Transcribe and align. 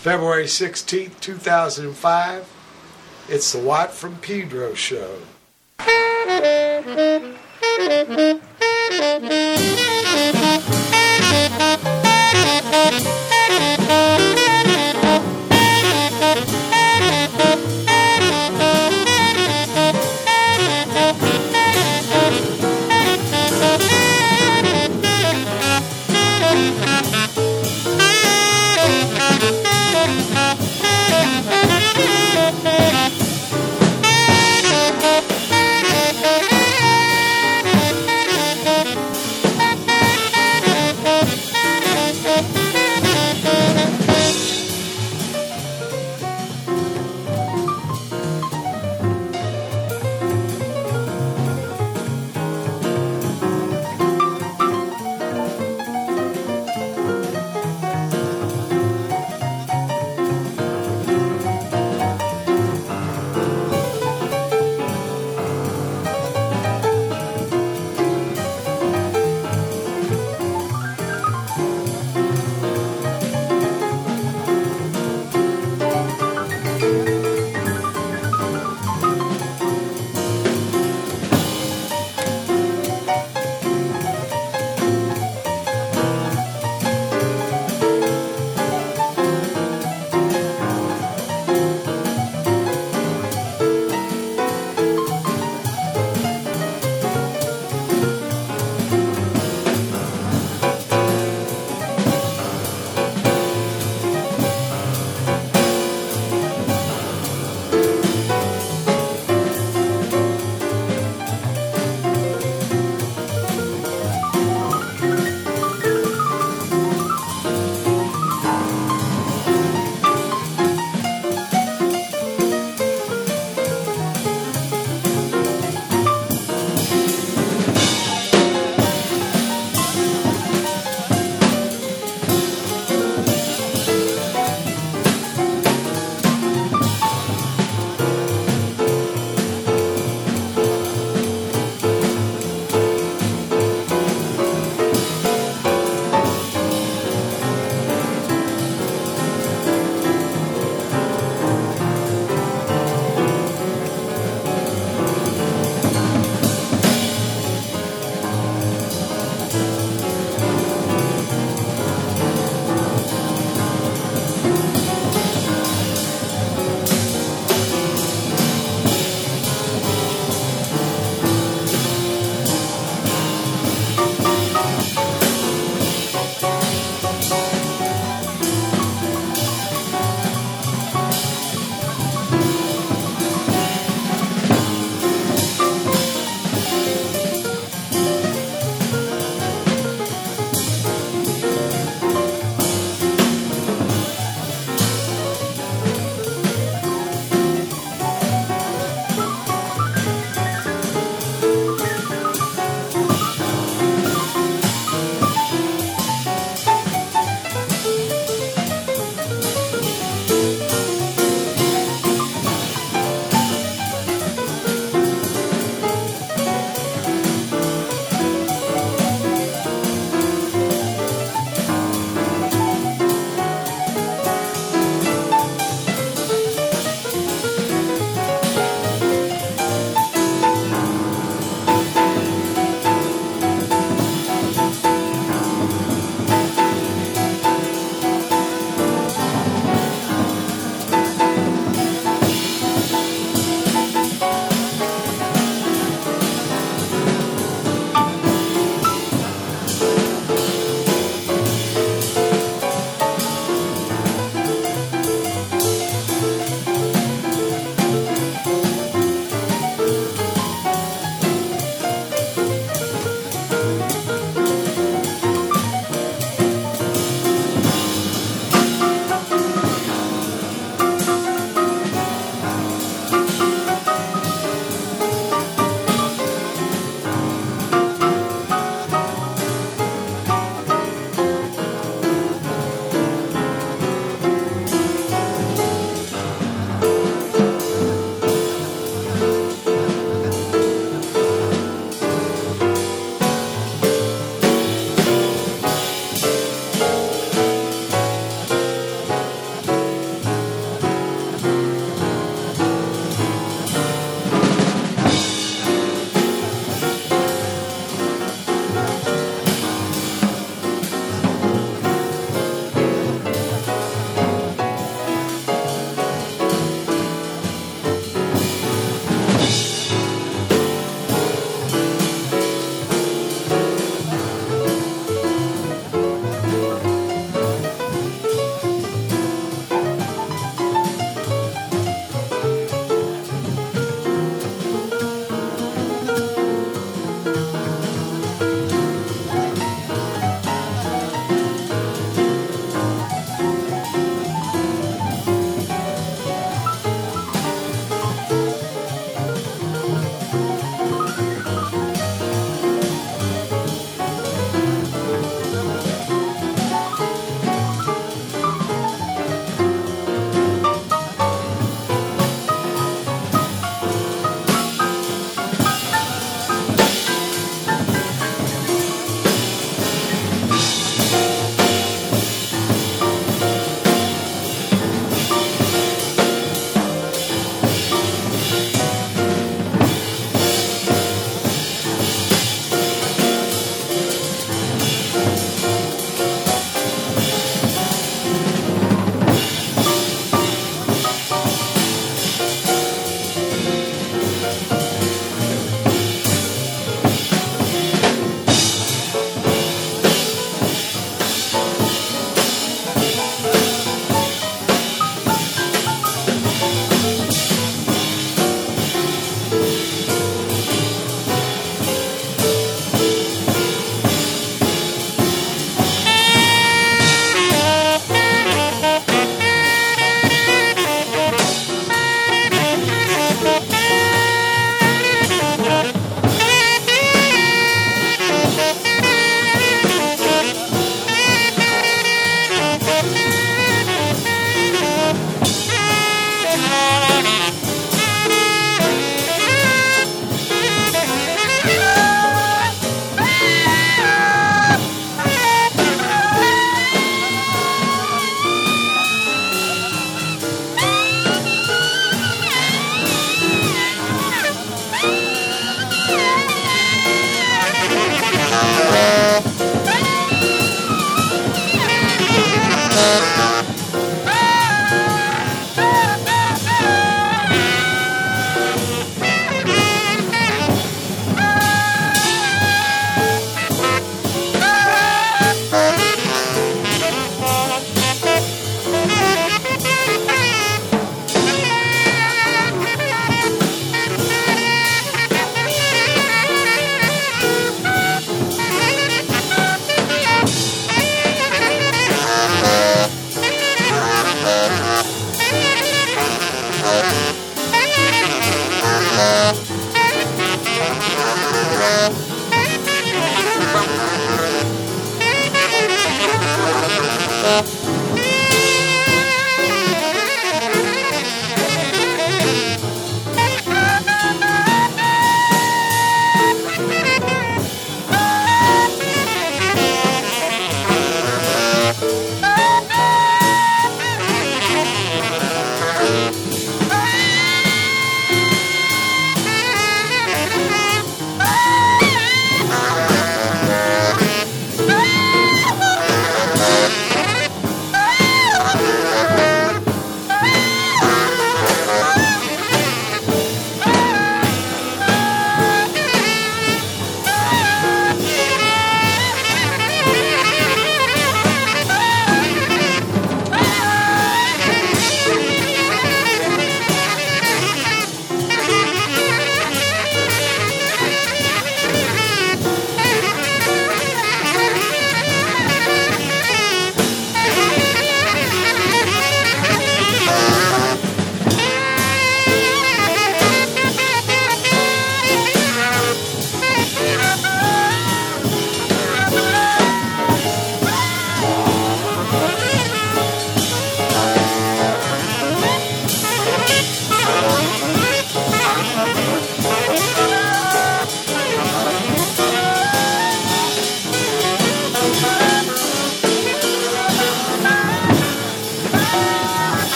February 0.00 0.44
16th, 0.44 1.20
2005. 1.20 2.48
It's 3.28 3.52
the 3.52 3.58
Watt 3.58 3.92
from 3.92 4.16
Pedro 4.16 4.72
show. 4.72 5.18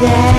Yeah. 0.00 0.29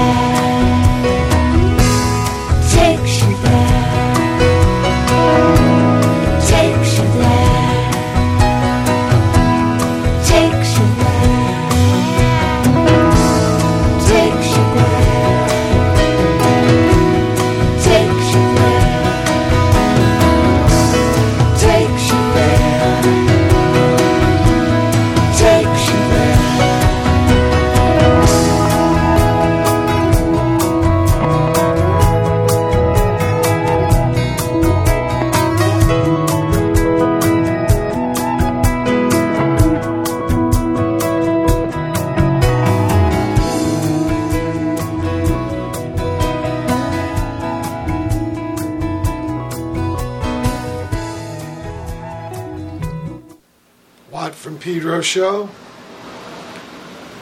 Show. 55.12 55.50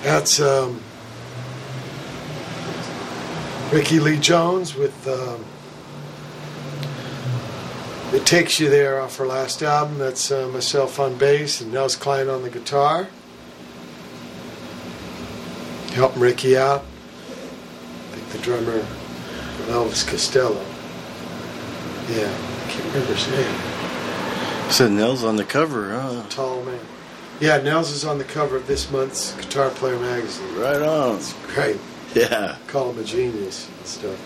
That's 0.04 0.39
um, 0.39 0.80
Rickie 3.73 3.99
Lee 3.99 4.19
Jones 4.19 4.75
with 4.75 5.08
um, 5.08 5.43
It 8.13 8.28
Takes 8.28 8.60
You 8.60 8.69
There 8.69 9.02
off 9.02 9.17
her 9.17 9.25
last 9.25 9.63
album. 9.63 9.97
That's 9.97 10.30
uh, 10.30 10.47
myself 10.49 10.99
on 10.99 11.17
bass 11.17 11.62
and 11.62 11.73
Nels 11.73 11.95
Cline 11.95 12.30
on 12.30 12.43
the 12.43 12.52
guitar. 12.52 13.08
Helping 15.93 16.21
Rickie 16.21 16.58
out. 16.58 16.82
I 16.82 18.15
think 18.15 18.30
the 18.30 18.38
drummer 18.38 18.86
Elvis 19.65 20.08
Costello. 20.08 20.63
Yeah, 22.08 22.32
I 22.32 22.69
can't 22.69 22.86
remember 22.93 23.15
his 23.15 23.28
name. 23.32 24.71
Said 24.71 24.91
Nels 24.91 25.23
on 25.23 25.38
the 25.38 25.43
cover, 25.43 25.89
huh? 25.89 26.25
Tall 26.30 26.62
man. 26.62 26.80
Yeah, 27.39 27.62
Nels 27.62 27.91
is 27.91 28.04
on 28.04 28.17
the 28.17 28.25
cover 28.25 28.58
of 28.58 28.67
this 28.67 28.91
month's 28.91 29.34
Guitar 29.36 29.69
Player 29.69 29.97
magazine. 29.97 30.54
Right 30.58 30.82
on. 30.82 31.15
It's 31.15 31.34
great. 31.54 31.78
Yeah, 32.13 32.58
Call 32.67 32.91
him 32.91 32.99
a 32.99 33.04
genius 33.04 33.69
and 33.78 33.86
stuff. 33.86 34.17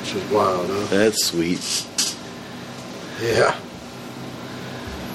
Which 0.00 0.14
is 0.14 0.30
wild, 0.32 0.66
huh? 0.68 0.86
that's 0.90 1.24
sweet. 1.26 1.86
Yeah. 3.22 3.56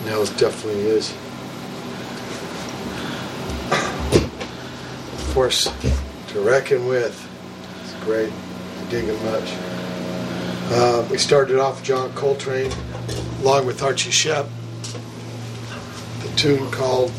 Nels 0.05 0.29
definitely 0.37 0.83
is. 0.83 1.09
Force 5.33 5.69
to 6.29 6.39
reckon 6.41 6.87
with. 6.87 7.27
It's 7.83 7.93
great. 8.05 8.31
I 8.31 8.89
dig 8.89 9.05
him 9.05 9.21
much. 9.25 9.51
Uh, 10.71 11.05
we 11.11 11.17
started 11.17 11.59
off 11.59 11.83
John 11.83 12.13
Coltrane 12.13 12.71
along 13.41 13.65
with 13.65 13.83
Archie 13.83 14.11
Shepp. 14.11 14.47
Tune 16.39 16.71
called 16.71 17.11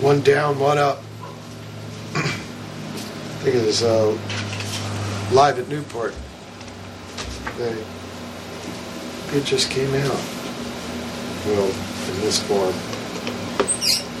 One 0.00 0.20
Down, 0.22 0.58
One 0.58 0.78
Up. 0.78 0.98
I 2.16 2.20
think 3.44 3.54
it 3.54 3.64
was 3.64 3.84
uh, 3.84 4.18
live 5.30 5.60
at 5.60 5.68
Newport. 5.68 6.12
They, 7.56 7.70
it 9.38 9.44
just 9.44 9.70
came 9.70 9.94
out. 9.94 10.20
Well, 11.46 11.66
in 11.66 12.20
this 12.20 12.42
form. 12.42 12.74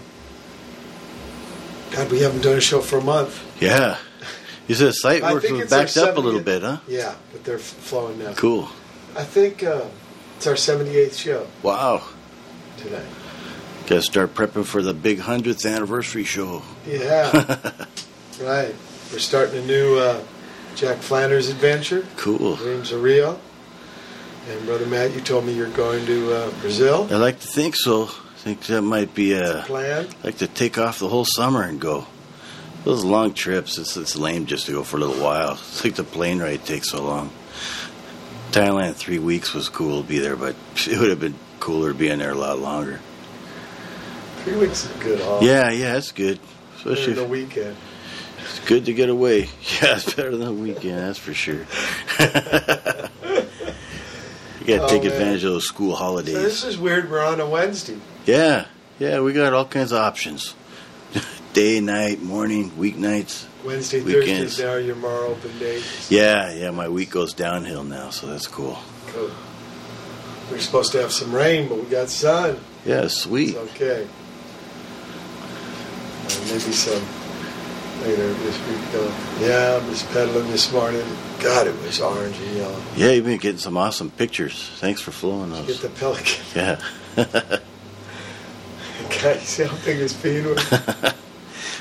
God, 1.92 2.11
we 2.11 2.23
haven't 2.23 2.42
done 2.42 2.57
a 2.57 2.61
show 2.61 2.81
for 2.81 2.99
a 2.99 3.05
month. 3.05 3.40
Yeah. 3.62 3.99
You 4.70 4.76
said 4.76 4.87
the 4.87 4.92
site 4.92 5.22
work 5.24 5.42
was 5.42 5.68
backed 5.68 5.96
up 5.96 6.16
a 6.16 6.20
little 6.20 6.38
bit, 6.38 6.62
huh? 6.62 6.78
Yeah, 6.87 7.16
but 7.33 7.42
they're 7.42 7.59
flowing 7.59 8.20
now. 8.20 8.35
Cool. 8.35 8.68
I 9.16 9.24
think 9.24 9.64
uh, 9.64 9.87
it's 10.37 10.46
our 10.46 10.54
78th 10.54 11.18
show 11.18 11.48
Wow. 11.64 12.04
today. 12.76 13.04
Got 13.88 13.96
to 13.96 14.02
start 14.02 14.33
prepping 14.33 14.64
for 14.64 14.80
the 14.80 14.94
big 14.94 15.18
100th 15.18 15.68
anniversary 15.68 16.22
show. 16.22 16.62
Yeah, 16.87 17.33
right. 18.40 18.72
We're 19.11 19.18
starting 19.18 19.64
a 19.64 19.66
new 19.66 19.96
uh, 19.98 20.22
Jack 20.76 20.98
Flanders 20.98 21.48
adventure. 21.48 22.06
cool. 22.16 22.54
Dreams 22.54 22.92
are 22.92 22.98
real. 23.00 23.40
And 24.48 24.66
Brother 24.66 24.87
Matt, 24.87 25.14
you 25.16 25.20
told 25.20 25.46
me 25.46 25.52
you're 25.52 25.68
going 25.70 26.06
to 26.06 26.33
uh, 26.33 26.50
Brazil. 26.61 27.09
I 27.11 27.16
like 27.16 27.40
to 27.40 27.48
think 27.48 27.74
so. 27.74 28.04
I 28.04 28.37
think 28.38 28.61
that 28.66 28.83
might 28.83 29.16
be 29.16 29.33
a. 29.33 29.64
Plan. 29.66 30.06
I 30.22 30.26
like 30.28 30.38
to 30.38 30.46
take 30.46 30.78
off 30.78 31.00
the 31.00 31.09
whole 31.09 31.24
summer 31.24 31.64
and 31.64 31.80
go. 31.80 32.06
Those 32.84 33.04
long 33.04 33.34
trips, 33.34 33.76
it's, 33.78 33.96
it's 33.96 34.16
lame 34.16 34.46
just 34.46 34.66
to 34.66 34.72
go 34.72 34.82
for 34.82 34.96
a 34.96 35.00
little 35.00 35.22
while. 35.22 35.52
It's 35.52 35.84
like 35.84 35.94
the 35.96 36.04
plane 36.04 36.40
ride 36.40 36.64
takes 36.64 36.88
so 36.90 37.02
long. 37.04 37.30
Thailand, 38.52 38.94
three 38.94 39.18
weeks 39.18 39.52
was 39.54 39.68
cool 39.68 40.02
to 40.02 40.08
be 40.08 40.18
there, 40.18 40.34
but 40.36 40.56
it 40.88 40.98
would 40.98 41.10
have 41.10 41.20
been 41.20 41.34
cooler 41.60 41.92
being 41.92 42.18
there 42.18 42.32
a 42.32 42.34
lot 42.34 42.58
longer. 42.58 43.00
Three 44.44 44.56
weeks 44.56 44.86
is 44.86 44.92
good. 45.02 45.20
Huh? 45.20 45.40
Yeah, 45.42 45.70
yeah, 45.70 45.96
it's 45.98 46.12
good. 46.12 46.40
Especially 46.76 47.12
the 47.12 47.24
weekend. 47.24 47.76
it's 48.38 48.60
good 48.60 48.86
to 48.86 48.94
get 48.94 49.10
away. 49.10 49.42
Yeah, 49.82 49.96
it's 49.96 50.14
better 50.14 50.34
than 50.36 50.48
a 50.48 50.52
weekend, 50.52 50.98
that's 50.98 51.18
for 51.18 51.34
sure. 51.34 51.66
you 52.18 52.26
got 52.26 53.06
to 54.66 54.82
Oh, 54.82 54.88
take 54.88 55.02
man. 55.04 55.12
advantage 55.12 55.44
of 55.44 55.52
those 55.52 55.66
school 55.66 55.92
So 55.92 55.96
holidays. 55.98 56.34
this 56.34 56.64
is 56.64 56.78
weird. 56.78 57.10
We're 57.10 57.24
on 57.24 57.40
a 57.40 57.46
Wednesday. 57.48 57.98
Yeah, 58.26 58.66
yeah, 58.98 59.20
we 59.20 59.32
got 59.34 59.52
all 59.52 59.66
kinds 59.66 59.92
of 59.92 59.98
options. 59.98 60.54
Day, 61.52 61.80
night, 61.80 62.22
morning, 62.22 62.70
weeknights. 62.72 63.46
Wednesday, 63.64 64.00
Weekends. 64.02 64.56
Thursdays 64.56 64.58
now 64.64 64.70
are 64.72 64.80
your 64.80 64.94
more 64.96 65.24
open 65.24 65.58
days. 65.58 66.08
Yeah, 66.10 66.52
yeah, 66.52 66.70
my 66.70 66.88
week 66.88 67.10
goes 67.10 67.34
downhill 67.34 67.82
now, 67.84 68.10
so 68.10 68.28
that's 68.28 68.46
cool. 68.46 68.78
Cool. 69.08 69.30
We 70.48 70.52
We're 70.52 70.58
supposed 70.60 70.92
to 70.92 71.00
have 71.02 71.12
some 71.12 71.32
rain, 71.34 71.68
but 71.68 71.78
we 71.78 71.84
got 71.86 72.08
sun. 72.08 72.58
Yeah, 72.86 73.02
It's 73.02 73.16
sweet. 73.16 73.56
okay. 73.56 74.06
Uh, 75.42 76.40
maybe 76.46 76.60
some 76.72 77.02
later 78.02 78.32
this 78.32 78.58
week, 78.68 78.80
though. 78.92 79.12
Yeah, 79.40 79.80
I 79.82 79.88
was 79.88 80.04
pedaling 80.04 80.50
this 80.52 80.72
morning. 80.72 81.04
God, 81.40 81.66
it 81.66 81.76
was 81.82 82.00
orange 82.00 82.38
and 82.38 82.56
yellow. 82.56 82.80
Yeah, 82.96 83.10
you've 83.10 83.24
been 83.26 83.38
getting 83.38 83.58
some 83.58 83.76
awesome 83.76 84.10
pictures. 84.12 84.70
Thanks 84.76 85.00
for 85.00 85.10
flowing 85.10 85.52
us. 85.52 85.66
Get 85.66 85.80
the 85.80 85.88
pelican. 85.88 86.44
Yeah. 86.54 86.80
You 89.22 89.40
see 89.40 89.64
how 89.64 89.76
big 89.84 89.98
his 89.98 90.12
feet 90.14 90.44
were? 90.44 90.54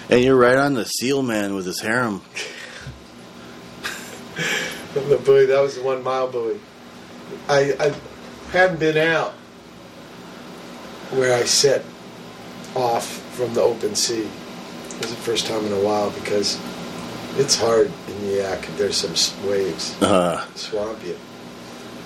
And 0.09 0.23
you're 0.23 0.35
right 0.35 0.57
on 0.57 0.73
the 0.73 0.85
seal 0.85 1.21
man 1.21 1.53
with 1.53 1.65
his 1.65 1.81
harem. 1.81 2.21
The 4.93 5.17
buoy, 5.23 5.45
that 5.45 5.61
was 5.61 5.75
the 5.75 5.83
one 5.83 6.03
mile 6.03 6.29
buoy. 6.31 6.59
I, 7.47 7.73
I 7.79 7.95
hadn't 8.51 8.79
been 8.79 8.97
out 8.97 9.33
where 11.11 11.35
I 11.35 11.43
set 11.43 11.85
off 12.75 13.05
from 13.35 13.53
the 13.53 13.61
open 13.61 13.95
sea. 13.95 14.27
It 14.89 15.01
was 15.01 15.09
the 15.11 15.21
first 15.21 15.45
time 15.45 15.65
in 15.65 15.71
a 15.73 15.79
while 15.79 16.09
because 16.11 16.59
it's 17.37 17.55
hard 17.55 17.91
in 18.07 18.21
the 18.21 18.37
yak. 18.37 18.67
There's 18.77 18.97
some 18.97 19.49
waves, 19.49 19.95
Uh, 20.01 20.43
swamp 20.55 21.03
you. 21.05 21.17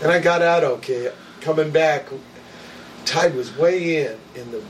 And 0.02 0.12
I 0.12 0.20
got 0.20 0.42
out 0.42 0.64
okay. 0.64 1.12
Coming 1.40 1.72
back, 1.72 2.08
tide 3.06 3.36
was 3.36 3.56
way 3.58 4.06
in, 4.06 4.18
and 4.36 4.52
the 4.52 4.62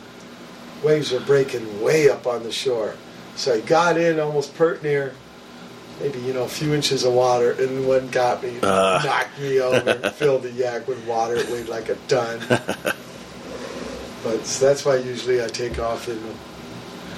waves 0.83 1.11
were 1.11 1.19
breaking 1.19 1.81
way 1.81 2.09
up 2.09 2.27
on 2.27 2.43
the 2.43 2.51
shore. 2.51 2.93
So 3.35 3.53
I 3.53 3.61
got 3.61 3.97
in 3.97 4.19
almost 4.19 4.53
pert 4.55 4.83
near, 4.83 5.13
maybe 5.99 6.19
you 6.19 6.33
know 6.33 6.43
a 6.43 6.47
few 6.47 6.73
inches 6.73 7.03
of 7.03 7.13
water, 7.13 7.51
and 7.53 7.87
one 7.87 8.07
got 8.09 8.43
me, 8.43 8.57
Uh. 8.61 9.01
knocked 9.03 9.39
me 9.39 9.59
over, 9.59 10.09
filled 10.15 10.43
the 10.43 10.51
yak 10.51 10.87
with 10.87 11.03
water. 11.07 11.35
It 11.35 11.49
weighed 11.49 11.67
like 11.67 11.89
a 11.89 11.95
ton. 12.07 12.39
but 12.49 14.45
so 14.45 14.65
that's 14.67 14.85
why 14.85 14.97
usually 14.97 15.43
I 15.43 15.47
take 15.47 15.79
off 15.79 16.07
in 16.07 16.21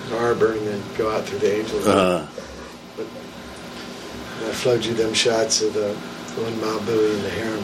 the 0.10 0.18
harbor 0.18 0.54
and 0.54 0.66
then 0.68 0.82
go 0.98 1.12
out 1.12 1.26
through 1.26 1.40
the 1.40 1.54
Angel. 1.60 1.80
uh, 1.90 2.26
And 2.98 4.46
I 4.50 4.52
flowed 4.54 4.86
you 4.86 4.94
them 4.94 5.14
shots 5.14 5.62
of 5.62 5.74
the 5.74 5.94
one 6.42 6.60
mile 6.62 6.80
buoy 6.82 7.12
and 7.14 7.24
the 7.24 7.30
harem. 7.30 7.64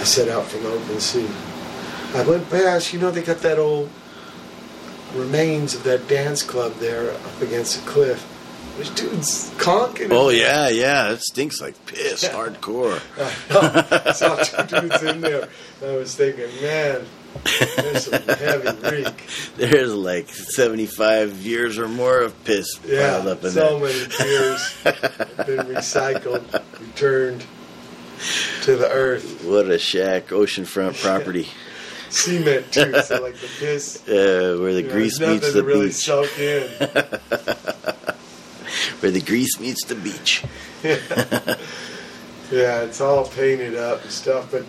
I 0.00 0.04
set 0.04 0.28
out 0.28 0.44
from 0.44 0.66
open 0.66 1.00
sea. 1.00 1.28
I 2.14 2.22
went 2.22 2.48
past, 2.50 2.92
you 2.92 2.98
know, 3.00 3.10
they 3.10 3.22
got 3.22 3.38
that 3.38 3.58
old 3.58 3.90
remains 5.16 5.74
of 5.74 5.82
that 5.84 6.06
dance 6.08 6.42
club 6.42 6.74
there 6.74 7.12
up 7.12 7.40
against 7.42 7.82
the 7.84 7.90
cliff. 7.90 8.32
There's 8.76 8.90
dudes 8.90 9.54
conking. 9.56 10.12
oh, 10.12 10.28
yeah, 10.28 10.68
yeah. 10.68 11.10
It 11.12 11.20
stinks 11.22 11.62
like 11.62 11.86
piss, 11.86 12.24
hardcore. 12.24 13.00
I 14.06 14.12
saw 14.12 14.36
two 14.36 14.80
dudes 14.80 15.02
in 15.02 15.22
there. 15.22 15.48
I 15.82 15.96
was 15.96 16.14
thinking, 16.14 16.50
man, 16.60 17.06
there's 17.76 18.04
some 18.04 18.22
heavy 18.38 18.96
reek. 18.96 19.24
There's 19.56 19.94
like 19.94 20.28
75 20.28 21.38
years 21.38 21.78
or 21.78 21.88
more 21.88 22.20
of 22.20 22.44
piss 22.44 22.78
Yeah, 22.86 23.12
piled 23.12 23.28
up 23.28 23.44
in 23.44 23.50
so 23.52 23.78
there. 23.78 23.92
So 23.92 23.98
many 23.98 24.08
tears 24.30 24.82
have 24.82 25.46
been 25.46 25.66
recycled, 25.74 26.62
returned 26.80 27.46
to 28.62 28.76
the 28.76 28.90
earth. 28.90 29.42
What 29.44 29.70
a 29.70 29.78
shack, 29.78 30.26
oceanfront 30.28 31.00
property. 31.02 31.48
Cement 32.10 32.72
too, 32.72 32.92
so 33.02 33.16
like 33.22 33.36
the 33.36 33.48
piss. 33.58 34.06
Uh, 34.08 34.58
where 34.60 34.74
the 34.74 34.82
know, 34.82 34.90
grease 34.90 35.18
there's 35.18 35.42
meets 35.42 35.52
the 35.52 35.64
really 35.64 35.86
beach. 35.86 35.94
soak 35.96 36.38
in. 36.38 36.68
Where 39.00 39.12
the 39.12 39.20
grease 39.20 39.60
meets 39.60 39.84
the 39.84 39.94
beach. 39.94 40.42
yeah, 42.50 42.82
it's 42.82 43.00
all 43.00 43.26
painted 43.26 43.76
up 43.76 44.02
and 44.02 44.10
stuff, 44.10 44.50
but 44.50 44.64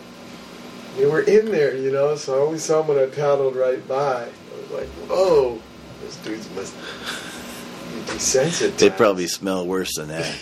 they 0.97 1.05
were 1.05 1.21
in 1.21 1.51
there, 1.51 1.75
you 1.75 1.91
know. 1.91 2.15
So 2.15 2.35
I 2.35 2.45
only 2.45 2.59
saw 2.59 2.81
them 2.81 2.95
when 2.95 2.99
I 2.99 3.09
paddled 3.09 3.55
right 3.55 3.85
by. 3.87 4.23
I 4.23 4.61
was 4.61 4.71
like, 4.71 4.87
whoa, 5.09 5.61
those 6.01 6.15
dudes 6.17 6.49
must 6.55 6.75
be 6.75 8.01
desensitized. 8.11 8.77
They 8.77 8.89
probably 8.89 9.27
smell 9.27 9.65
worse 9.65 9.95
than 9.95 10.09
that. 10.09 10.35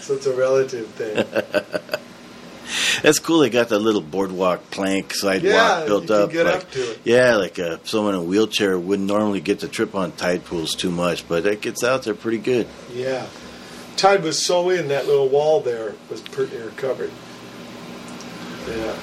so 0.00 0.14
it's 0.14 0.26
a 0.26 0.36
relative 0.36 0.86
thing. 0.88 1.24
That's 3.02 3.18
cool. 3.18 3.40
They 3.40 3.50
got 3.50 3.68
that 3.70 3.78
little 3.78 4.00
boardwalk 4.00 4.70
plank 4.70 5.14
sidewalk 5.14 5.42
Yeah, 5.52 5.84
built 5.86 6.10
up. 6.10 6.30
get 6.30 6.46
like, 6.46 6.54
up 6.56 6.70
to 6.72 6.90
it. 6.92 7.00
Yeah, 7.04 7.36
like 7.36 7.58
uh, 7.58 7.78
someone 7.84 8.14
in 8.14 8.20
a 8.20 8.24
wheelchair 8.24 8.78
wouldn't 8.78 9.08
normally 9.08 9.40
get 9.40 9.60
to 9.60 9.68
trip 9.68 9.94
on 9.94 10.12
tide 10.12 10.44
pools 10.44 10.74
too 10.74 10.90
much, 10.90 11.26
but 11.28 11.46
it 11.46 11.60
gets 11.60 11.82
out 11.84 12.02
there 12.04 12.14
pretty 12.14 12.38
good. 12.38 12.66
Yeah. 12.92 13.26
Tide 13.96 14.22
was 14.22 14.38
so 14.38 14.68
in 14.70 14.88
that 14.88 15.06
little 15.06 15.28
wall 15.28 15.60
there 15.60 15.94
was 16.10 16.20
pretty 16.20 16.56
near 16.56 16.68
covered. 16.70 17.10
Yeah. 18.68 18.94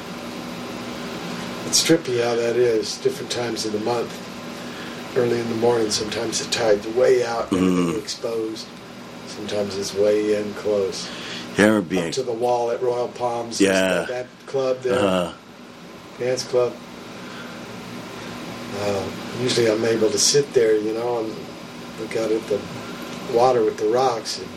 It's 1.66 1.84
trippy 1.84 2.22
how 2.24 2.36
that 2.36 2.56
is. 2.56 2.98
Different 2.98 3.32
times 3.32 3.66
of 3.66 3.72
the 3.72 3.80
month. 3.80 4.12
Early 5.18 5.40
in 5.40 5.50
the 5.50 5.56
morning, 5.56 5.90
sometimes 5.92 6.44
the 6.44 6.52
tide's 6.52 6.88
way 6.88 7.24
out, 7.24 7.50
Mhm. 7.52 7.98
exposed. 7.98 8.66
Sometimes 9.28 9.78
it's 9.78 9.94
way 9.94 10.36
in 10.36 10.54
close. 10.56 11.08
Yeah, 11.58 11.66
I 11.66 11.68
remember 11.68 11.90
being. 11.90 12.08
Up 12.08 12.12
to 12.14 12.24
the 12.24 12.32
wall 12.34 12.72
at 12.72 12.82
Royal 12.82 13.08
Palms. 13.10 13.62
Yeah. 13.62 14.06
That 14.10 14.28
club 14.48 14.82
there, 14.82 15.00
Uh, 15.00 15.34
dance 16.20 16.44
club. 16.44 16.74
Uh, 18.80 19.04
usually 19.42 19.70
I'm 19.70 19.86
able 19.86 20.10
to 20.10 20.18
sit 20.20 20.54
there, 20.54 20.76
you 20.76 20.94
know, 20.94 21.20
and 21.20 21.36
look 22.00 22.16
out 22.18 22.32
at 22.32 22.46
the 22.48 22.60
water 23.32 23.64
with 23.64 23.78
the 23.78 23.88
rocks. 23.88 24.40
And 24.40 24.48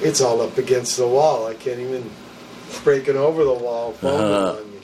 it's 0.00 0.20
all 0.20 0.40
up 0.40 0.56
against 0.58 0.96
the 0.96 1.06
wall. 1.08 1.46
I 1.46 1.54
can't 1.54 1.80
even 1.80 2.08
breaking 2.84 3.16
over 3.16 3.42
the 3.44 3.52
wall, 3.52 3.94
Uh-huh. 4.02 4.56
on 4.58 4.70
me. 4.72 4.78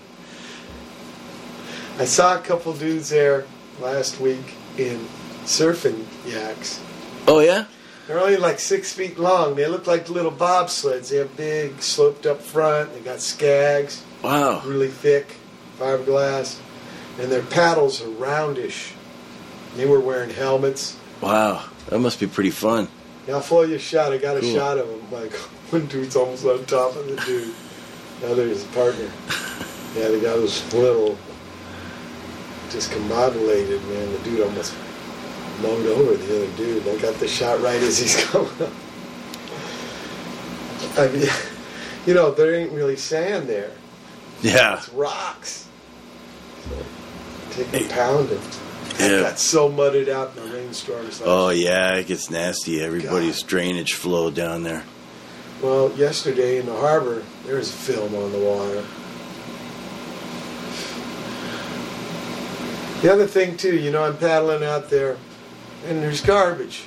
I 2.00 2.04
saw 2.04 2.36
a 2.36 2.40
couple 2.40 2.72
dudes 2.72 3.10
there 3.10 3.44
last 3.80 4.20
week 4.20 4.54
in 4.76 5.06
surfing 5.44 6.04
yaks. 6.26 6.80
oh 7.28 7.38
yeah. 7.40 7.64
They're 8.06 8.20
only 8.20 8.36
like 8.36 8.58
six 8.60 8.92
feet 8.92 9.18
long. 9.18 9.54
They 9.54 9.66
look 9.66 9.86
like 9.86 10.10
little 10.10 10.30
bobsleds. 10.32 11.08
They 11.08 11.16
have 11.16 11.34
big, 11.36 11.80
sloped 11.80 12.26
up 12.26 12.42
front. 12.42 12.92
They 12.92 13.00
got 13.00 13.18
skags, 13.18 14.00
Wow. 14.22 14.60
really 14.64 14.88
thick, 14.88 15.36
fiberglass, 15.78 16.58
and 17.18 17.32
their 17.32 17.42
paddles 17.42 18.02
are 18.02 18.08
roundish. 18.10 18.92
They 19.76 19.86
were 19.86 20.00
wearing 20.00 20.30
helmets. 20.30 20.96
Wow. 21.20 21.64
That 21.88 21.98
must 21.98 22.20
be 22.20 22.26
pretty 22.26 22.50
fun. 22.50 22.88
Now, 23.26 23.34
I'll 23.34 23.40
throw 23.40 23.62
you 23.62 23.76
a 23.76 23.78
shot. 23.78 24.12
I 24.12 24.18
got 24.18 24.36
a 24.36 24.40
Cool. 24.40 24.54
shot 24.54 24.76
of 24.78 24.86
them. 24.88 25.00
Like 25.10 25.32
one 25.70 25.86
dude's 25.86 26.14
almost 26.16 26.44
on 26.44 26.64
top 26.66 26.94
of 26.96 27.06
the 27.08 27.16
dude. 27.24 27.54
The 28.20 28.30
other 28.30 28.42
is 28.42 28.64
a 28.64 28.68
partner. 28.68 29.10
Yeah, 29.96 30.08
the 30.08 30.18
guy 30.18 30.34
was 30.34 30.74
little, 30.74 31.16
discombobulated, 32.70 33.80
man. 33.88 34.12
The 34.12 34.18
dude 34.24 34.40
almost 34.40 34.74
mowed 35.60 35.86
over 35.86 36.16
the 36.16 36.36
other 36.44 36.56
dude. 36.56 36.86
I 36.88 36.96
got 36.98 37.14
the 37.20 37.28
shot 37.28 37.60
right 37.60 37.80
as 37.82 37.98
he's 37.98 38.22
coming 38.30 38.50
up. 38.62 38.70
I 40.98 41.08
mean, 41.08 41.28
you 42.06 42.14
know, 42.14 42.30
there 42.32 42.54
ain't 42.54 42.72
really 42.72 42.96
sand 42.96 43.48
there. 43.48 43.70
Yeah. 44.42 44.76
It's 44.78 44.88
rocks. 44.90 45.68
So, 46.68 47.62
take 47.64 47.86
a 47.86 47.88
pound 47.88 48.30
and 48.30 48.40
Yeah. 48.98 49.06
it 49.18 49.22
got 49.22 49.38
so 49.38 49.68
mudded 49.68 50.08
out 50.08 50.36
in 50.36 50.48
the 50.48 50.56
rainstorms. 50.56 51.22
Oh 51.24 51.48
yeah, 51.50 51.94
it 51.94 52.06
gets 52.06 52.30
nasty. 52.30 52.82
Everybody's 52.82 53.42
drainage 53.42 53.94
flow 53.94 54.30
down 54.30 54.62
there. 54.62 54.84
Well, 55.62 55.90
yesterday 55.92 56.58
in 56.58 56.66
the 56.66 56.76
harbor, 56.76 57.22
there 57.46 57.56
was 57.56 57.70
film 57.72 58.14
on 58.14 58.32
the 58.32 58.38
water. 58.38 58.84
The 63.02 63.12
other 63.12 63.26
thing, 63.26 63.56
too, 63.56 63.76
you 63.76 63.90
know, 63.90 64.02
I'm 64.04 64.16
paddling 64.16 64.64
out 64.64 64.88
there, 64.88 65.16
and 65.86 66.02
there's 66.02 66.20
garbage, 66.20 66.84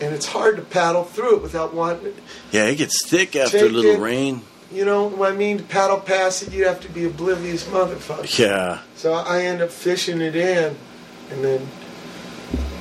and 0.00 0.14
it's 0.14 0.26
hard 0.26 0.56
to 0.56 0.62
paddle 0.62 1.04
through 1.04 1.36
it 1.36 1.42
without 1.42 1.74
wanting. 1.74 2.14
Yeah, 2.50 2.66
it 2.66 2.76
gets 2.76 3.06
thick 3.06 3.36
after 3.36 3.58
a 3.58 3.68
little 3.68 3.92
it. 3.92 4.00
rain. 4.00 4.42
You 4.70 4.84
know 4.84 5.06
what 5.06 5.32
I 5.32 5.36
mean? 5.36 5.58
To 5.58 5.64
paddle 5.64 5.98
past 5.98 6.42
it, 6.42 6.52
you 6.52 6.66
have 6.66 6.80
to 6.80 6.88
be 6.88 7.06
oblivious 7.06 7.64
motherfucker. 7.64 8.38
Yeah. 8.38 8.80
So 8.96 9.14
I 9.14 9.42
end 9.42 9.62
up 9.62 9.70
fishing 9.70 10.20
it 10.20 10.36
in, 10.36 10.76
and 11.30 11.44
then 11.44 11.60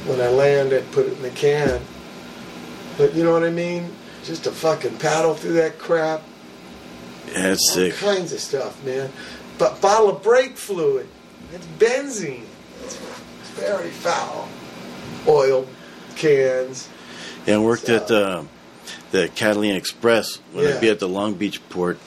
when 0.05 0.19
I 0.19 0.27
land, 0.27 0.73
I 0.73 0.81
put 0.91 1.05
it 1.05 1.13
in 1.13 1.21
the 1.21 1.29
can. 1.29 1.81
But 2.97 3.13
you 3.13 3.23
know 3.23 3.31
what 3.31 3.43
I 3.43 3.51
mean? 3.51 3.93
Just 4.23 4.43
to 4.45 4.51
fucking 4.51 4.97
paddle 4.97 5.33
through 5.33 5.53
that 5.53 5.79
crap. 5.79 6.23
Yeah, 7.27 7.51
it's 7.51 7.69
all 7.69 7.75
sick. 7.75 7.93
kinds 7.95 8.33
of 8.33 8.39
stuff, 8.39 8.83
man. 8.83 9.11
But 9.57 9.81
bottle 9.81 10.09
of 10.09 10.23
brake 10.23 10.57
fluid. 10.57 11.07
It's 11.53 11.65
benzene. 11.79 12.43
It's, 12.83 12.99
it's 13.39 13.49
very 13.51 13.89
foul. 13.89 14.49
Oil 15.27 15.67
cans. 16.15 16.87
Yeah, 17.45 17.55
I 17.55 17.57
worked 17.59 17.85
So- 17.87 17.95
at 17.95 18.11
uh, 18.11 18.43
the 19.11 19.29
Catalina 19.29 19.75
Express 19.75 20.37
when 20.53 20.65
Yeah. 20.65 20.75
I'd 20.75 20.81
be 20.81 20.89
at 20.89 20.99
the 20.99 21.07
Long 21.07 21.33
Beach 21.35 21.61
port, 21.69 21.97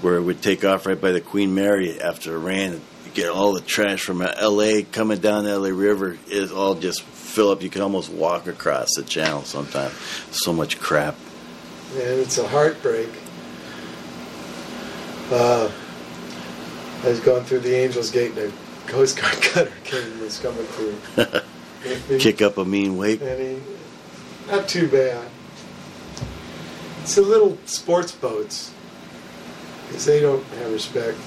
where 0.00 0.16
it 0.16 0.22
would 0.22 0.42
take 0.42 0.64
off 0.64 0.86
right 0.86 1.00
by 1.00 1.12
the 1.12 1.20
Queen 1.20 1.54
Mary 1.54 2.00
after 2.00 2.36
it. 2.74 2.80
You 3.06 3.10
get 3.14 3.28
all 3.30 3.52
the 3.52 3.60
trash 3.60 4.02
from 4.02 4.22
L.A. 4.22 4.82
coming 4.84 5.18
down 5.18 5.44
the 5.44 5.50
L.A. 5.50 5.72
River. 5.72 6.18
It 6.28 6.50
all 6.52 6.74
just 6.74 7.02
fill 7.02 7.50
up. 7.50 7.62
You 7.62 7.70
can 7.70 7.82
almost 7.82 8.10
walk 8.10 8.46
across 8.46 8.94
the 8.96 9.02
channel 9.02 9.42
sometimes. 9.44 9.92
So 10.30 10.52
much 10.52 10.78
crap. 10.78 11.16
Man, 11.96 12.18
it's 12.20 12.38
a 12.38 12.46
heartbreak. 12.46 13.08
Uh, 15.30 15.70
I 17.04 17.08
was 17.08 17.20
going 17.20 17.44
through 17.44 17.60
the 17.60 17.74
Angels 17.74 18.10
Gate 18.10 18.32
and 18.36 18.52
a 18.52 18.88
Coast 18.90 19.20
Guard 19.20 19.34
cutter 19.42 19.72
came 19.84 20.02
and 20.12 20.20
was 20.20 20.38
coming 20.38 20.64
through. 20.66 20.96
Kick 22.18 22.42
up 22.42 22.58
a 22.58 22.64
mean 22.64 22.96
wake. 22.96 23.20
And 23.22 23.62
not 24.48 24.68
too 24.68 24.88
bad. 24.88 25.26
It's 27.02 27.14
the 27.14 27.22
little 27.22 27.56
sports 27.66 28.12
boats. 28.12 28.72
Because 29.86 30.04
they 30.04 30.20
don't 30.20 30.44
have 30.44 30.72
respect. 30.72 31.18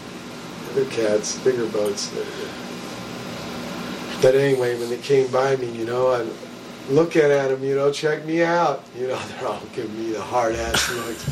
Other 0.71 0.85
cats, 0.85 1.37
bigger 1.39 1.65
boats. 1.67 2.11
But 4.21 4.35
anyway, 4.35 4.77
when 4.77 4.89
they 4.89 4.97
came 4.99 5.31
by 5.31 5.55
me, 5.55 5.71
you 5.71 5.85
know, 5.85 6.11
I'm 6.13 6.29
looking 6.93 7.23
at 7.23 7.47
them, 7.49 7.63
you 7.63 7.75
know, 7.75 7.91
check 7.91 8.23
me 8.25 8.43
out. 8.43 8.83
You 8.97 9.07
know, 9.07 9.19
they're 9.39 9.47
all 9.47 9.61
giving 9.73 9.97
me 9.97 10.11
the 10.13 10.21
hard 10.21 10.55
ass 10.55 10.89
looks. 10.91 11.29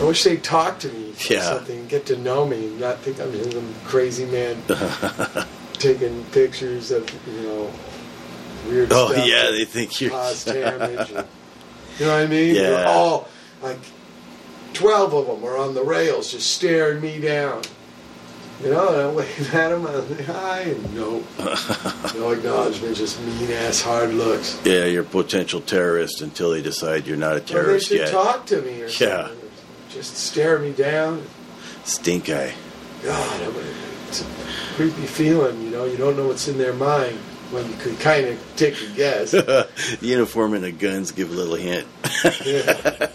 I 0.00 0.04
wish 0.04 0.22
they'd 0.24 0.42
talk 0.42 0.78
to 0.80 0.88
me 0.88 1.10
or 1.10 1.32
Yeah. 1.32 1.42
something, 1.42 1.86
get 1.88 2.06
to 2.06 2.16
know 2.16 2.46
me, 2.46 2.68
not 2.78 2.98
think 3.00 3.20
I'm 3.20 3.50
some 3.52 3.74
crazy 3.84 4.24
man 4.24 4.62
taking 5.74 6.24
pictures 6.26 6.90
of, 6.90 7.08
you 7.26 7.42
know, 7.42 7.70
weird 8.68 8.92
Oh 8.92 9.12
stuff. 9.12 9.26
yeah, 9.26 9.50
they 9.50 9.64
think 9.64 10.00
you're. 10.00 10.10
cause 10.10 10.44
damage. 10.46 11.10
and- 11.10 11.26
you 11.98 12.06
know 12.06 12.12
what 12.16 12.24
I 12.24 12.26
mean? 12.26 12.54
Yeah. 12.56 12.62
They're 12.62 12.86
all 12.88 13.28
like 13.62 13.78
twelve 14.72 15.14
of 15.14 15.26
them 15.28 15.44
are 15.44 15.56
on 15.56 15.74
the 15.74 15.82
rails, 15.84 16.32
just 16.32 16.52
staring 16.54 17.00
me 17.00 17.20
down. 17.20 17.62
You 18.62 18.70
know, 18.70 18.88
and 18.88 19.00
I 19.00 19.08
wave 19.10 19.54
at 19.54 19.68
them. 19.70 19.86
I'm 19.86 20.08
like, 20.16 20.24
hi, 20.26 20.60
and 20.60 20.94
no, 20.94 21.22
no 22.14 22.30
acknowledgement, 22.30 22.96
just 22.96 23.20
mean 23.20 23.50
ass 23.50 23.80
hard 23.80 24.14
looks. 24.14 24.58
yeah, 24.64 24.84
you're 24.86 25.02
a 25.02 25.06
potential 25.06 25.60
terrorist 25.60 26.20
until 26.22 26.50
they 26.50 26.62
decide 26.62 27.06
you're 27.06 27.16
not 27.16 27.32
a 27.32 27.36
Or 27.36 27.40
they 27.40 27.46
terrorist 27.54 27.88
should 27.88 27.98
yet. 27.98 28.10
talk 28.10 28.46
to 28.46 28.62
me 28.62 28.82
or 28.82 28.86
Yeah. 28.86 28.88
something. 29.28 29.50
Just 29.90 30.16
stare 30.16 30.58
me 30.60 30.72
down. 30.72 31.24
Stink 31.84 32.30
eye. 32.30 32.54
God, 33.02 33.40
it's 34.08 34.22
a 34.22 34.24
creepy 34.76 35.06
feeling. 35.06 35.60
You 35.62 35.70
know, 35.70 35.84
you 35.84 35.96
don't 35.96 36.16
know 36.16 36.26
what's 36.28 36.48
in 36.48 36.56
their 36.58 36.72
mind. 36.72 37.18
Well, 37.52 37.64
you 37.66 37.76
could 37.76 37.98
kind 38.00 38.26
of 38.26 38.40
take 38.56 38.80
a 38.82 38.86
guess. 38.96 39.30
the 39.32 39.68
uniform 40.00 40.54
and 40.54 40.64
the 40.64 40.72
guns 40.72 41.12
give 41.12 41.30
a 41.30 41.34
little 41.34 41.54
hint. 41.54 41.86
Yeah. 42.44 43.08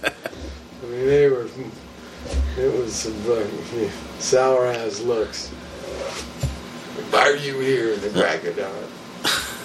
I 0.82 0.86
mean, 0.86 1.06
they 1.06 1.28
were. 1.30 1.48
It 2.58 2.74
was 2.78 2.94
some 2.94 3.14
fucking 3.14 3.90
sour 4.20 4.68
ass 4.68 5.00
looks. 5.02 5.48
Why 7.10 7.22
are 7.22 7.36
you 7.36 7.60
here 7.60 7.94
in 7.94 8.02
the 8.02 8.10
crack 8.10 8.44
of 8.46 8.56
dawn? 8.58 8.74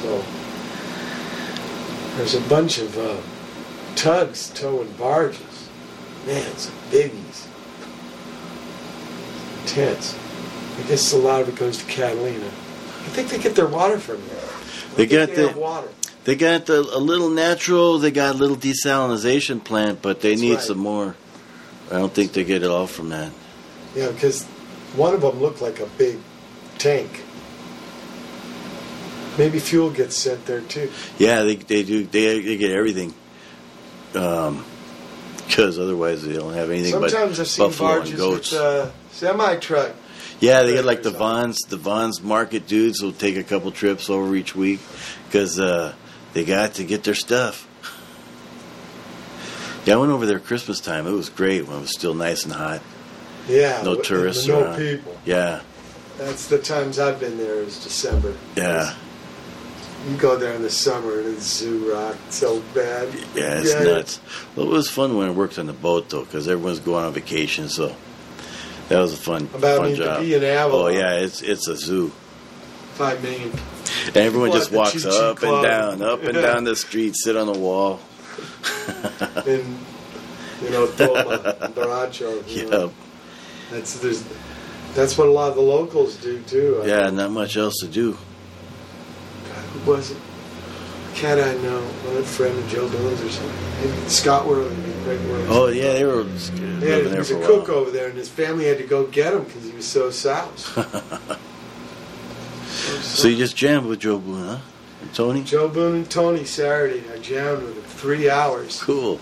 So 0.00 0.24
there's 2.16 2.34
a 2.34 2.40
bunch 2.48 2.78
of 2.78 2.96
uh, 2.96 3.16
tugs 3.96 4.48
towing 4.54 4.90
barges. 4.92 5.68
Man, 6.26 6.56
some 6.56 6.74
biggies. 6.90 7.46
Tense. 9.66 10.18
I 10.78 10.82
guess 10.88 11.12
a 11.12 11.18
lot 11.18 11.42
of 11.42 11.50
it 11.50 11.56
goes 11.56 11.76
to 11.78 11.84
Catalina. 11.84 12.50
I 13.10 13.12
think 13.12 13.28
they 13.30 13.38
get 13.38 13.56
their 13.56 13.66
water 13.66 13.98
from 13.98 14.22
there. 14.28 14.48
They 14.94 15.06
got 15.06 15.34
they 15.34 15.50
the- 15.52 15.58
water. 15.58 15.88
They 16.22 16.36
got 16.36 16.66
the, 16.66 16.78
a 16.80 16.98
little 17.00 17.28
natural. 17.30 17.98
They 17.98 18.12
got 18.12 18.36
a 18.36 18.38
little 18.38 18.56
desalinization 18.56 19.64
plant, 19.64 20.00
but 20.00 20.20
they 20.20 20.30
That's 20.30 20.40
need 20.42 20.54
right. 20.54 20.62
some 20.62 20.78
more. 20.78 21.16
I 21.90 21.94
don't 21.94 22.12
think 22.12 22.34
they 22.34 22.44
get 22.44 22.62
it 22.62 22.70
all 22.70 22.86
from 22.86 23.08
that. 23.08 23.32
Yeah, 23.96 24.12
because 24.12 24.44
one 24.94 25.12
of 25.14 25.22
them 25.22 25.40
looked 25.40 25.60
like 25.60 25.80
a 25.80 25.86
big 25.86 26.18
tank. 26.78 27.24
Maybe 29.38 29.58
fuel 29.58 29.90
gets 29.90 30.16
sent 30.16 30.44
there 30.46 30.60
too. 30.60 30.90
Yeah, 31.18 31.42
they 31.42 31.56
they 31.56 31.82
do. 31.82 32.04
They, 32.04 32.40
they 32.40 32.56
get 32.58 32.70
everything. 32.70 33.12
Um, 34.14 34.64
because 35.46 35.80
otherwise 35.80 36.22
they 36.24 36.34
don't 36.34 36.52
have 36.54 36.70
anything 36.70 36.92
Sometimes 36.92 37.38
but 37.38 37.40
I've 37.40 37.48
seen 37.48 37.66
buffalo 37.66 37.88
and 37.88 37.98
barges 38.02 38.20
goats. 38.20 38.52
with 38.52 38.60
uh, 38.60 38.90
semi 39.10 39.56
truck. 39.56 39.96
Yeah, 40.40 40.62
they 40.62 40.72
get 40.74 40.84
like 40.84 41.02
the 41.02 41.10
Vons. 41.10 41.58
The 41.68 41.76
Vons 41.76 42.22
market 42.22 42.66
dudes 42.66 43.00
will 43.02 43.12
take 43.12 43.36
a 43.36 43.42
couple 43.44 43.70
trips 43.72 44.10
over 44.10 44.34
each 44.34 44.54
week 44.56 44.80
because 45.26 45.58
uh, 45.60 45.94
they 46.32 46.44
got 46.44 46.74
to 46.74 46.84
get 46.84 47.04
their 47.04 47.14
stuff. 47.14 47.66
Yeah, 49.86 49.94
I 49.94 49.96
went 49.96 50.12
over 50.12 50.26
there 50.26 50.38
Christmas 50.38 50.80
time. 50.80 51.06
It 51.06 51.12
was 51.12 51.30
great 51.30 51.66
when 51.66 51.78
it 51.78 51.80
was 51.80 51.92
still 51.92 52.14
nice 52.14 52.44
and 52.44 52.52
hot. 52.52 52.82
Yeah, 53.48 53.82
No 53.82 53.96
tourists 53.96 54.46
no 54.46 54.62
around. 54.62 54.76
people. 54.78 55.16
Yeah, 55.24 55.62
That's 56.18 56.46
the 56.46 56.58
times 56.58 56.98
I've 56.98 57.18
been 57.18 57.38
there. 57.38 57.54
Is 57.56 57.82
December. 57.82 58.34
yeah. 58.56 58.94
You 60.08 60.16
go 60.16 60.36
there 60.38 60.54
in 60.54 60.62
the 60.62 60.70
summer 60.70 61.18
and 61.20 61.28
it's 61.36 61.44
zoo 61.44 61.92
rock 61.92 62.16
so 62.30 62.62
bad. 62.74 63.12
Yeah, 63.34 63.60
it's 63.60 63.74
nuts. 63.74 64.18
Well, 64.56 64.66
it 64.66 64.70
was 64.70 64.88
fun 64.88 65.14
when 65.14 65.28
I 65.28 65.30
worked 65.30 65.58
on 65.58 65.66
the 65.66 65.74
boat 65.74 66.08
though, 66.08 66.24
because 66.24 66.48
everyone's 66.48 66.80
going 66.80 67.04
on 67.04 67.12
vacation. 67.12 67.68
So 67.68 67.94
that 68.90 69.00
was 69.00 69.14
a 69.14 69.16
fun, 69.16 69.48
About 69.54 69.78
fun 69.78 69.94
job. 69.94 70.20
be 70.20 70.34
in 70.34 70.44
Avalon. 70.44 70.82
Oh 70.84 70.88
yeah, 70.88 71.14
it's 71.14 71.40
it's 71.42 71.66
a 71.68 71.76
zoo, 71.76 72.12
Five 72.94 73.22
million. 73.22 73.50
and 74.08 74.16
everyone 74.18 74.52
just 74.52 74.70
walks 74.70 75.04
up 75.06 75.42
and 75.42 75.62
down, 75.62 76.02
up 76.02 76.22
and 76.24 76.34
down 76.34 76.64
the 76.64 76.76
street, 76.76 77.16
sit 77.16 77.36
on 77.36 77.46
the 77.50 77.58
wall. 77.58 77.98
And 79.46 79.78
you 80.62 80.70
know, 80.70 80.86
Toma, 80.88 81.72
Baracho. 81.74 82.46
you 82.48 82.66
know. 82.70 82.80
Yep. 82.86 82.92
That's 83.70 83.98
there's. 84.00 84.24
That's 84.94 85.16
what 85.16 85.28
a 85.28 85.30
lot 85.30 85.48
of 85.50 85.54
the 85.54 85.62
locals 85.62 86.16
do 86.16 86.40
too. 86.42 86.80
I 86.82 86.86
Yeah, 86.86 87.04
think. 87.04 87.14
not 87.16 87.30
much 87.30 87.56
else 87.56 87.78
to 87.80 87.86
do. 87.88 88.12
God, 88.12 89.54
who 89.72 89.90
was 89.90 90.10
it? 90.10 90.16
Cat 91.20 91.38
I 91.38 91.52
know, 91.62 91.80
one 91.82 92.22
friend 92.24 92.58
of 92.58 92.66
Joe 92.68 92.88
Billings 92.88 93.20
or 93.22 93.28
something. 93.28 93.90
Maybe 93.92 94.08
Scott 94.08 94.46
Worley, 94.46 94.74
Greg 95.04 95.20
Worley. 95.28 95.44
Oh 95.48 95.66
yeah, 95.68 95.92
they 95.92 96.04
were 96.04 96.22
Yeah, 96.22 96.78
living 96.80 97.04
he 97.04 97.08
there 97.10 97.18
was 97.18 97.30
a 97.30 97.38
a 97.38 97.46
cook 97.46 97.68
while. 97.68 97.76
over 97.78 97.90
there, 97.90 98.08
and 98.08 98.16
his 98.16 98.30
family 98.30 98.64
had 98.64 98.78
to 98.78 98.84
go 98.84 99.06
get 99.06 99.34
him 99.34 99.44
because 99.44 99.64
he 99.64 99.72
was 99.72 99.86
so 99.86 100.10
soused. 100.10 100.66
So 103.02 103.28
you 103.28 103.36
just 103.36 103.56
jammed 103.56 103.86
with 103.86 104.00
Joe 104.00 104.18
Boone, 104.18 104.46
huh? 104.46 104.58
And 105.02 105.14
Tony? 105.14 105.42
Joe 105.42 105.68
Boone 105.68 105.96
and 105.96 106.10
Tony 106.10 106.44
Saturday. 106.44 107.02
I 107.12 107.18
jammed 107.18 107.62
with 107.62 107.76
him 107.76 107.82
three 107.82 108.30
hours. 108.30 108.80
Cool. 108.82 109.20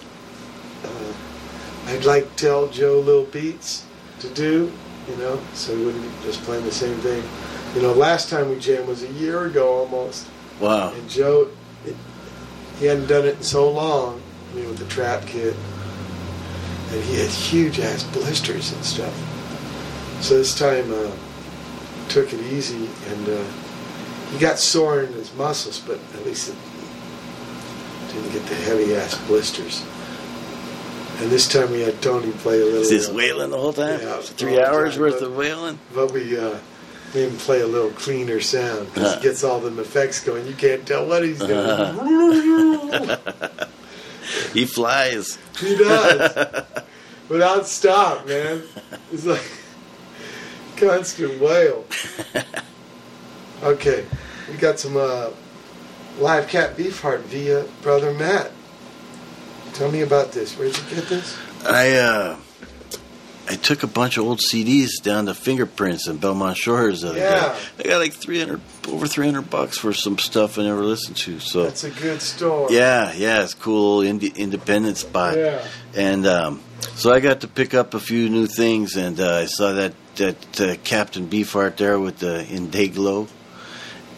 Uh, 0.84 1.12
I'd 1.86 2.04
like 2.04 2.28
to 2.28 2.36
tell 2.36 2.68
Joe 2.68 3.00
little 3.00 3.24
beats 3.24 3.84
to 4.20 4.28
do, 4.28 4.70
you 5.08 5.16
know, 5.16 5.40
so 5.54 5.76
he 5.76 5.84
wouldn't 5.84 6.02
be 6.04 6.26
just 6.26 6.42
playing 6.42 6.64
the 6.64 6.70
same 6.72 6.96
thing. 6.98 7.22
You 7.74 7.82
know, 7.82 7.92
last 7.94 8.28
time 8.28 8.50
we 8.50 8.58
jammed 8.58 8.86
was 8.86 9.02
a 9.02 9.12
year 9.12 9.46
ago 9.46 9.68
almost, 9.72 10.26
Wow. 10.60 10.92
and 10.92 11.08
Joe, 11.08 11.48
he 12.78 12.86
hadn't 12.86 13.06
done 13.06 13.24
it 13.26 13.36
in 13.36 13.42
so 13.42 13.70
long, 13.70 14.20
you 14.54 14.62
know, 14.62 14.68
with 14.70 14.78
the 14.78 14.86
trap 14.86 15.26
kit, 15.26 15.54
and 16.90 17.04
he 17.04 17.16
had 17.18 17.28
huge 17.30 17.80
ass 17.80 18.04
blisters 18.04 18.72
and 18.72 18.84
stuff. 18.84 19.14
So 20.22 20.38
this 20.38 20.56
time, 20.58 20.92
uh, 20.92 21.10
took 22.08 22.32
it 22.32 22.40
easy, 22.52 22.88
and 23.10 23.28
uh, 23.28 23.44
he 24.32 24.38
got 24.38 24.58
sore 24.58 25.02
in 25.02 25.12
his 25.12 25.32
muscles, 25.34 25.78
but 25.78 25.98
at 26.14 26.24
least 26.24 26.48
it 26.48 26.56
didn't 28.12 28.32
get 28.32 28.46
the 28.46 28.54
heavy 28.54 28.94
ass 28.96 29.16
blisters. 29.26 29.84
And 31.20 31.30
this 31.30 31.48
time 31.48 31.70
we 31.72 31.80
had 31.80 32.00
Tony 32.00 32.30
play 32.32 32.60
a 32.60 32.64
little. 32.64 32.80
Is 32.80 32.90
this 32.90 33.08
uh, 33.08 33.14
wailing 33.14 33.50
the 33.50 33.58
whole 33.58 33.72
time? 33.72 34.00
Yeah, 34.00 34.20
Three 34.20 34.60
hours 34.62 34.94
time, 34.94 35.02
worth 35.02 35.20
but- 35.20 35.22
of 35.28 35.36
wailing? 35.36 35.78
But 35.94 36.12
we 36.12 36.38
uh, 36.38 36.58
him 37.12 37.36
play 37.36 37.60
a 37.60 37.66
little 37.66 37.90
cleaner 37.90 38.40
sound 38.40 38.92
because 38.92 39.14
he 39.16 39.22
gets 39.28 39.44
all 39.44 39.60
the 39.60 39.80
effects 39.80 40.22
going. 40.22 40.46
You 40.46 40.54
can't 40.54 40.86
tell 40.86 41.06
what 41.06 41.24
he's 41.24 41.38
doing. 41.38 43.16
He 44.52 44.66
flies. 44.66 45.38
he 45.58 45.76
does 45.76 46.64
without 47.28 47.66
stop, 47.66 48.26
man. 48.26 48.62
It's 49.12 49.24
like 49.24 49.50
constant 50.76 51.40
wail. 51.40 51.84
Okay, 53.62 54.04
we 54.50 54.56
got 54.56 54.78
some 54.78 54.96
uh, 54.96 55.30
live 56.18 56.48
cat 56.48 56.76
Beefheart 56.76 57.20
via 57.22 57.64
brother 57.82 58.12
Matt. 58.12 58.52
Tell 59.74 59.90
me 59.90 60.02
about 60.02 60.32
this. 60.32 60.54
Where'd 60.58 60.76
you 60.76 60.94
get 60.94 61.08
this? 61.08 61.36
I 61.64 61.96
uh, 61.96 62.36
I 63.50 63.54
took 63.56 63.82
a 63.82 63.86
bunch 63.86 64.18
of 64.18 64.24
old 64.24 64.40
CDs 64.40 65.02
down 65.02 65.24
to 65.26 65.34
Fingerprints 65.34 66.06
and 66.06 66.20
Belmont 66.20 66.56
Shores. 66.58 67.00
The 67.00 67.08
other 67.10 67.18
Yeah. 67.18 67.30
day. 67.78 67.84
I 67.84 67.88
got 67.88 67.98
like 67.98 68.12
three 68.12 68.38
hundred, 68.38 68.60
over 68.88 69.06
three 69.06 69.24
hundred 69.24 69.48
bucks 69.48 69.78
for 69.78 69.92
some 69.94 70.18
stuff 70.18 70.58
I 70.58 70.64
never 70.64 70.84
listened 70.84 71.16
to. 71.18 71.40
So 71.40 71.64
That's 71.64 71.84
a 71.84 71.90
good 71.90 72.20
store. 72.20 72.68
yeah, 72.70 73.12
yeah, 73.16 73.42
it's 73.42 73.54
cool 73.54 74.00
indie, 74.00 74.34
independent 74.36 74.98
spot. 74.98 75.38
Yeah. 75.38 75.64
And 75.94 76.26
um, 76.26 76.60
so 76.94 77.10
I 77.12 77.20
got 77.20 77.40
to 77.40 77.48
pick 77.48 77.72
up 77.72 77.94
a 77.94 78.00
few 78.00 78.28
new 78.28 78.46
things, 78.46 78.96
and 78.96 79.18
uh, 79.18 79.36
I 79.36 79.46
saw 79.46 79.72
that 79.72 79.94
that 80.16 80.60
uh, 80.60 80.76
Captain 80.84 81.26
Beefheart 81.28 81.76
there 81.76 81.98
with 81.98 82.18
the 82.18 82.44
Indiglo, 82.50 83.28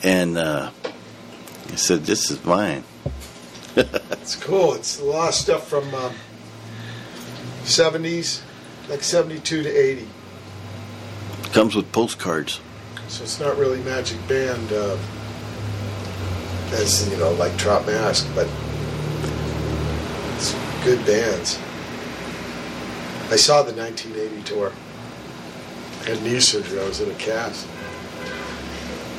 and 0.03 0.37
uh, 0.39 0.71
I 1.73 1.77
said, 1.77 2.05
"This 2.05 2.31
is 2.31 2.45
mine." 2.45 2.83
It's 3.77 4.35
cool. 4.37 4.75
It's 4.75 5.01
a 5.01 5.05
lot 5.05 5.29
of 5.31 5.35
stuff 5.35 5.67
from 5.69 5.93
um, 5.95 6.13
70s, 7.65 8.41
like 8.91 9.05
72 9.05 9.63
to 9.63 9.69
80. 9.69 10.09
Comes 11.53 11.77
with 11.77 11.91
postcards. 11.93 12.61
So 13.09 13.23
it's 13.23 13.41
not 13.41 13.57
really 13.57 13.81
Magic 13.83 14.19
Band 14.29 14.73
uh, 14.73 14.99
as, 16.73 17.09
you 17.09 17.17
know, 17.17 17.33
like 17.33 17.57
Trout 17.57 17.87
Mask, 17.87 18.29
but 18.35 18.49
it's 20.37 20.55
good 20.85 21.05
bands. 21.07 21.59
I 23.31 23.37
saw 23.37 23.63
the 23.63 23.73
1980 23.73 24.43
tour. 24.43 24.73
I 26.01 26.05
had 26.11 26.23
knee 26.23 26.41
surgery. 26.41 26.81
I 26.81 26.85
was 26.85 27.01
in 27.01 27.11
a 27.11 27.15
cast. 27.15 27.67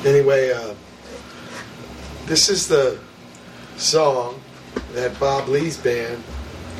Anyway, 0.04 0.52
uh, 0.52 0.74
this 2.26 2.50
is 2.50 2.68
the 2.68 2.98
song 3.78 4.42
that 4.92 5.18
Bob 5.18 5.48
Lee's 5.48 5.78
band 5.78 6.22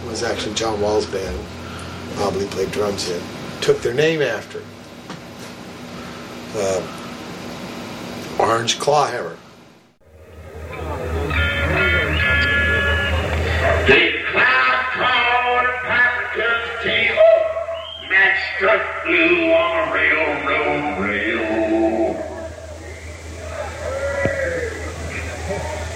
was 0.06 0.22
actually 0.22 0.54
John 0.54 0.80
Wall's 0.80 1.06
band. 1.06 1.38
Lee 2.18 2.46
played 2.46 2.70
drums 2.70 3.08
in. 3.10 3.22
Took 3.60 3.80
their 3.80 3.94
name 3.94 4.22
after. 4.22 4.62
Uh, 6.54 6.82
Orange 8.38 8.78
Clawhammer. 8.78 9.36
The 13.86 14.12
cloud 14.30 14.84
called 14.92 15.66
a 15.66 15.72
Paprika's 15.84 16.82
tail. 16.82 17.22
Match 18.08 18.40
blue 19.04 19.52
on 19.52 19.88
a 19.88 19.92
railroad 19.92 20.98
rail. 21.00 21.52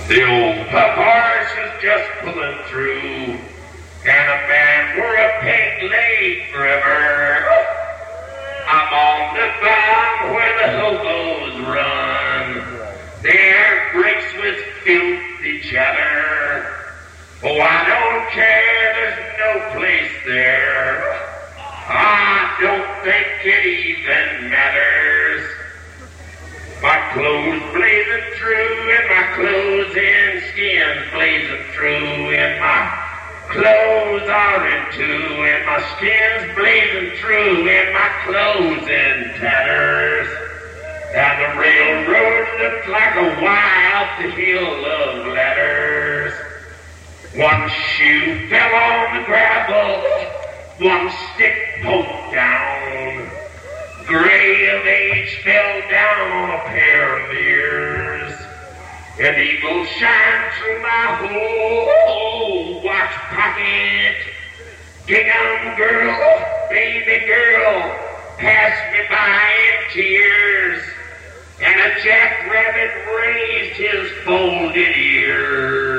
The 0.08 0.22
old 0.22 0.66
horse 0.68 1.52
was 1.56 1.72
just 1.82 2.10
pulling 2.20 2.58
through, 2.68 3.38
and 4.08 4.30
a 4.30 4.48
man 4.48 4.98
wore 4.98 5.16
a 5.16 5.40
peg 5.40 5.82
leg 5.82 6.52
forever. 6.52 7.44
I'm 8.68 8.92
on 8.94 9.34
the 9.34 9.48
farm 9.60 10.34
where 10.34 10.54
the 10.62 10.68
hobos 10.78 11.60
run. 11.66 13.22
Their 13.22 13.90
brakes 13.92 14.32
with 14.40 14.62
filthy 14.84 15.60
chatter. 15.60 16.66
Oh, 17.42 17.60
I 17.60 17.84
don't 17.88 18.30
care, 18.30 18.94
there's 18.94 19.38
no 19.38 19.78
place 19.78 20.12
there. 20.24 21.02
I 21.88 22.56
don't 22.60 23.04
think 23.04 23.26
it 23.44 23.66
even 23.66 24.50
matters. 24.50 25.50
My 26.80 27.10
clothes 27.12 27.62
blazing 27.74 28.34
through 28.38 28.90
and 28.92 29.08
my 29.08 29.34
clothes 29.34 29.96
and 29.98 30.42
skin 30.52 31.10
blazing 31.12 31.64
through 31.74 32.30
and 32.36 32.60
my 32.60 33.05
clothes 33.48 34.28
are 34.28 34.66
in 34.68 34.92
two 34.92 35.44
and 35.44 35.66
my 35.66 35.80
skin's 35.96 36.54
blazing 36.54 37.16
through 37.18 37.68
and 37.68 37.92
my 37.92 38.08
clothes 38.24 38.88
in 38.88 39.40
tatters. 39.40 40.28
And 41.14 41.40
the 41.42 41.60
railroad 41.60 42.46
looked 42.60 42.88
like 42.88 43.14
a 43.16 43.42
wild 43.42 44.32
hill 44.32 44.84
of 44.84 45.26
letters. 45.32 46.32
One 47.36 47.68
shoe 47.68 48.48
fell 48.48 48.74
on 48.74 49.20
the 49.20 49.26
gravel, 49.26 50.02
one 50.80 51.10
stick 51.34 51.80
poked 51.82 52.32
down. 52.32 53.30
Gray 54.06 54.70
of 54.70 54.86
age 54.86 55.42
fell 55.42 55.80
down 55.90 56.30
on 56.32 56.50
a 56.50 56.62
pair 56.64 57.18
of 57.18 57.34
ears. 57.34 58.45
An 59.18 59.34
eagle 59.40 59.82
shine 59.86 60.50
through 60.58 60.82
my 60.82 61.16
whole 61.24 62.82
watch 62.82 63.12
pocket. 63.32 64.16
Gingham 65.06 65.74
girl, 65.78 66.44
baby 66.68 67.24
girl, 67.24 67.96
passed 68.36 68.92
me 68.92 68.98
by 69.08 69.54
in 69.72 69.90
tears. 69.94 70.82
And 71.62 71.80
a 71.80 71.98
jackrabbit 72.02 72.90
raised 73.16 73.76
his 73.78 74.12
folded 74.26 74.96
ears. 74.98 75.96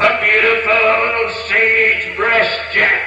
A 0.00 0.20
beautiful 0.20 1.30
sagebrush 1.46 2.74
jackrabbit. 2.74 2.97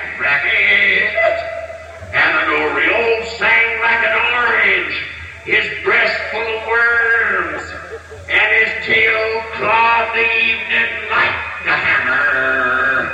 claw 9.62 10.12
the 10.16 10.26
evening 10.26 10.92
like 11.14 11.38
the 11.70 11.76
hammer. 11.86 13.14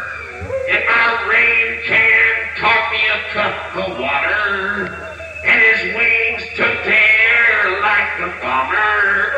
And 0.71 0.81
my 0.87 1.07
rain 1.27 1.83
can 1.83 2.31
taught 2.55 2.87
me 2.95 3.03
a 3.03 3.19
cup 3.35 3.75
of 3.75 3.99
water, 3.99 4.95
and 5.43 5.59
his 5.67 5.81
wings 5.93 6.43
took 6.55 6.75
the 6.87 6.95
air 6.95 7.81
like 7.83 8.11
a 8.23 8.31
bomber. 8.39 9.35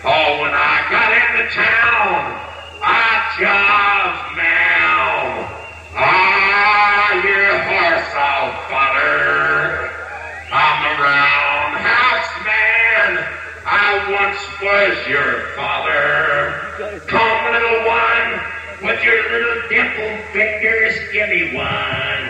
Oh, 0.00 0.40
when 0.40 0.54
I 0.56 0.74
got 0.88 1.12
into 1.12 1.44
town, 1.52 2.40
I 2.80 3.08
just 3.36 4.22
now, 4.40 5.04
ah, 5.92 7.20
your 7.20 7.52
horse, 7.68 8.10
I'll 8.16 8.52
fodder. 8.72 9.03
once 14.34 14.62
was 14.62 15.08
your 15.08 15.40
father. 15.54 17.00
Come, 17.06 17.52
little 17.52 17.86
one, 17.86 18.40
with 18.82 19.02
your 19.04 19.22
little 19.30 19.68
dimple 19.68 20.32
fingers, 20.32 20.94
give 21.12 21.28
me 21.28 21.54
one. 21.54 22.24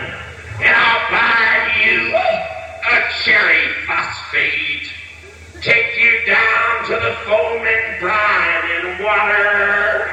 And 0.61 0.75
I'll 0.75 1.11
buy 1.11 1.71
you 1.83 2.15
a 2.15 3.11
cherry 3.23 3.73
phosphate. 3.87 4.91
Take 5.61 5.97
you 5.97 6.25
down 6.27 6.85
to 6.85 6.93
the 6.93 7.15
foaming 7.25 7.99
brine 7.99 8.63
and 8.77 9.03
water. 9.03 10.05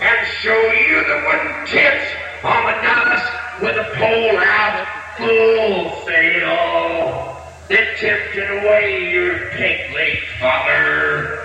And 0.00 0.26
show 0.42 0.72
you 0.72 1.00
the 1.04 1.22
wooden 1.26 1.66
tips 1.66 2.10
on 2.44 2.66
the 2.66 2.82
novice 2.82 3.28
with 3.62 3.76
a 3.76 3.96
pole 3.96 4.38
out 4.38 4.86
full 5.16 6.04
sail. 6.04 7.45
Then 7.68 7.96
tempting 7.96 8.48
away 8.62 9.10
your 9.10 9.50
lake 9.92 10.22
father. 10.38 11.40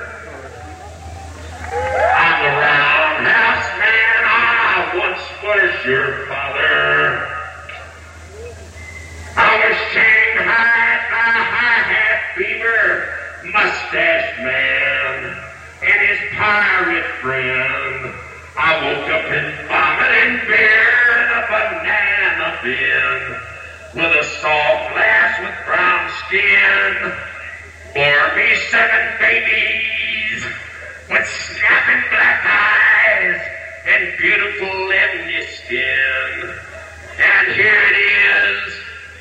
I'm 1.74 2.46
a 2.46 2.52
roundhouse 2.62 3.80
man, 3.80 4.24
I 4.24 4.92
once 5.02 5.26
was 5.42 5.86
your 5.86 6.28
father. 6.28 7.26
I 9.36 9.66
was 9.66 9.78
Shanghai 9.90 11.10
by 11.10 11.32
hi-hat 11.42 12.38
fever, 12.38 13.10
mustache 13.52 14.38
man, 14.42 15.44
and 15.82 16.08
his 16.08 16.20
pirate 16.38 17.06
friend. 17.22 18.14
I 18.56 18.70
woke 18.86 19.10
up 19.10 19.26
in 19.26 19.71
skin. 26.32 27.12
Bore 27.94 28.36
me 28.38 28.56
seven 28.72 29.20
babies 29.20 30.46
with 31.10 31.28
snapping 31.28 32.04
black 32.10 32.40
eyes 32.48 33.42
and 33.86 34.18
beautiful 34.18 34.70
lemony 34.88 35.44
skin. 35.50 36.56
And 37.20 37.52
here 37.52 37.82
it 37.92 37.98
is, 38.00 38.74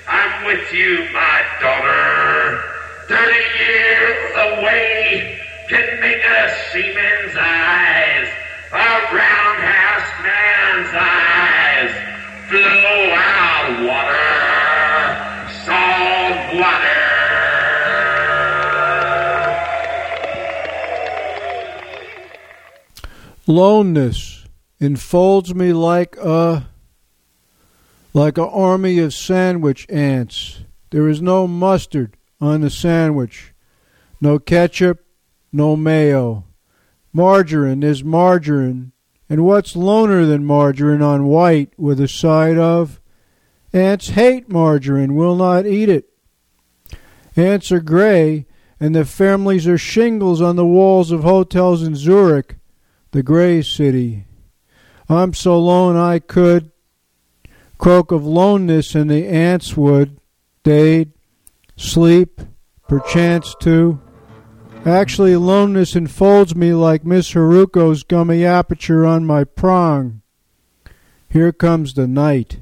I'm 0.07 0.47
with 0.47 0.73
you, 0.73 1.09
my 1.13 1.43
daughter. 1.61 2.63
Thirty 3.09 3.45
years 3.59 4.31
away 4.37 5.41
can 5.69 6.01
make 6.01 6.23
a 6.23 6.55
seaman's 6.71 7.37
eyes, 7.37 8.29
a 8.71 9.15
roundhouse 9.17 10.11
man's 10.23 10.95
eyes, 10.95 11.91
flow 12.49 13.15
out 13.19 13.83
water, 13.85 14.40
Loneness 23.51 24.47
enfolds 24.81 25.57
me 25.57 25.73
like 25.73 26.17
a 26.19 26.69
like 28.15 28.39
a 28.39 28.47
army 28.47 29.01
of 29.01 29.13
sandwich 29.13 29.89
ants. 29.91 30.61
There 30.91 31.09
is 31.09 31.21
no 31.21 31.49
mustard 31.49 32.17
on 32.41 32.61
the 32.61 32.71
sandwich, 32.71 33.53
no 34.21 34.39
ketchup, 34.39 35.05
no 35.53 35.75
mayo. 35.75 36.45
Margarine 37.13 37.83
is 37.83 38.05
margarine, 38.05 38.93
and 39.29 39.45
what's 39.45 39.75
loner 39.75 40.25
than 40.27 40.45
margarine 40.45 41.03
on 41.03 41.27
white 41.27 41.73
with 41.77 42.01
a 42.01 42.07
side 42.07 42.57
of? 42.57 43.01
Ants 43.73 44.11
hate 44.11 44.49
margarine, 44.49 45.17
will 45.17 45.35
not 45.35 45.67
eat 45.67 45.89
it. 45.89 46.09
Ants 47.35 47.73
are 47.73 47.81
gray, 47.81 48.47
and 48.79 48.95
the 48.95 49.05
families 49.05 49.67
are 49.67 49.77
shingles 49.77 50.41
on 50.41 50.55
the 50.55 50.65
walls 50.65 51.11
of 51.11 51.25
hotels 51.25 51.83
in 51.83 51.97
Zurich, 51.97 52.57
the 53.13 53.23
gray 53.23 53.63
city. 53.63 54.27
I'm 55.09 55.35
so 55.35 55.59
lone 55.59 55.97
I 55.97 56.19
could 56.19 56.71
croak 57.79 58.13
of 58.13 58.25
loneness, 58.25 58.95
and 58.95 59.11
the 59.11 59.27
ants 59.27 59.77
would, 59.77 60.21
they'd 60.65 61.13
sleep, 61.77 62.41
perchance 62.87 63.55
too. 63.61 64.01
Actually, 64.85 65.35
loneness 65.37 65.97
enfolds 65.97 66.55
me 66.55 66.73
like 66.73 67.05
Miss 67.05 67.33
Haruko's 67.33 68.03
gummy 68.03 68.45
aperture 68.45 69.05
on 69.05 69.27
my 69.27 69.45
prong. 69.45 70.23
Here 71.29 71.53
comes 71.53 71.95
the 71.95 72.07
night. 72.07 72.59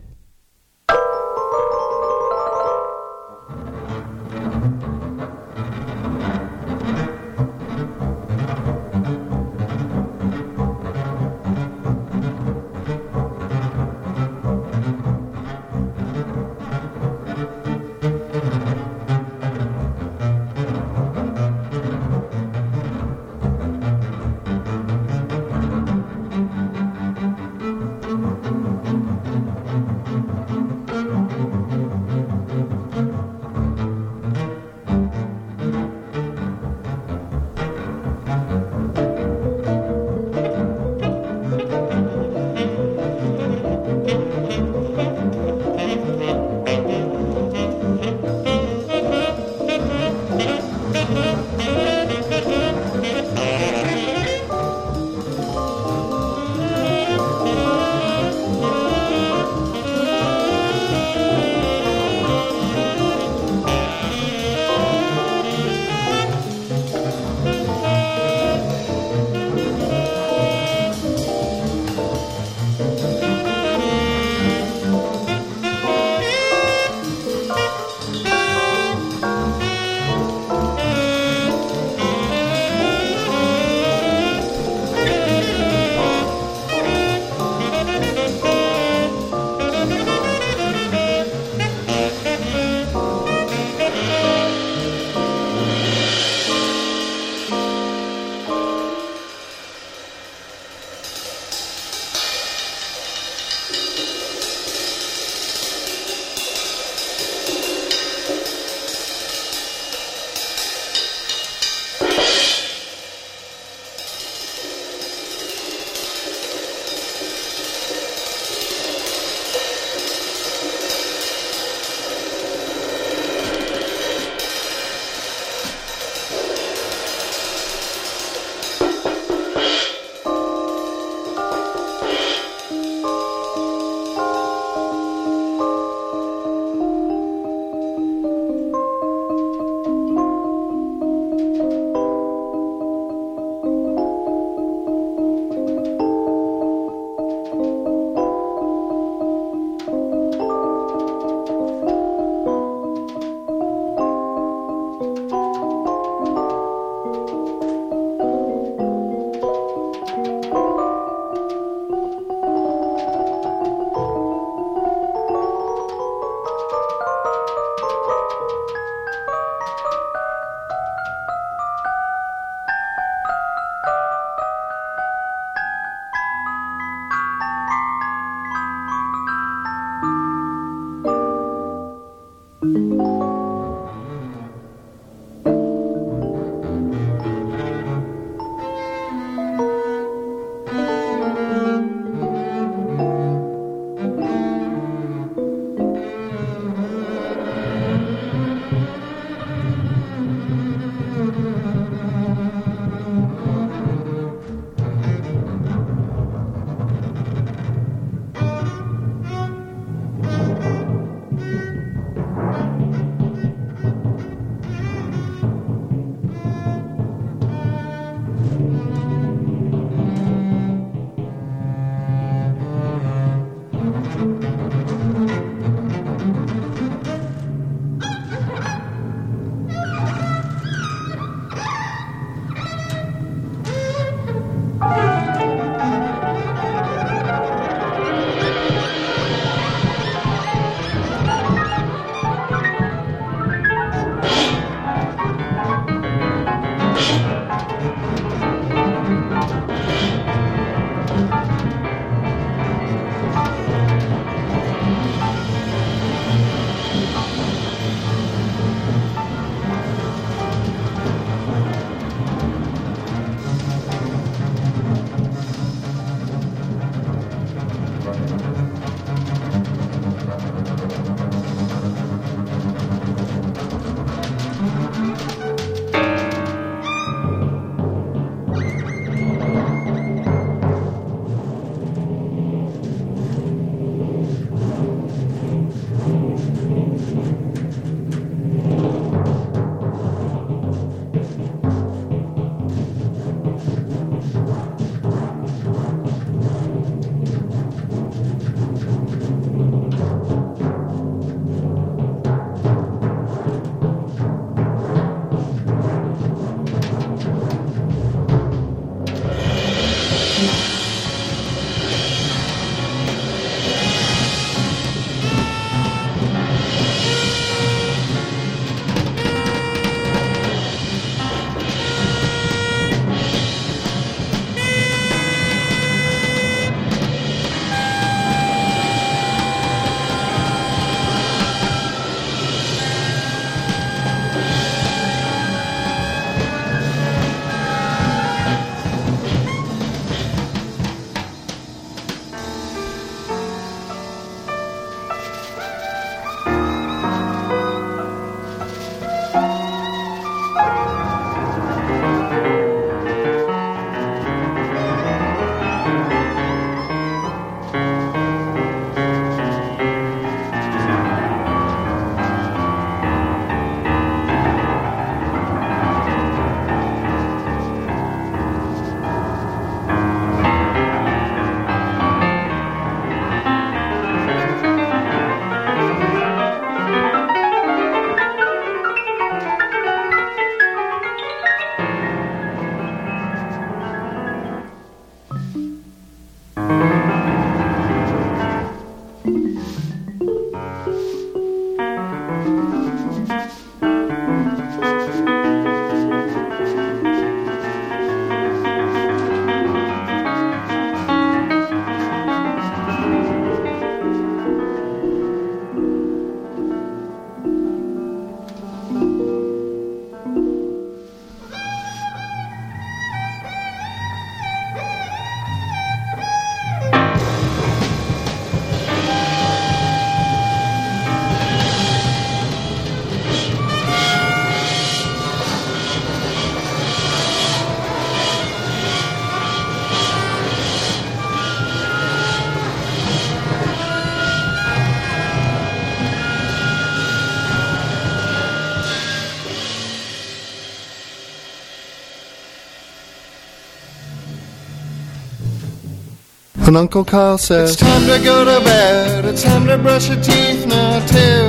When 446.68 446.76
Uncle 446.76 447.02
Kyle 447.02 447.38
says, 447.38 447.72
It's 447.72 447.80
time 447.80 448.02
to 448.02 448.22
go 448.22 448.44
to 448.44 448.62
bed, 448.62 449.24
it's 449.24 449.42
time 449.42 449.66
to 449.68 449.78
brush 449.78 450.10
your 450.10 450.20
teeth 450.20 450.66
now, 450.66 451.00
too. 451.06 451.48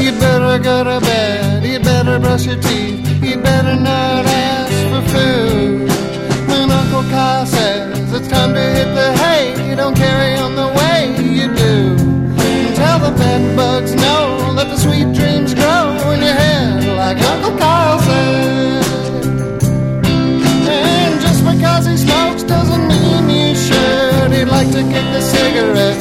You 0.00 0.12
better 0.20 0.56
go 0.62 0.84
to 0.84 1.00
bed, 1.00 1.64
you 1.64 1.80
better 1.80 2.20
brush 2.20 2.46
your 2.46 2.62
teeth, 2.62 3.24
you 3.24 3.42
better 3.42 3.74
not 3.74 4.13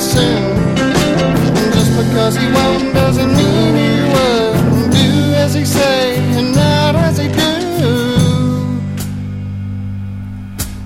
soon. 0.04 0.76
Just 1.76 1.92
because 2.02 2.36
he 2.36 2.46
won't 2.52 2.94
doesn't 2.94 3.32
mean 3.40 3.74
he 3.84 3.92
would. 4.12 4.92
Do 4.92 5.34
as 5.44 5.54
he 5.54 5.66
say 5.66 6.18
and 6.38 6.54
not 6.56 6.96
as 6.96 7.18
he 7.18 7.28
do. 7.30 7.54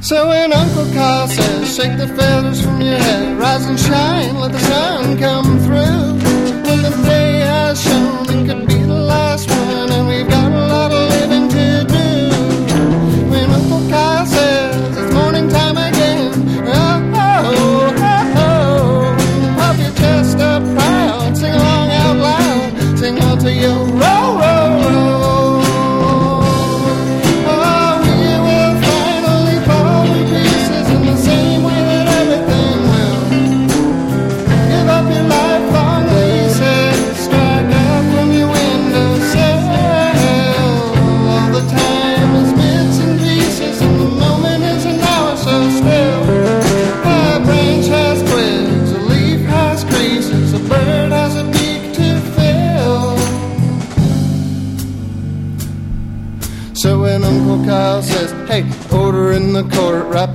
So 0.01 0.27
when 0.29 0.53
Uncle 0.53 0.85
Kyle 0.93 1.27
says, 1.27 1.75
shake 1.75 1.97
the 1.97 2.07
feathers 2.07 2.61
from 2.63 2.79
your 2.81 2.97
head, 2.97 3.37
rise 3.37 3.65
and 3.65 3.79
shine, 3.79 4.35
let 4.39 4.51
the 4.53 4.59
sun 4.59 5.17
come 5.17 5.59
through. 5.59 5.66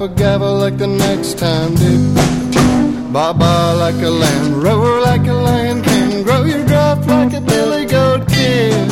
A 0.03 0.09
gavel 0.09 0.59
like 0.59 0.79
the 0.79 0.87
next 0.87 1.39
time, 1.39 1.75
dude. 1.77 2.15
Ba 3.13 3.33
ba 3.33 3.75
like 3.79 4.01
a 4.03 4.11
lamb, 4.11 4.61
roar 4.61 5.01
like 5.01 5.27
a 5.29 5.33
lion 5.33 5.81
can, 5.83 6.25
grow 6.25 6.43
your 6.45 6.65
gruff 6.67 7.07
like 7.07 7.33
a 7.35 7.41
billy 7.41 7.85
goat 7.87 8.27
kid. 8.29 8.89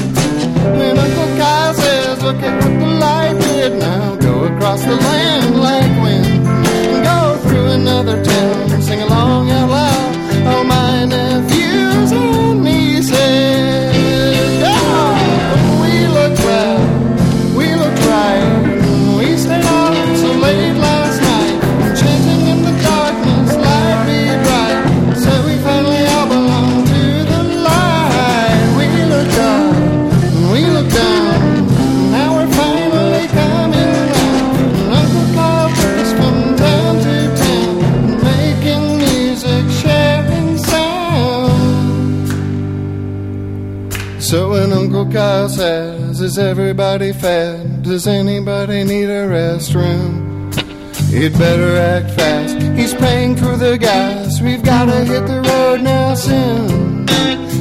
When 0.78 0.98
Uncle 0.98 1.30
Kyle 1.36 1.74
says, 1.74 2.22
Look 2.22 2.36
at 2.36 2.54
what 2.62 2.74
the 2.78 2.90
light 3.04 3.36
did, 3.40 3.78
now 3.78 4.14
go 4.16 4.44
across 4.44 4.84
the 4.84 4.94
land 4.94 5.59
Everybody 46.90 47.20
fed? 47.20 47.82
Does 47.84 48.08
anybody 48.08 48.82
need 48.82 49.04
a 49.04 49.22
restroom? 49.28 50.50
You'd 51.12 51.38
better 51.38 51.76
act 51.76 52.10
fast. 52.18 52.58
He's 52.76 52.94
paying 52.94 53.36
for 53.36 53.56
the 53.56 53.78
gas. 53.78 54.40
We've 54.40 54.64
gotta 54.64 55.04
hit 55.04 55.24
the 55.28 55.40
road 55.40 55.82
now 55.82 56.14
soon. 56.14 57.06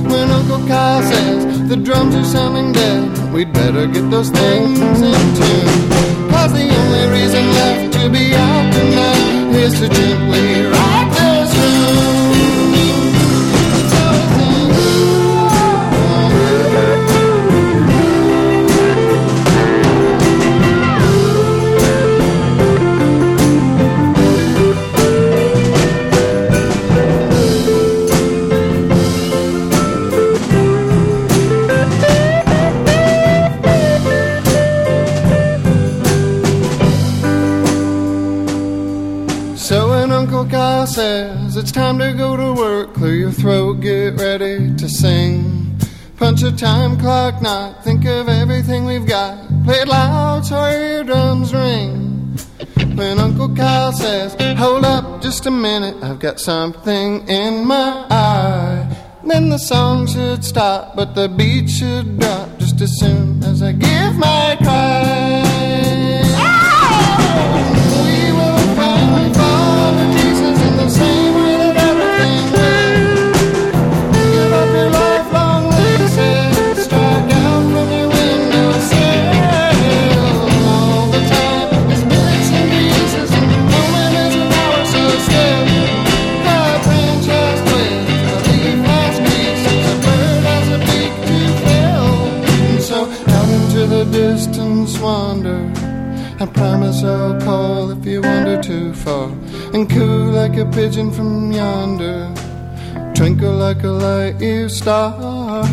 When 0.09 0.31
Uncle 0.31 0.67
Kyle 0.67 1.03
says 1.03 1.69
the 1.69 1.75
drums 1.75 2.15
are 2.15 2.23
sounding 2.23 2.71
dead, 2.71 3.31
we'd 3.31 3.53
better 3.53 3.85
get 3.85 4.09
those 4.09 4.31
things 4.31 4.79
in 4.79 5.21
tune. 5.37 6.29
Cause 6.31 6.51
the 6.51 6.67
only 6.79 7.05
reason 7.13 7.45
left 7.53 7.93
to 7.93 8.09
be 8.09 8.33
out 8.33 8.73
tonight 8.73 9.55
is 9.63 9.79
to 9.79 9.89
gently 9.89 10.63
rock 10.71 10.78
time 41.89 41.97
to 41.97 42.13
go 42.13 42.37
to 42.37 42.53
work, 42.53 42.93
clear 42.93 43.15
your 43.15 43.31
throat, 43.31 43.81
get 43.81 44.13
ready 44.19 44.75
to 44.75 44.87
sing. 44.87 45.75
Punch 46.17 46.43
a 46.43 46.55
time 46.55 46.99
clock, 46.99 47.41
not 47.41 47.83
think 47.83 48.05
of 48.05 48.29
everything 48.29 48.85
we've 48.85 49.07
got. 49.07 49.47
Play 49.65 49.77
it 49.77 49.87
loud 49.87 50.45
so 50.45 50.55
our 50.57 50.71
eardrums 50.71 51.51
ring. 51.51 52.37
When 52.95 53.17
Uncle 53.17 53.55
Kyle 53.55 53.91
says, 53.91 54.35
hold 54.59 54.85
up 54.85 55.23
just 55.23 55.47
a 55.47 55.51
minute, 55.51 55.95
I've 56.03 56.19
got 56.19 56.39
something 56.39 57.27
in 57.27 57.65
my 57.65 58.05
eye. 58.11 59.17
Then 59.25 59.49
the 59.49 59.57
song 59.57 60.05
should 60.05 60.45
stop, 60.45 60.95
but 60.95 61.15
the 61.15 61.27
beat 61.27 61.71
should 61.71 62.19
drop 62.19 62.59
just 62.59 62.79
as 62.81 62.99
soon 62.99 63.43
as 63.43 63.63
I 63.63 63.71
give 63.71 64.15
my 64.15 64.57
cry. 64.61 64.98
You 98.19 98.29
wander 98.29 98.61
too 98.61 98.93
far. 98.93 99.29
And 99.73 99.89
coo 99.89 100.31
like 100.31 100.57
a 100.57 100.65
pigeon 100.65 101.11
from 101.11 101.51
yonder. 101.51 102.33
Twinkle 103.15 103.53
like 103.53 103.83
a 103.83 103.87
light 103.87 104.39
year 104.41 104.69
star. 104.69 105.63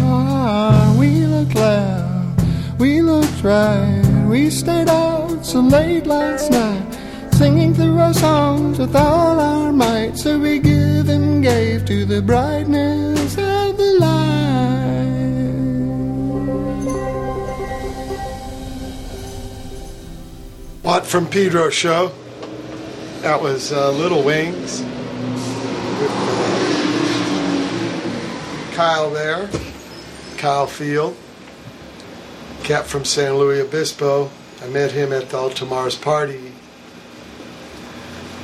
We 0.98 1.26
looked 1.26 1.54
loud, 1.54 2.34
we 2.78 3.02
looked 3.02 3.42
right. 3.42 4.02
We 4.28 4.50
stayed 4.50 4.88
out 4.88 5.44
so 5.44 5.60
late 5.60 6.06
last 6.06 6.50
night. 6.50 6.84
Singing 7.34 7.74
through 7.74 7.98
our 7.98 8.14
songs 8.14 8.78
with 8.78 8.96
all 8.96 9.38
our 9.40 9.72
might. 9.72 10.16
So 10.16 10.38
we 10.38 10.58
give 10.58 11.08
and 11.08 11.42
gave 11.42 11.84
to 11.86 12.04
the 12.04 12.22
brightness 12.22 13.36
of 13.36 13.76
the 13.76 13.96
light. 14.00 14.26
Watt 20.82 21.04
from 21.04 21.26
Pedro 21.26 21.70
show. 21.70 22.12
That 23.26 23.42
was 23.42 23.72
uh, 23.72 23.90
Little 23.90 24.22
Wings. 24.22 24.82
Kyle 28.76 29.10
there, 29.10 29.50
Kyle 30.38 30.68
Field, 30.68 31.16
cat 32.62 32.86
from 32.86 33.04
San 33.04 33.34
Luis 33.34 33.64
Obispo. 33.64 34.30
I 34.62 34.68
met 34.68 34.92
him 34.92 35.12
at 35.12 35.30
the 35.30 35.38
Altamar's 35.38 35.96
party 35.96 36.52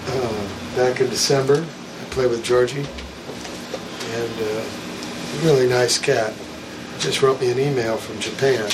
uh, 0.08 0.48
back 0.74 1.00
in 1.00 1.08
December. 1.10 1.64
I 1.64 2.04
played 2.10 2.30
with 2.30 2.42
Georgie, 2.42 2.80
and 2.80 4.40
uh, 4.40 4.64
really 5.44 5.68
nice 5.68 5.96
cat. 5.96 6.34
Just 6.98 7.22
wrote 7.22 7.40
me 7.40 7.52
an 7.52 7.60
email 7.60 7.98
from 7.98 8.18
Japan. 8.18 8.64
I 8.64 8.68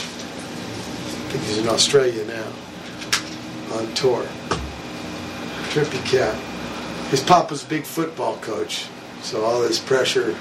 think 1.29 1.45
he's 1.45 1.59
in 1.59 1.69
Australia 1.69 2.25
now, 2.25 2.51
on 3.79 3.93
tour. 3.93 4.27
Trippy 5.71 6.05
cat. 6.05 6.35
His 7.11 7.23
papa's 7.23 7.65
a 7.65 7.67
big 7.67 7.85
football 7.85 8.37
coach, 8.39 8.87
so 9.23 9.45
all 9.45 9.61
this 9.61 9.79
pressure, 9.79 10.35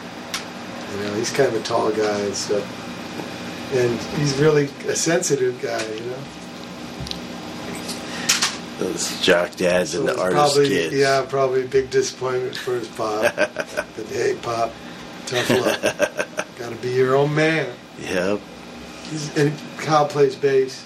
you 0.91 1.03
know, 1.03 1.13
he's 1.15 1.31
kind 1.31 1.53
of 1.53 1.61
a 1.61 1.63
tall 1.63 1.91
guy 1.91 2.19
and 2.19 2.35
stuff. 2.35 3.73
And 3.73 3.99
he's 4.19 4.37
really 4.37 4.65
a 4.87 4.95
sensitive 4.95 5.61
guy, 5.61 5.83
you 5.85 6.05
know. 6.05 6.17
Those 8.79 9.19
jock 9.21 9.55
dads 9.55 9.95
and 9.95 10.07
So 10.07 10.13
the 10.13 10.21
artist 10.21 10.35
probably, 10.35 10.69
kids. 10.69 10.95
Yeah, 10.95 11.25
probably 11.27 11.63
a 11.63 11.67
big 11.67 11.89
disappointment 11.89 12.55
for 12.55 12.75
his 12.75 12.87
pop. 12.87 13.35
but 13.35 14.05
hey, 14.09 14.37
pop, 14.41 14.71
tough 15.25 15.49
luck. 15.49 16.47
Got 16.57 16.69
to 16.69 16.75
be 16.75 16.91
your 16.91 17.15
own 17.15 17.33
man. 17.33 17.73
Yep. 17.99 18.39
He's, 19.09 19.37
and 19.37 19.53
Kyle 19.77 20.07
plays 20.07 20.35
bass. 20.35 20.85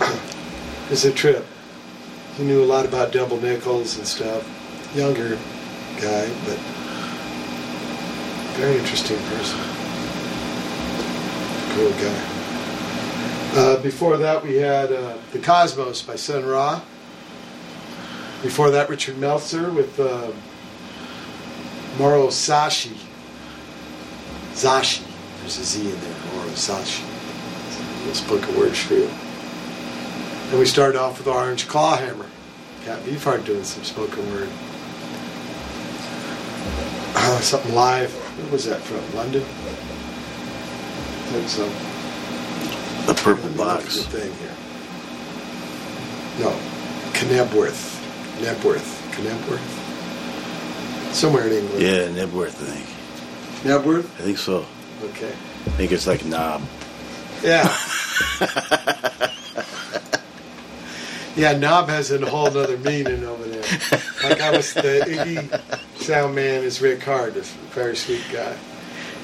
it's 0.90 1.04
a 1.04 1.12
trip. 1.12 1.44
He 2.36 2.44
knew 2.44 2.62
a 2.62 2.66
lot 2.66 2.86
about 2.86 3.12
double 3.12 3.40
nickels 3.40 3.98
and 3.98 4.06
stuff. 4.06 4.42
Younger 4.94 5.36
guy, 6.00 6.28
but 6.46 6.58
very 8.56 8.78
interesting 8.78 9.18
person. 9.18 9.58
Cool 11.74 11.90
guy. 11.92 12.32
Uh, 13.54 13.82
before 13.82 14.16
that, 14.16 14.42
we 14.42 14.56
had 14.56 14.92
uh, 14.92 15.16
The 15.32 15.38
Cosmos 15.38 16.00
by 16.00 16.16
Sun 16.16 16.46
Ra. 16.46 16.80
Before 18.42 18.70
that, 18.70 18.88
Richard 18.88 19.18
Meltzer 19.18 19.70
with 19.70 20.00
uh, 20.00 20.32
Moro 21.98 22.28
Sashi. 22.28 22.96
Zashi. 24.52 25.04
There's 25.40 25.58
a 25.58 25.64
Z 25.64 25.80
in 25.80 26.00
there. 26.00 26.14
Moro 26.34 26.48
Sashi. 26.50 27.04
Let's 28.06 28.20
book 28.22 28.46
a 28.48 28.58
word 28.58 28.76
for 28.76 28.94
you. 28.94 29.10
And 30.52 30.60
we 30.60 30.66
started 30.66 31.00
off 31.00 31.16
with 31.16 31.26
Orange 31.28 31.66
Clawhammer. 31.66 32.26
Cat 32.84 33.00
Beefheart 33.04 33.46
doing 33.46 33.64
some 33.64 33.84
spoken 33.84 34.30
word. 34.32 34.50
Uh, 37.14 37.40
something 37.40 37.74
live. 37.74 38.12
Where 38.12 38.50
was 38.52 38.66
that 38.66 38.82
from? 38.82 39.00
London? 39.16 39.40
I 39.40 39.46
think 41.32 41.48
so. 41.48 41.66
The 43.06 43.14
purple 43.14 43.44
Let 43.44 43.52
me 43.52 43.56
look 43.56 43.66
box. 43.66 44.02
thing 44.04 44.30
here. 44.34 44.54
No, 46.38 46.50
Knebworth. 47.14 47.98
Knebworth. 48.42 49.00
Knebworth. 49.12 49.70
Somewhere 51.14 51.46
in 51.46 51.52
England. 51.54 51.80
Yeah, 51.82 52.08
Nibworth, 52.08 52.60
I 52.62 52.74
think. 52.74 52.86
Knebworth? 53.64 54.04
I 54.04 54.22
think 54.24 54.36
so. 54.36 54.66
Okay. 55.04 55.30
I 55.30 55.70
think 55.70 55.92
it's 55.92 56.06
like 56.06 56.26
knob. 56.26 56.60
Yeah. 57.42 57.74
yeah, 61.36 61.52
knob 61.56 61.88
has 61.88 62.10
a 62.10 62.18
whole 62.28 62.46
other 62.46 62.76
meaning 62.78 63.24
over 63.24 63.44
there. 63.44 63.62
Like 64.22 64.40
I 64.40 64.50
was 64.50 64.72
the 64.74 65.04
Iggy 65.06 65.60
sound 66.02 66.34
man 66.34 66.64
is 66.64 66.80
Rick 66.80 67.02
Hard, 67.04 67.36
a 67.36 67.42
very 67.42 67.94
sweet 67.96 68.24
guy. 68.32 68.56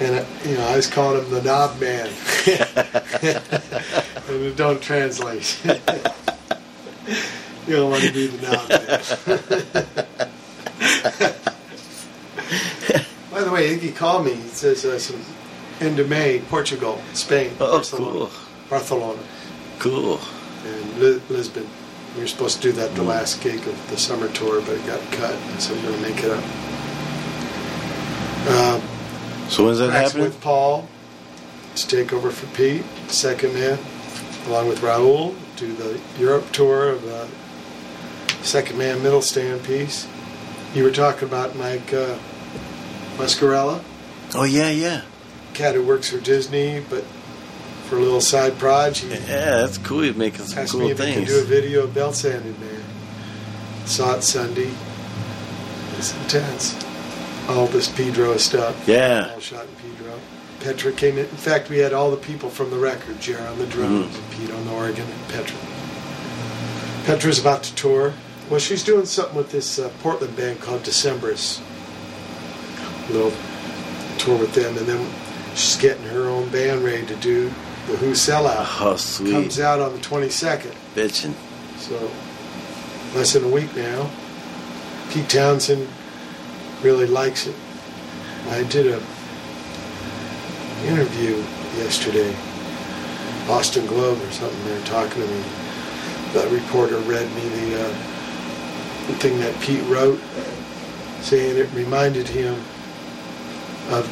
And, 0.00 0.14
uh, 0.20 0.24
you 0.44 0.54
know, 0.56 0.64
I 0.68 0.76
was 0.76 0.86
calling 0.86 1.24
him 1.24 1.30
the 1.32 1.42
knob 1.42 1.80
man. 1.80 2.06
and 4.28 4.42
it 4.44 4.56
don't 4.56 4.80
translate. 4.80 5.58
you 7.66 7.76
don't 7.76 7.90
want 7.90 8.04
to 8.04 8.12
be 8.12 8.28
the 8.28 8.42
knob 8.42 8.68
man. 8.68 9.98
By 13.30 13.42
the 13.44 13.50
way, 13.50 13.76
Iggy 13.76 13.94
called 13.94 14.24
me. 14.24 14.34
He 14.34 14.48
says 14.48 14.84
uh, 14.84 14.98
some 14.98 15.20
end 15.80 15.98
of 15.98 16.08
May, 16.08 16.40
Portugal, 16.48 17.00
Spain, 17.12 17.52
Oh, 17.60 17.72
Barcelona, 17.76 18.12
cool. 18.12 18.30
Barcelona, 18.70 19.22
Cool. 19.78 20.20
and 20.64 20.98
Li- 20.98 21.20
Lisbon. 21.28 21.68
We 22.18 22.22
were 22.24 22.26
supposed 22.26 22.56
to 22.56 22.62
do 22.62 22.72
that 22.72 22.96
the 22.96 23.04
last 23.04 23.40
gig 23.42 23.64
of 23.68 23.90
the 23.90 23.96
summer 23.96 24.26
tour, 24.32 24.60
but 24.62 24.70
it 24.70 24.84
got 24.84 25.00
cut, 25.12 25.38
so 25.60 25.72
we're 25.72 25.82
going 25.82 25.94
to 25.94 26.00
make 26.00 26.24
it 26.24 26.30
up. 26.32 26.44
Uh, 28.48 28.80
So 29.48 29.64
when's 29.64 29.78
that 29.78 29.90
happening? 29.92 30.24
with 30.24 30.40
Paul 30.40 30.88
to 31.76 31.86
take 31.86 32.12
over 32.12 32.30
for 32.32 32.46
Pete, 32.56 32.82
second 33.06 33.54
man, 33.54 33.78
along 34.48 34.66
with 34.66 34.80
Raul, 34.80 35.36
do 35.54 35.72
the 35.74 36.00
Europe 36.18 36.50
tour 36.50 36.88
of 36.88 37.06
uh, 37.06 37.28
second 38.42 38.76
man 38.78 39.00
middle 39.00 39.22
stand 39.22 39.62
piece. 39.62 40.08
You 40.74 40.82
were 40.82 40.90
talking 40.90 41.28
about 41.28 41.54
Mike 41.54 41.94
uh, 41.94 42.18
Muscarella, 43.16 43.80
Oh 44.34 44.42
yeah, 44.42 44.70
yeah. 44.70 45.02
cat 45.54 45.76
who 45.76 45.84
works 45.84 46.10
for 46.10 46.18
Disney, 46.18 46.80
but 46.90 47.04
for 47.88 47.96
a 47.96 48.00
little 48.00 48.20
side 48.20 48.58
project. 48.58 49.22
Yeah, 49.28 49.62
that's 49.62 49.78
cool. 49.78 50.02
He's 50.02 50.14
making 50.14 50.44
some 50.44 50.58
asked 50.58 50.74
me 50.74 50.80
cool 50.80 50.90
if 50.90 50.98
he 50.98 51.04
could 51.04 51.14
things. 51.14 51.28
do 51.28 51.40
a 51.40 51.44
video 51.44 51.84
of 51.84 51.94
belt 51.94 52.14
sanding 52.14 52.54
there. 52.60 53.86
Saw 53.86 54.16
it 54.16 54.22
Sunday. 54.22 54.70
It's 55.96 56.14
intense. 56.22 56.76
All 57.48 57.66
this 57.66 57.88
Pedro 57.88 58.36
stuff. 58.36 58.86
Yeah. 58.86 59.30
All 59.32 59.40
shot 59.40 59.64
in 59.64 59.74
Pedro. 59.76 60.18
Petra 60.60 60.92
came 60.92 61.14
in. 61.14 61.24
In 61.24 61.36
fact, 61.36 61.70
we 61.70 61.78
had 61.78 61.94
all 61.94 62.10
the 62.10 62.18
people 62.18 62.50
from 62.50 62.70
the 62.70 62.78
record. 62.78 63.20
Jer 63.20 63.40
on 63.48 63.58
the 63.58 63.66
drums, 63.66 64.14
and 64.14 64.30
Pete 64.32 64.50
on 64.50 64.66
the 64.66 64.72
organ, 64.72 65.06
and 65.06 65.28
Petra. 65.28 65.58
Petra's 67.04 67.38
about 67.38 67.62
to 67.62 67.74
tour. 67.74 68.12
Well, 68.50 68.60
she's 68.60 68.84
doing 68.84 69.06
something 69.06 69.36
with 69.36 69.50
this 69.50 69.78
uh, 69.78 69.90
Portland 70.02 70.36
band 70.36 70.60
called 70.60 70.82
Decemberists. 70.82 71.62
A 73.08 73.12
little 73.12 73.32
tour 74.18 74.38
with 74.38 74.52
them, 74.52 74.76
and 74.76 74.86
then 74.86 75.10
she's 75.54 75.76
getting 75.76 76.04
her 76.04 76.28
own 76.28 76.50
band 76.50 76.84
ready 76.84 77.06
to 77.06 77.16
do 77.16 77.50
the 77.88 77.96
Who 77.96 78.10
sellout. 78.12 78.80
Oh, 78.80 78.96
sweet. 78.96 79.32
Comes 79.32 79.60
out 79.60 79.80
on 79.80 79.92
the 79.92 79.98
22nd. 79.98 80.74
Bitchin'. 80.94 81.34
So, 81.78 82.10
less 83.14 83.32
than 83.32 83.44
a 83.44 83.48
week 83.48 83.74
now. 83.74 84.10
Pete 85.10 85.28
Townshend 85.28 85.88
really 86.82 87.06
likes 87.06 87.46
it. 87.46 87.54
I 88.50 88.62
did 88.64 88.86
a 88.88 89.02
interview 90.84 91.36
yesterday, 91.76 92.34
Boston 93.46 93.86
Globe 93.86 94.20
or 94.20 94.30
something. 94.32 94.64
They 94.64 94.78
were 94.78 94.84
talking 94.84 95.22
to 95.22 95.26
me. 95.26 95.42
The 96.34 96.48
reporter 96.50 96.98
read 96.98 97.26
me 97.34 97.48
the, 97.48 97.84
uh, 97.84 97.88
the 99.06 99.14
thing 99.14 99.38
that 99.40 99.58
Pete 99.60 99.82
wrote, 99.84 100.20
saying 101.22 101.56
it 101.56 101.72
reminded 101.72 102.28
him 102.28 102.62
of 103.88 104.06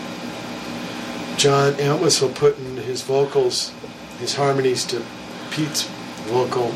John 1.36 1.74
Entwistle 1.74 2.30
putting 2.30 2.65
his 2.96 3.02
vocals, 3.02 3.72
his 4.20 4.34
harmonies 4.34 4.82
to 4.86 5.02
Pete's 5.50 5.82
vocal 6.28 6.72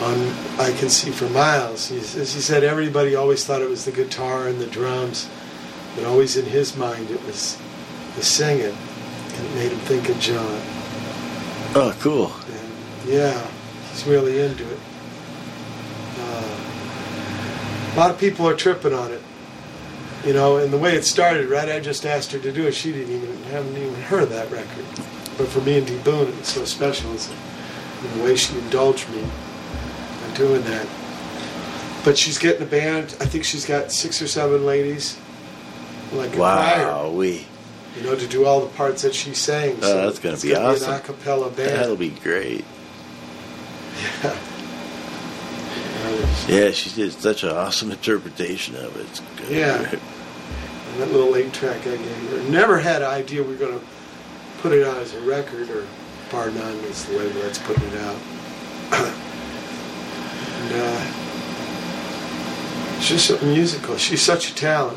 on 0.00 0.16
I 0.58 0.74
Can 0.78 0.88
See 0.88 1.10
for 1.10 1.28
Miles. 1.28 1.88
He, 1.88 1.98
as 1.98 2.32
he 2.32 2.40
said 2.40 2.64
everybody 2.64 3.14
always 3.14 3.44
thought 3.44 3.60
it 3.60 3.68
was 3.68 3.84
the 3.84 3.92
guitar 3.92 4.48
and 4.48 4.58
the 4.58 4.66
drums, 4.66 5.28
but 5.94 6.06
always 6.06 6.38
in 6.38 6.46
his 6.46 6.78
mind 6.78 7.10
it 7.10 7.22
was 7.26 7.58
the 8.16 8.22
singing, 8.22 8.74
and 9.34 9.46
it 9.46 9.54
made 9.54 9.70
him 9.70 9.78
think 9.80 10.08
of 10.08 10.18
John. 10.18 10.60
Oh, 11.74 11.94
cool. 12.00 12.32
And 12.48 13.12
yeah, 13.12 13.46
he's 13.90 14.06
really 14.06 14.40
into 14.40 14.64
it. 14.64 14.78
Uh, 16.20 16.56
a 17.92 17.96
lot 17.98 18.10
of 18.10 18.18
people 18.18 18.48
are 18.48 18.56
tripping 18.56 18.94
on 18.94 19.12
it. 19.12 19.20
You 20.24 20.32
know, 20.32 20.56
and 20.56 20.72
the 20.72 20.78
way 20.78 20.96
it 20.96 21.04
started, 21.04 21.50
right? 21.50 21.68
I 21.68 21.80
just 21.80 22.06
asked 22.06 22.32
her 22.32 22.38
to 22.38 22.50
do 22.50 22.66
it. 22.66 22.72
She 22.72 22.92
didn't 22.92 23.14
even 23.14 23.42
haven't 23.44 23.76
even 23.76 23.94
heard 23.94 24.30
that 24.30 24.50
record. 24.50 24.86
But 25.36 25.48
for 25.48 25.60
me 25.62 25.78
and 25.78 25.86
D 25.86 25.98
Boon, 25.98 26.28
it 26.28 26.38
was 26.38 26.46
so 26.48 26.64
special. 26.64 27.12
It's 27.12 27.28
the 28.16 28.22
way 28.22 28.36
she 28.36 28.56
indulged 28.58 29.08
me 29.10 29.20
in 29.20 30.34
doing 30.34 30.62
that. 30.62 30.86
But 32.04 32.16
she's 32.18 32.38
getting 32.38 32.62
a 32.62 32.66
band. 32.66 33.16
I 33.20 33.24
think 33.26 33.44
she's 33.44 33.64
got 33.66 33.90
six 33.90 34.20
or 34.20 34.28
seven 34.28 34.64
ladies, 34.66 35.18
like 36.12 36.36
Wow, 36.36 37.10
we. 37.10 37.46
you 37.96 38.02
know, 38.04 38.14
to 38.14 38.26
do 38.26 38.44
all 38.44 38.60
the 38.60 38.68
parts 38.76 39.02
that 39.02 39.14
she 39.14 39.32
sang. 39.34 39.78
Oh, 39.82 40.04
that's 40.06 40.18
gonna 40.18 40.36
be 40.36 40.50
gonna 40.52 40.66
awesome. 40.66 40.90
Be 40.90 40.94
an 40.94 41.00
a 41.00 41.02
cappella 41.02 41.50
band. 41.50 41.70
That'll 41.70 41.96
be 41.96 42.10
great. 42.10 42.64
Yeah. 44.22 44.36
Yeah, 46.48 46.70
she 46.72 46.90
did 46.90 47.12
such 47.12 47.42
an 47.42 47.50
awesome 47.50 47.90
interpretation 47.90 48.76
of 48.76 48.94
it. 48.98 49.06
It's 49.06 49.20
good. 49.36 49.48
Yeah. 49.50 49.78
And 49.88 51.00
that 51.00 51.10
little 51.10 51.34
eight 51.36 51.52
track 51.54 51.80
I 51.86 51.96
gave 51.96 52.30
her. 52.30 52.50
Never 52.50 52.78
had 52.78 53.00
an 53.02 53.08
idea 53.08 53.42
we 53.42 53.48
were 53.54 53.58
going 53.58 53.80
to 53.80 53.84
put 54.64 54.72
it 54.72 54.82
out 54.82 54.96
as 54.96 55.12
a 55.12 55.20
record, 55.20 55.68
or 55.68 55.84
Bar/None 56.32 56.76
is 56.86 57.04
the 57.04 57.18
label 57.18 57.42
that's 57.42 57.58
putting 57.58 57.84
it 57.84 57.98
out. 58.00 58.16
and, 60.62 60.72
uh, 60.72 61.20
She's 62.98 63.28
just 63.28 63.42
musical. 63.42 63.98
She's 63.98 64.22
such 64.22 64.50
a 64.50 64.54
talent. 64.54 64.96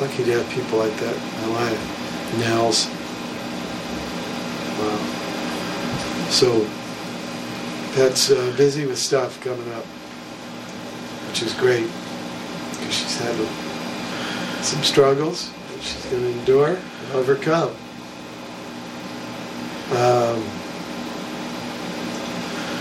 Lucky 0.00 0.22
to 0.22 0.40
have 0.40 0.48
people 0.50 0.78
like 0.78 0.96
that 0.98 1.16
in 1.16 1.50
my 1.50 1.58
life. 1.58 2.38
Nels. 2.38 2.86
Wow. 4.78 4.98
So, 6.30 6.64
Pat's 7.96 8.30
uh, 8.30 8.54
busy 8.56 8.86
with 8.86 8.98
stuff 8.98 9.40
coming 9.40 9.68
up, 9.72 9.84
which 11.26 11.42
is 11.42 11.52
great 11.54 11.90
because 12.70 12.94
she's 12.94 13.18
had 13.18 13.34
some 14.64 14.84
struggles 14.84 15.50
that 15.72 15.82
she's 15.82 16.04
going 16.06 16.22
to 16.22 16.30
endure 16.38 16.78
overcome. 17.12 17.74
Um, 19.90 20.44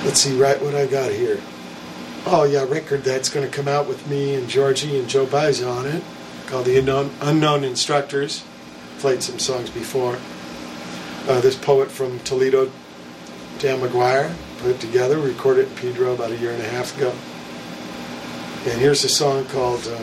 let's 0.03 0.19
see, 0.19 0.37
right 0.37 0.61
what 0.61 0.75
I 0.75 0.85
got 0.87 1.11
here. 1.11 1.39
Oh 2.25 2.43
yeah, 2.43 2.65
record 2.65 3.03
that's 3.03 3.29
going 3.29 3.49
to 3.49 3.55
come 3.55 3.69
out 3.69 3.87
with 3.87 4.07
me 4.09 4.35
and 4.35 4.49
Georgie 4.49 4.99
and 4.99 5.07
Joe 5.07 5.25
Baiza 5.25 5.71
on 5.71 5.85
it, 5.85 6.03
called 6.47 6.65
the 6.65 6.77
Unknown, 6.77 7.11
Unknown 7.21 7.63
Instructors. 7.63 8.43
Played 8.99 9.23
some 9.23 9.39
songs 9.39 9.69
before. 9.69 10.17
Uh, 11.27 11.39
this 11.39 11.55
poet 11.55 11.89
from 11.89 12.19
Toledo, 12.19 12.71
Dan 13.59 13.79
McGuire, 13.79 14.33
put 14.57 14.71
it 14.71 14.79
together, 14.79 15.17
recorded 15.19 15.67
it 15.67 15.69
in 15.69 15.75
Pedro 15.75 16.13
about 16.13 16.31
a 16.31 16.37
year 16.37 16.51
and 16.51 16.61
a 16.61 16.67
half 16.67 16.97
ago. 16.97 17.13
And 18.69 18.81
here's 18.81 19.03
a 19.05 19.09
song 19.09 19.45
called 19.45 19.87
uh, 19.87 19.97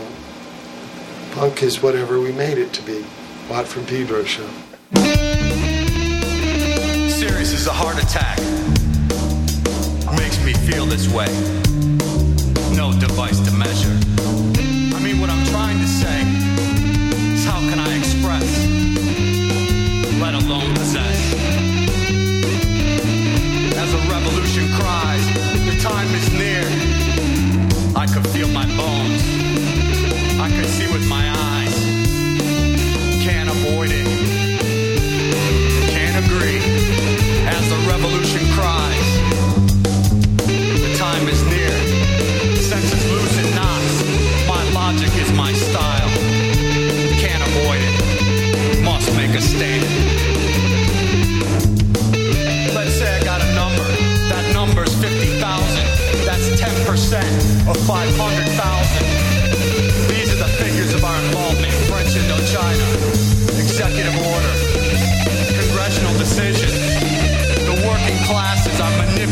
Punk 1.32 1.62
is 1.62 1.82
Whatever 1.82 2.20
We 2.20 2.32
Made 2.32 2.56
It 2.56 2.72
to 2.74 2.82
Be. 2.82 3.04
Watt 3.48 3.68
from 3.68 3.84
Pedro 3.84 4.24
Show. 4.24 4.48
Serious 7.10 7.52
as 7.52 7.66
a 7.66 7.72
heart 7.72 8.02
attack. 8.02 8.38
Makes 10.16 10.42
me 10.44 10.54
feel 10.54 10.86
this 10.86 11.12
way. 11.12 11.28
No 12.74 12.98
device 12.98 13.40
to 13.40 13.52
measure. 13.52 13.96
I 14.96 15.00
mean, 15.00 15.20
what 15.20 15.28
I'm 15.28 15.44
trying 15.48 15.78
to 15.78 15.86
say 15.86 16.22
is 17.34 17.44
how 17.44 17.60
can 17.68 17.78
I 17.78 17.98
express, 17.98 18.48
let 20.20 20.34
alone 20.34 20.72
possess? 20.74 21.20
As 23.76 23.92
a 23.92 23.98
revolution 24.08 24.72
cries, 24.72 25.24
the 25.68 25.78
time 25.82 26.08
is 26.14 26.32
near. 26.32 26.64
I 27.94 28.06
could 28.06 28.26
feel 28.28 28.48
my 28.48 28.64
bones. 28.74 29.22
I 30.40 30.48
could 30.48 30.70
see 30.70 30.90
with 30.90 31.06
my 31.08 31.28
eyes. 31.30 31.53
Avoid 33.74 33.90
it. 33.90 34.06
Can't 35.90 36.24
agree. 36.24 36.58
As 37.58 37.68
the 37.68 37.76
revolution 37.90 38.46
cries, 38.54 39.08
the 40.78 40.94
time 40.96 41.26
is 41.26 41.42
near. 41.50 41.74
Senses 42.54 43.04
loose 43.10 43.36
and 43.42 43.50
knots. 43.56 44.46
My 44.46 44.62
logic 44.70 45.10
is 45.18 45.32
my 45.32 45.52
style. 45.52 46.08
Can't 47.18 47.42
avoid 47.42 47.82
it. 47.82 48.84
Must 48.84 49.12
make 49.16 49.34
a 49.34 49.40
stand. 49.40 49.82
Let's 52.76 52.94
say 52.94 53.10
I 53.10 53.24
got 53.24 53.40
a 53.42 53.54
number. 53.54 53.88
That 54.30 54.52
number's 54.54 54.94
50,000. 55.02 55.34
That's 56.24 56.46
10% 56.60 57.68
of 57.68 57.76
500,000. 57.88 59.13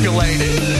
Are 0.05 0.72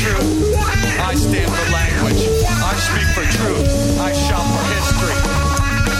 truth? 0.00 0.56
I 0.96 1.12
stand 1.14 1.52
for 1.52 1.66
language. 1.72 2.24
I 2.64 2.72
speak 2.80 3.08
for 3.12 3.24
truth. 3.36 3.68
I 4.00 4.12
shout 4.16 4.40
for 4.40 4.64
history. 4.72 5.12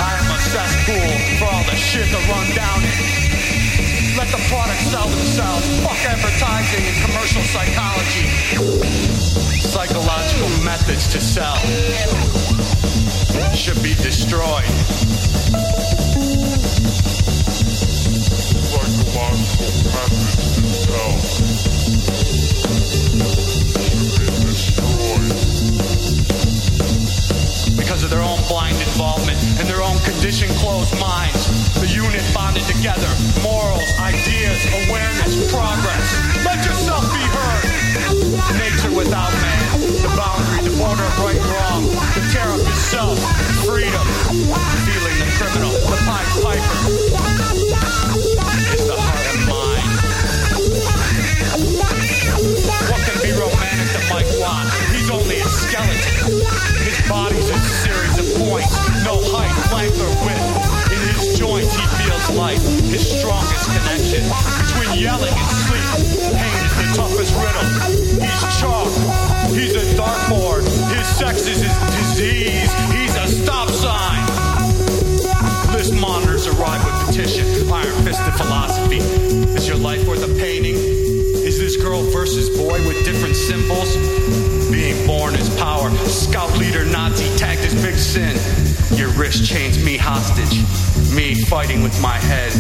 I 0.01 0.17
am 0.17 0.29
a 0.33 0.41
cesspool 0.41 1.13
for 1.37 1.49
all 1.53 1.65
the 1.69 1.77
shit 1.77 2.09
to 2.09 2.21
run 2.33 2.49
down 2.57 2.81
it. 2.81 2.97
Let 4.17 4.29
the 4.33 4.41
products 4.49 4.89
sell 4.89 5.05
themselves. 5.07 5.69
Fuck 5.85 6.01
advertising 6.09 6.85
and 6.89 6.97
commercial 7.05 7.45
psychology. 7.53 8.25
Psychological 9.69 10.49
methods 10.65 11.07
to 11.13 11.21
sell 11.21 11.61
should 13.53 13.83
be 13.83 13.95
destroyed. 14.01 14.65
Psychological 18.65 19.69
methods 19.93 20.57
to 20.57 20.63
sell 20.89 21.80
blind 28.49 28.77
involvement 28.81 29.39
and 29.59 29.69
their 29.69 29.83
own 29.83 29.99
conditioned 30.07 30.53
closed 30.63 30.93
minds. 31.01 31.49
The 31.81 31.89
unit 31.89 32.23
bonded 32.35 32.65
together, 32.65 33.09
morals, 33.43 33.89
ideas, 33.99 34.61
awareness, 34.87 35.51
progress. 35.53 36.07
Let 36.45 36.65
yourself 36.65 37.05
be 37.13 37.25
heard. 37.25 37.65
Nature 38.57 38.95
without 38.95 39.33
man, 39.43 39.81
the 40.03 40.13
boundary, 40.17 40.69
the 40.69 40.75
border 40.79 41.05
of 41.05 41.19
right 41.21 41.37
and 41.37 41.51
wrong, 41.51 41.83
the 42.17 42.23
care 42.33 42.49
of 42.49 42.61
yourself, 42.61 43.19
freedom, 43.67 44.07
feeling 44.87 45.17
the 45.19 45.29
criminal, 45.37 45.73
the 45.91 45.99
pied 46.07 46.31
piper. 46.43 46.77
Is 48.75 48.87
the 48.87 48.97
heart. 48.97 49.21
What 52.41 53.01
can 53.05 53.21
be 53.21 53.33
romantic 53.37 53.89
to 53.93 54.01
Mike 54.09 54.31
Watt? 54.41 54.67
He's 54.93 55.11
only 55.11 55.41
a 55.41 55.49
skeleton. 55.49 56.41
His 56.87 57.09
body's 57.09 57.50
points, 58.49 58.73
no 59.05 59.21
height, 59.29 59.53
length, 59.73 60.01
or 60.01 60.13
width. 60.25 60.45
In 60.89 61.01
his 61.13 61.37
joints, 61.39 61.77
he 61.77 61.85
feels 62.01 62.27
life, 62.37 62.63
his 62.89 63.05
strongest 63.05 63.69
connection. 63.69 64.25
Between 64.65 64.97
yelling 64.97 65.35
and 65.35 65.51
sleep, 65.69 65.89
pain 66.33 66.59
is 66.65 66.75
the 66.81 66.87
toughest 66.97 67.33
riddle. 67.37 67.67
He's 68.17 68.43
chalk, 68.57 68.89
he's 69.53 69.77
a 69.77 69.85
dartboard, 69.99 70.65
his 70.89 71.07
sex 71.07 71.47
is 71.47 71.61
his 71.61 71.77
disease, 72.01 72.73
he's 72.97 73.15
a 73.17 73.27
stop 73.29 73.69
sign. 73.69 74.25
List 75.75 75.93
monitors 75.95 76.47
arrive 76.47 76.85
with 76.85 76.97
petition, 77.07 77.45
iron 77.73 77.93
fisted 78.05 78.35
philosophy. 78.35 78.99
Is 79.57 79.69
your 79.69 79.79
life 79.79 80.07
worth 80.09 80.25
a 80.25 80.33
painting? 80.41 80.77
Is 81.45 81.59
this 81.59 81.77
girl 81.77 82.03
versus 82.03 82.49
boy 82.57 82.85
with 82.87 83.05
different 83.05 83.37
symbols? 83.37 83.97
Being 84.81 85.07
born 85.07 85.35
is 85.35 85.55
power. 85.59 85.91
Scout 86.07 86.57
leader 86.57 86.87
Nazi 86.87 87.29
tagged 87.37 87.61
as 87.61 87.75
big 87.85 87.97
sin. 87.97 88.33
Your 88.97 89.11
wrist 89.11 89.45
chains 89.45 89.85
me 89.85 89.99
hostage. 89.99 90.57
Me 91.15 91.35
fighting 91.35 91.83
with 91.83 92.01
my 92.01 92.17
head. 92.17 92.51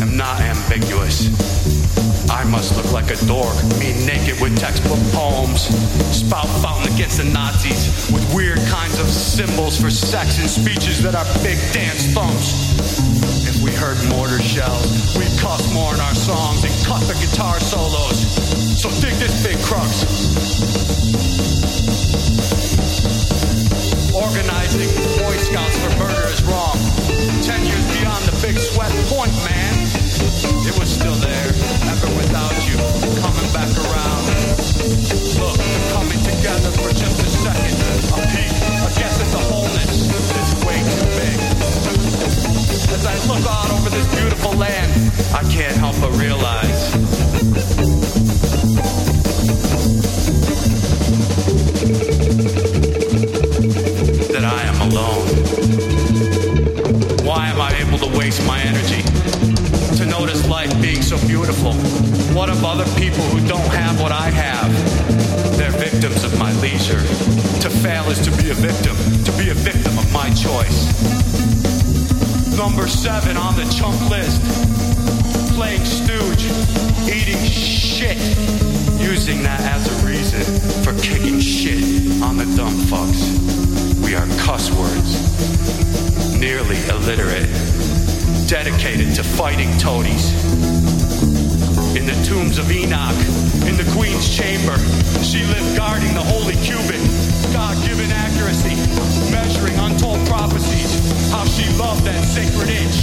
I'm 0.00 0.16
not 0.16 0.40
ambiguous. 0.40 1.28
I 2.30 2.44
must 2.44 2.74
look 2.78 2.90
like 2.92 3.10
a 3.10 3.26
dork, 3.26 3.56
me 3.78 3.92
naked 4.06 4.40
with 4.40 4.58
textbook 4.58 5.00
poems. 5.12 5.68
Spout 6.16 6.48
fountain 6.62 6.94
against 6.94 7.18
the 7.18 7.24
Nazis 7.24 8.10
with 8.10 8.24
weird 8.34 8.58
kinds 8.72 8.98
of 9.00 9.06
symbols 9.06 9.78
for 9.78 9.90
sex 9.90 10.40
and 10.40 10.48
speeches 10.48 11.02
that 11.02 11.14
are 11.14 11.26
big 11.44 11.58
dance 11.74 12.06
thumps. 12.14 13.17
We 13.68 13.74
heard 13.74 14.00
mortar 14.08 14.40
shells, 14.40 15.12
we'd 15.18 15.28
cuss 15.36 15.60
more 15.74 15.92
in 15.92 16.00
our 16.00 16.14
songs 16.14 16.64
and 16.64 16.72
cut 16.88 17.04
the 17.04 17.12
guitar 17.20 17.60
solos. 17.60 18.16
So 18.80 18.88
dig 19.04 19.12
this 19.20 19.44
big 19.44 19.60
crux. 19.60 20.08
Organizing 24.16 24.88
Boy 25.20 25.36
Scouts 25.36 25.76
for 25.84 25.92
murder 26.00 26.28
is 26.32 26.42
wrong. 26.48 26.80
Ten 27.44 27.60
years 27.68 27.84
beyond 27.92 28.24
the 28.24 28.40
big 28.40 28.56
sweat 28.56 28.88
point, 29.12 29.36
man. 29.44 29.84
It 30.64 30.72
was 30.80 30.88
still 30.88 31.20
there, 31.20 31.52
ever 31.92 32.08
without 32.16 32.56
you, 32.64 32.80
coming 33.20 33.52
back 33.52 33.68
around. 33.84 34.24
Look, 35.36 35.60
coming 35.92 36.20
together 36.24 36.72
for 36.72 36.88
just 36.96 37.20
a 37.20 37.28
second. 37.28 37.76
A 38.16 38.26
peek, 38.32 38.48
a 38.80 38.88
guess 38.96 39.20
at 39.20 39.28
the 39.28 39.44
wholeness. 39.52 39.67
As 42.90 43.04
I 43.04 43.14
look 43.28 43.44
out 43.46 43.70
over 43.70 43.90
this 43.90 44.06
beautiful 44.14 44.52
land, 44.52 44.90
I 45.34 45.42
can't 45.52 45.76
help 45.76 45.94
but 46.00 46.10
realize 46.18 46.92
that 54.32 54.44
I 54.44 54.62
am 54.62 54.80
alone. 54.90 55.26
Why 57.26 57.48
am 57.48 57.60
I 57.60 57.72
able 57.78 57.98
to 57.98 58.18
waste 58.18 58.46
my 58.46 58.58
energy? 58.60 59.02
To 59.98 60.06
notice 60.06 60.48
life 60.48 60.72
being 60.80 61.02
so 61.02 61.18
beautiful. 61.26 61.74
What 62.34 62.48
of 62.48 62.64
other 62.64 62.86
people 62.98 63.22
who 63.24 63.46
don't 63.46 63.70
have 63.74 64.00
what 64.00 64.12
I 64.12 64.30
have? 64.30 64.72
They're 65.58 65.72
victims 65.72 66.24
of 66.24 66.38
my 66.38 66.52
leisure. 66.60 67.00
To 67.60 67.70
fail 67.70 68.08
is 68.10 68.20
to 68.20 68.30
be 68.42 68.50
a 68.50 68.54
victim, 68.54 68.96
to 69.24 69.32
be 69.32 69.50
a 69.50 69.54
victim 69.54 69.98
of 69.98 70.10
my 70.12 70.30
choice. 70.30 71.47
Number 72.58 72.88
seven 72.88 73.36
on 73.36 73.54
the 73.54 73.64
chunk 73.72 73.98
list. 74.10 74.42
Playing 75.54 75.84
stooge, 75.84 76.44
eating 77.06 77.38
shit, 77.46 78.18
using 78.98 79.44
that 79.44 79.60
as 79.60 79.86
a 79.86 80.06
reason 80.06 80.42
for 80.82 80.92
kicking 81.00 81.38
shit 81.38 82.20
on 82.20 82.36
the 82.36 82.44
dumb 82.56 82.74
fucks. 82.90 83.22
We 84.04 84.16
are 84.16 84.26
cuss 84.42 84.72
words, 84.72 85.10
nearly 86.36 86.76
illiterate, 86.90 87.46
dedicated 88.48 89.14
to 89.14 89.22
fighting 89.22 89.70
toadies. 89.78 90.34
In 91.94 92.06
the 92.06 92.18
tombs 92.26 92.58
of 92.58 92.70
Enoch, 92.72 93.16
in 93.70 93.78
the 93.78 93.88
Queen's 93.94 94.28
chamber, 94.36 94.76
she 95.22 95.46
lived 95.46 95.76
guarding 95.76 96.12
the 96.12 96.26
holy 96.26 96.56
cubit, 96.66 97.00
God 97.52 97.78
given 97.86 98.10
accuracy, 98.10 98.74
measuring 99.30 99.78
untold 99.78 100.26
prophecies, 100.26 100.97
how 101.38 101.44
she 101.44 101.70
loved 101.78 102.02
that 102.04 102.24
sacred 102.24 102.68
inch. 102.68 102.98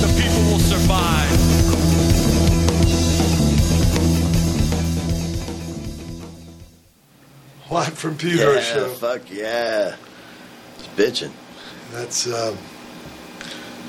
The 0.00 0.06
people 0.22 0.42
will 0.52 0.60
survive. 0.60 2.40
Watt 7.70 7.92
from 7.92 8.16
Pedro 8.16 8.54
Yeah, 8.54 8.60
show. 8.60 8.88
fuck 8.88 9.30
yeah. 9.30 9.96
It's 10.78 10.88
bitching. 10.96 11.32
That's 11.92 12.26
um, 12.26 12.56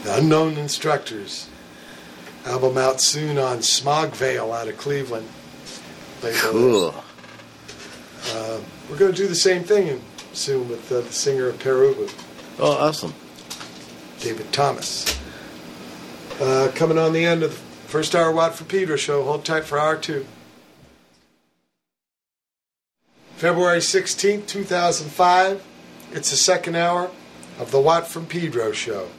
the 0.03 0.17
Unknown 0.17 0.57
Instructors. 0.57 1.47
Album 2.45 2.77
out 2.77 2.99
soon 3.01 3.37
on 3.37 3.61
Smog 3.61 4.11
Veil 4.13 4.51
out 4.51 4.67
of 4.67 4.77
Cleveland. 4.77 5.27
Label. 6.23 6.37
Cool. 6.39 6.95
Uh, 8.33 8.59
we're 8.89 8.97
going 8.97 9.11
to 9.11 9.17
do 9.17 9.27
the 9.27 9.35
same 9.35 9.63
thing 9.63 10.01
soon 10.33 10.67
with 10.69 10.91
uh, 10.91 11.01
the 11.01 11.11
singer 11.11 11.47
of 11.47 11.59
Pere 11.59 11.75
Ubu, 11.75 12.11
Oh, 12.59 12.71
awesome. 12.73 13.13
David 14.21 14.53
Thomas. 14.53 15.19
Uh, 16.39 16.71
coming 16.75 16.97
on 16.97 17.11
the 17.11 17.25
end 17.25 17.43
of 17.43 17.51
the 17.51 17.57
first 17.89 18.15
hour 18.15 18.31
Watt 18.31 18.55
for 18.55 18.63
Pedro 18.63 18.95
show. 18.95 19.23
Hold 19.23 19.43
tight 19.43 19.65
for 19.65 19.77
hour 19.77 19.97
two. 19.97 20.25
February 23.35 23.79
16th, 23.79 24.45
2005. 24.45 25.65
It's 26.11 26.29
the 26.29 26.35
second 26.35 26.75
hour 26.75 27.09
of 27.59 27.71
the 27.71 27.79
Watt 27.79 28.07
from 28.07 28.27
Pedro 28.27 28.71
show. 28.71 29.09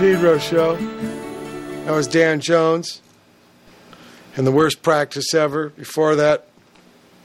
Pedro 0.00 0.38
show. 0.38 0.76
That 1.84 1.92
was 1.92 2.08
Dan 2.08 2.40
Jones. 2.40 3.02
And 4.34 4.46
the 4.46 4.50
worst 4.50 4.80
practice 4.80 5.34
ever. 5.34 5.68
Before 5.68 6.16
that, 6.16 6.46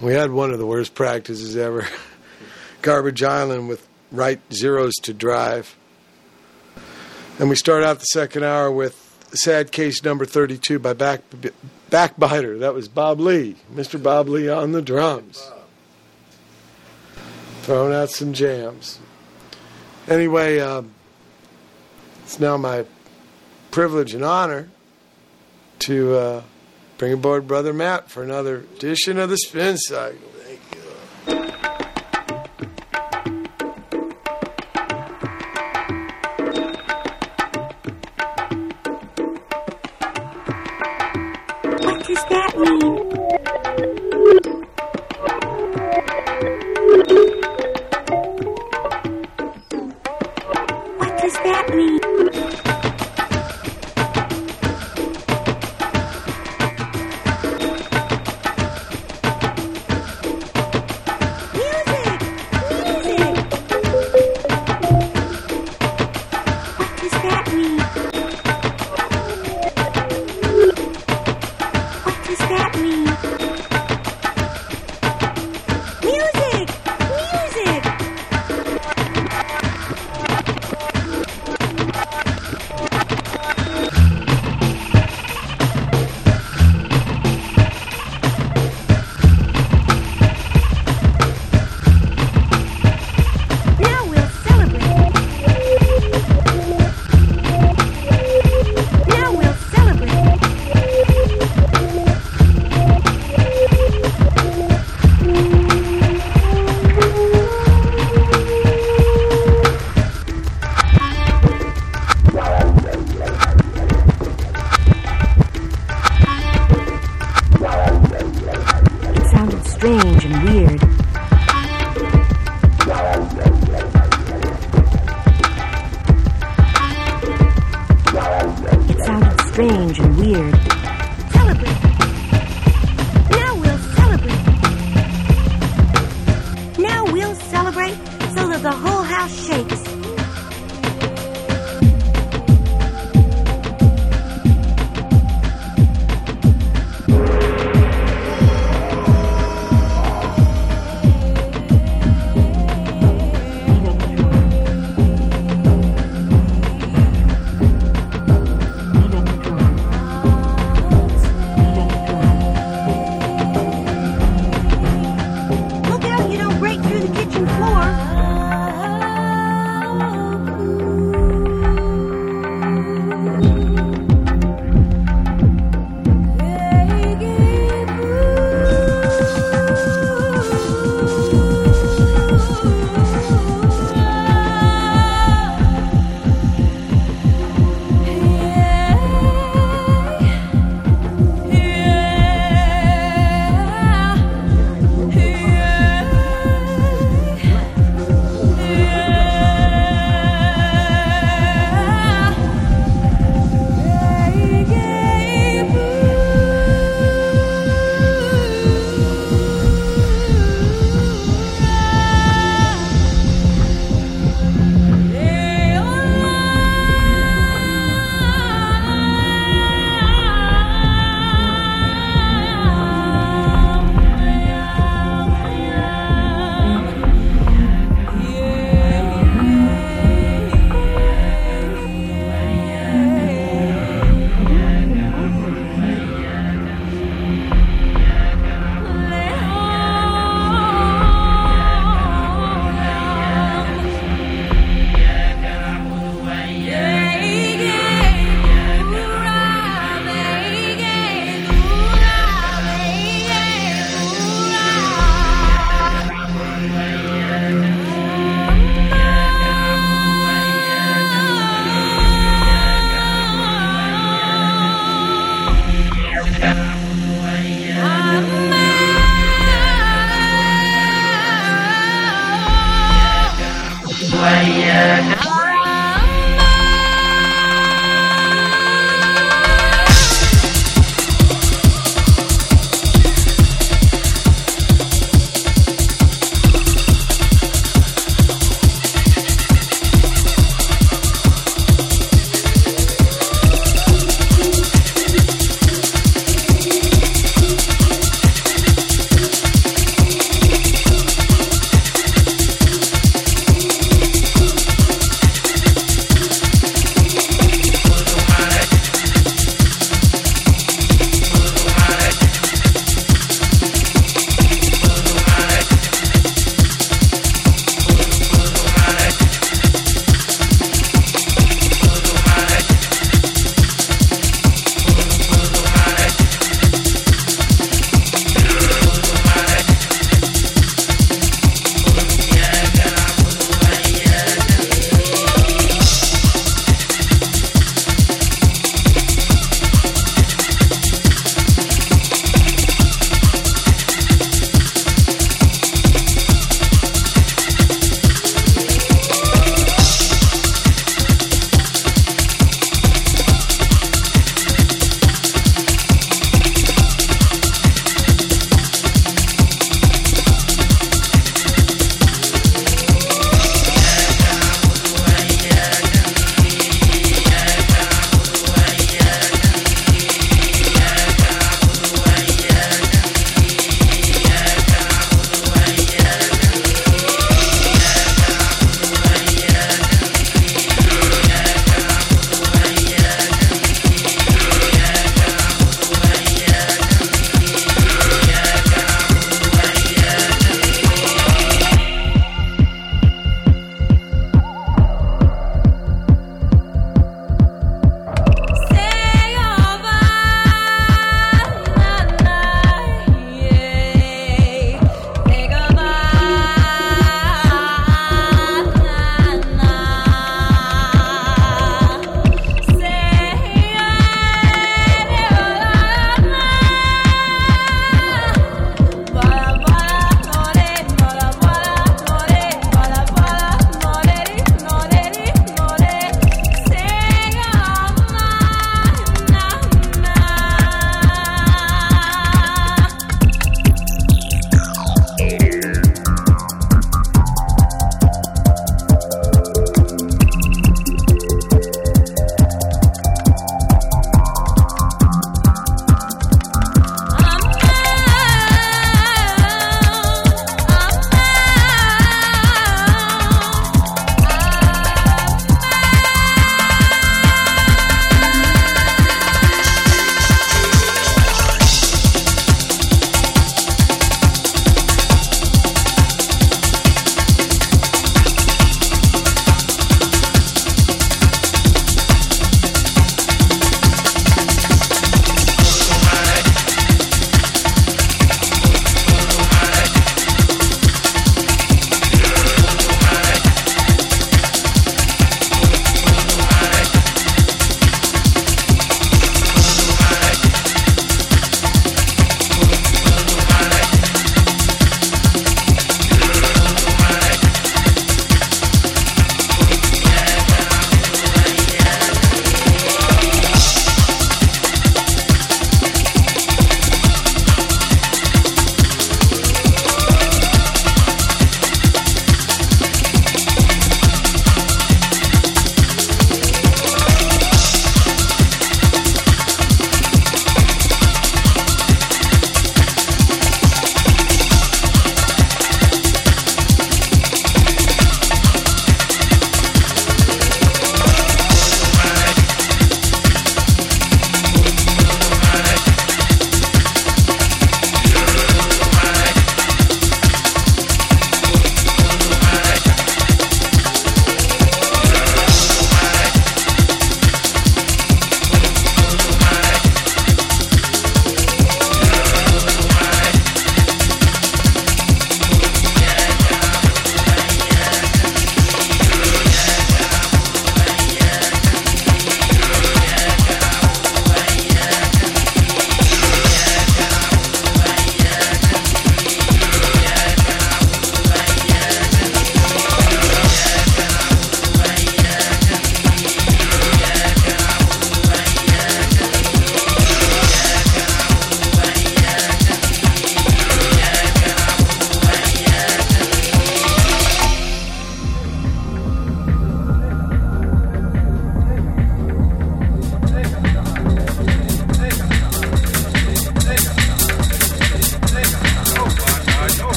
we 0.00 0.12
had 0.12 0.30
one 0.30 0.52
of 0.52 0.60
the 0.60 0.66
worst 0.66 0.94
practices 0.94 1.56
ever. 1.56 1.88
Garbage 2.82 3.24
Island 3.24 3.68
with 3.68 3.84
write 4.12 4.38
zeros 4.52 4.94
to 5.02 5.12
drive. 5.12 5.76
And 7.40 7.48
we 7.48 7.56
start 7.56 7.82
out 7.82 7.98
the 7.98 8.04
second 8.04 8.44
hour 8.44 8.70
with 8.70 8.94
Sad 9.34 9.72
Case 9.72 10.04
Number 10.04 10.24
32 10.24 10.78
by 10.78 10.92
Back, 10.92 11.22
Backbiter. 11.90 12.56
That 12.60 12.72
was 12.72 12.86
Bob 12.86 13.18
Lee, 13.18 13.56
Mr. 13.74 14.00
Bob 14.00 14.28
Lee 14.28 14.48
on 14.48 14.70
the 14.70 14.80
drums. 14.80 15.50
Throwing 17.62 17.92
out 17.92 18.10
some 18.10 18.32
jams. 18.32 19.00
Anyway, 20.06 20.60
um, 20.60 20.94
it's 22.30 22.38
now 22.38 22.56
my 22.56 22.84
privilege 23.72 24.14
and 24.14 24.22
honor 24.22 24.68
to 25.80 26.14
uh, 26.14 26.42
bring 26.96 27.12
aboard 27.12 27.48
Brother 27.48 27.72
Matt 27.72 28.08
for 28.08 28.22
another 28.22 28.58
edition 28.58 29.18
of 29.18 29.30
the 29.30 29.36
Spin 29.36 29.76
Cycle. 29.76 30.29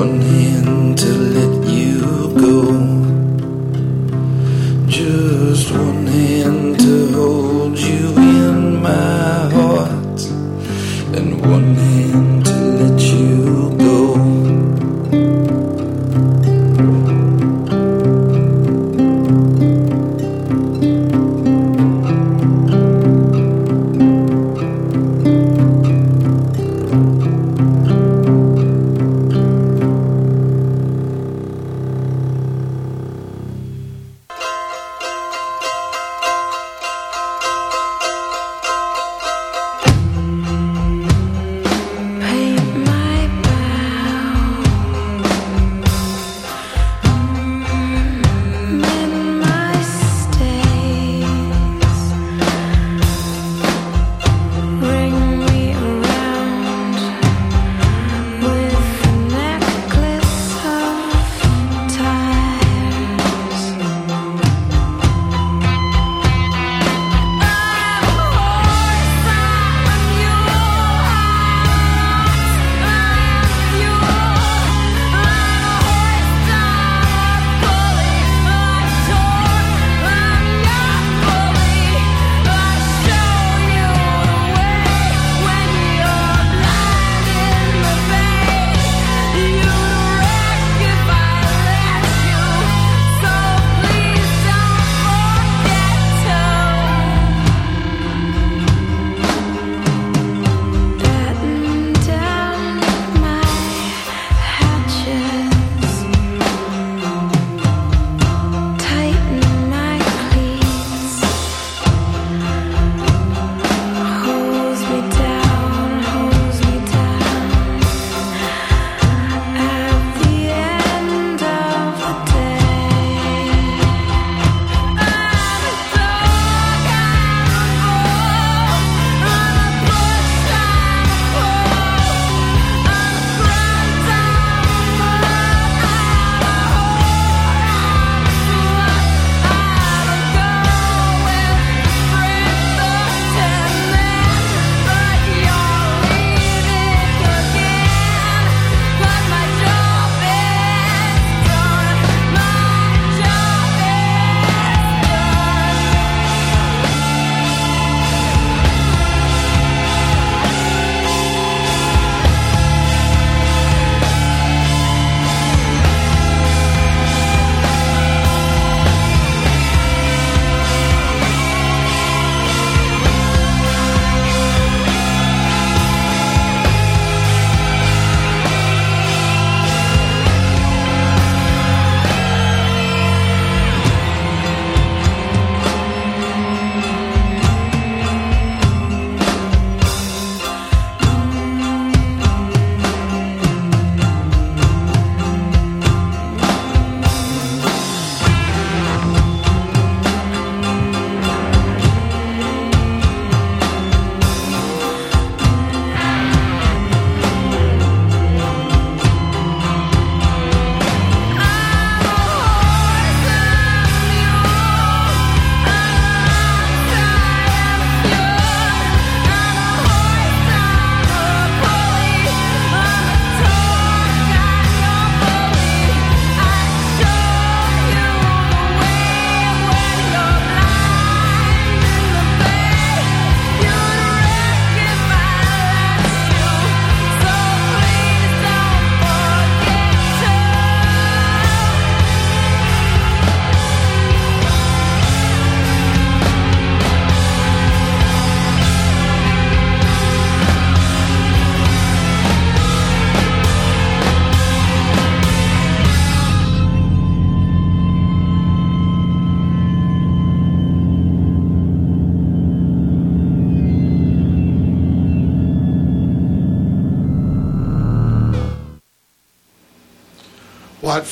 One 0.00 0.18
hand 0.22 0.98
to 0.98 1.29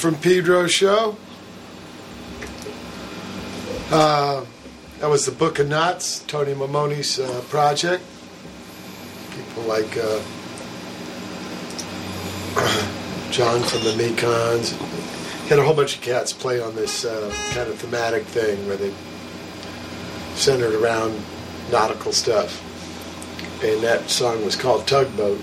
from 0.08 0.18
Pedro 0.22 0.66
show. 0.66 1.18
Uh, 3.90 4.42
that 5.00 5.10
was 5.10 5.26
the 5.26 5.32
Book 5.32 5.58
of 5.58 5.68
Knots, 5.68 6.20
Tony 6.20 6.54
Maimone's 6.54 7.18
uh, 7.18 7.42
project. 7.50 8.02
People 9.32 9.64
like 9.64 9.98
uh, 9.98 10.22
John 13.30 13.60
from 13.60 13.84
the 13.84 13.92
Mekons. 14.02 14.72
Had 15.48 15.58
a 15.58 15.62
whole 15.62 15.74
bunch 15.74 15.96
of 15.96 16.00
cats 16.00 16.32
play 16.32 16.58
on 16.58 16.74
this 16.74 17.04
uh, 17.04 17.30
kind 17.50 17.68
of 17.68 17.78
thematic 17.78 18.22
thing 18.22 18.66
where 18.66 18.78
they 18.78 18.94
centered 20.36 20.72
around 20.74 21.22
nautical 21.70 22.12
stuff. 22.12 22.64
And 23.62 23.82
that 23.82 24.08
song 24.08 24.42
was 24.42 24.56
called 24.56 24.86
Tugboat. 24.86 25.42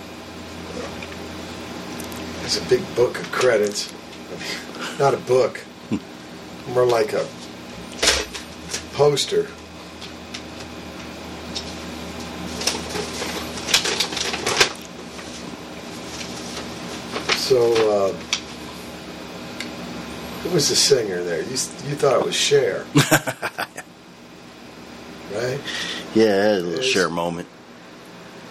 It's 2.45 2.57
a 2.59 2.67
big 2.67 2.83
book 2.95 3.19
of 3.19 3.31
credits. 3.31 3.93
Not 4.97 5.13
a 5.13 5.17
book, 5.17 5.61
more 6.69 6.85
like 6.85 7.11
a 7.13 7.27
poster. 8.93 9.47
So, 17.35 17.73
uh, 17.91 18.13
who 20.43 20.49
was 20.49 20.69
the 20.69 20.75
singer 20.75 21.23
there? 21.23 21.41
You, 21.41 21.49
you 21.49 21.95
thought 21.95 22.19
it 22.21 22.25
was 22.25 22.33
Cher, 22.33 22.85
right? 25.33 25.59
Yeah, 26.15 26.53
a 26.53 26.59
little 26.59 26.81
share 26.81 27.09
moment. 27.09 27.47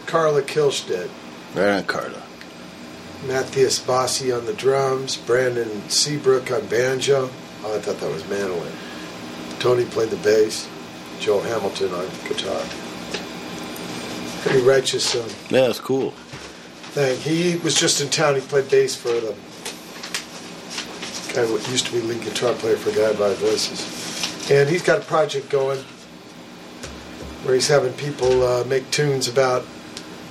Carla 0.06 0.42
Kihlstedt. 0.42 1.08
Right 1.54 1.70
on 1.78 1.84
Carla. 1.84 2.03
Matthias 3.54 3.78
Bossi 3.78 4.36
on 4.36 4.46
the 4.46 4.52
drums, 4.52 5.16
Brandon 5.16 5.88
Seabrook 5.88 6.50
on 6.50 6.66
banjo. 6.66 7.30
Oh, 7.62 7.76
I 7.76 7.78
thought 7.78 7.98
that 7.98 8.10
was 8.10 8.28
mandolin. 8.28 8.72
Tony 9.60 9.84
played 9.84 10.10
the 10.10 10.16
bass, 10.16 10.68
Joel 11.20 11.40
Hamilton 11.42 11.94
on 11.94 12.04
guitar. 12.26 12.60
Pretty 14.42 14.60
righteous 14.66 15.14
um, 15.14 15.30
Yeah, 15.50 15.68
it's 15.68 15.78
cool. 15.78 16.10
thing. 16.96 17.16
He 17.20 17.56
was 17.58 17.76
just 17.76 18.00
in 18.00 18.08
town. 18.08 18.34
He 18.34 18.40
played 18.40 18.68
bass 18.68 18.96
for 18.96 19.10
the 19.12 19.36
guy 21.32 21.46
who 21.46 21.54
used 21.70 21.86
to 21.86 21.92
be 21.92 22.00
lead 22.00 22.22
guitar 22.22 22.54
player 22.54 22.76
for 22.76 22.90
Guided 22.90 23.20
by 23.20 23.34
Voices. 23.34 24.50
And 24.50 24.68
he's 24.68 24.82
got 24.82 24.98
a 24.98 25.04
project 25.04 25.48
going 25.48 25.78
where 27.44 27.54
he's 27.54 27.68
having 27.68 27.92
people 27.92 28.42
uh, 28.42 28.64
make 28.64 28.90
tunes 28.90 29.28
about 29.28 29.62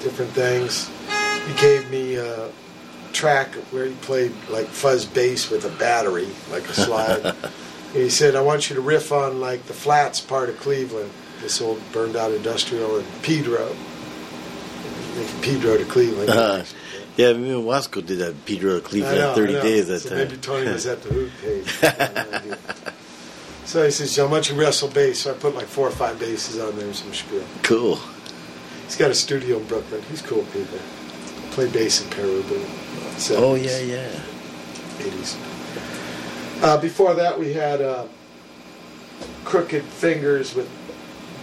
different 0.01 0.31
things. 0.31 0.89
He 1.47 1.53
gave 1.61 1.89
me 1.89 2.15
a 2.15 2.51
track 3.13 3.53
where 3.71 3.85
he 3.85 3.93
played 3.95 4.33
like 4.49 4.67
fuzz 4.67 5.05
bass 5.05 5.49
with 5.49 5.65
a 5.65 5.77
battery, 5.77 6.27
like 6.51 6.63
a 6.63 6.73
slide. 6.73 7.25
and 7.25 7.35
he 7.93 8.09
said, 8.09 8.35
I 8.35 8.41
want 8.41 8.69
you 8.69 8.75
to 8.75 8.81
riff 8.81 9.11
on 9.11 9.39
like 9.39 9.63
the 9.63 9.73
flats 9.73 10.19
part 10.19 10.49
of 10.49 10.57
Cleveland, 10.59 11.11
this 11.41 11.61
old 11.61 11.81
burned 11.91 12.15
out 12.15 12.31
industrial, 12.31 12.97
and 12.97 13.07
Pedro. 13.21 13.75
Making 15.15 15.41
Pedro 15.41 15.77
to 15.77 15.85
Cleveland. 15.85 16.29
Uh, 16.29 16.63
yeah, 17.17 17.33
me 17.33 17.51
and 17.51 17.63
Wasco 17.63 18.03
did 18.05 18.17
that 18.19 18.45
Pedro 18.45 18.77
I 18.77 18.79
Cleveland 18.79 19.17
know, 19.17 19.35
30 19.35 19.53
days 19.61 19.87
that 19.87 19.99
so 19.99 20.09
time. 20.09 20.17
Maybe 20.17 20.37
Tony 20.37 20.71
was 20.71 20.87
at 20.87 21.03
the 21.03 21.09
hoot 21.09 21.31
page. 21.41 21.83
I 21.83 21.87
have 21.87 22.25
no 22.25 22.37
idea. 22.37 22.57
so 23.65 23.85
he 23.85 23.91
says, 23.91 24.15
"How 24.15 24.27
much 24.27 24.49
you 24.49 24.59
wrestle 24.59 24.89
bass?" 24.89 25.19
So 25.19 25.31
I 25.31 25.37
put 25.37 25.53
like 25.53 25.67
four 25.67 25.87
or 25.87 25.91
five 25.91 26.19
basses 26.19 26.59
on 26.59 26.75
there 26.77 26.87
and 26.87 26.95
some 26.95 27.13
spiel. 27.13 27.43
Cool. 27.61 27.99
He's 28.85 28.95
got 28.95 29.11
a 29.11 29.15
studio 29.15 29.57
in 29.57 29.65
Brooklyn. 29.67 30.01
He's 30.09 30.21
cool 30.21 30.43
people. 30.45 30.79
Play 31.51 31.69
bass 31.69 32.01
in 32.03 32.09
Pere 32.09 32.25
Ubu, 32.25 32.82
but 33.29 33.37
Oh, 33.39 33.55
yeah, 33.55 33.79
yeah. 33.79 34.09
80s. 34.97 36.63
Uh, 36.63 36.77
before 36.77 37.13
that, 37.15 37.37
we 37.39 37.53
had 37.53 37.81
uh, 37.81 38.05
Crooked 39.43 39.83
Fingers 39.83 40.55
with 40.55 40.69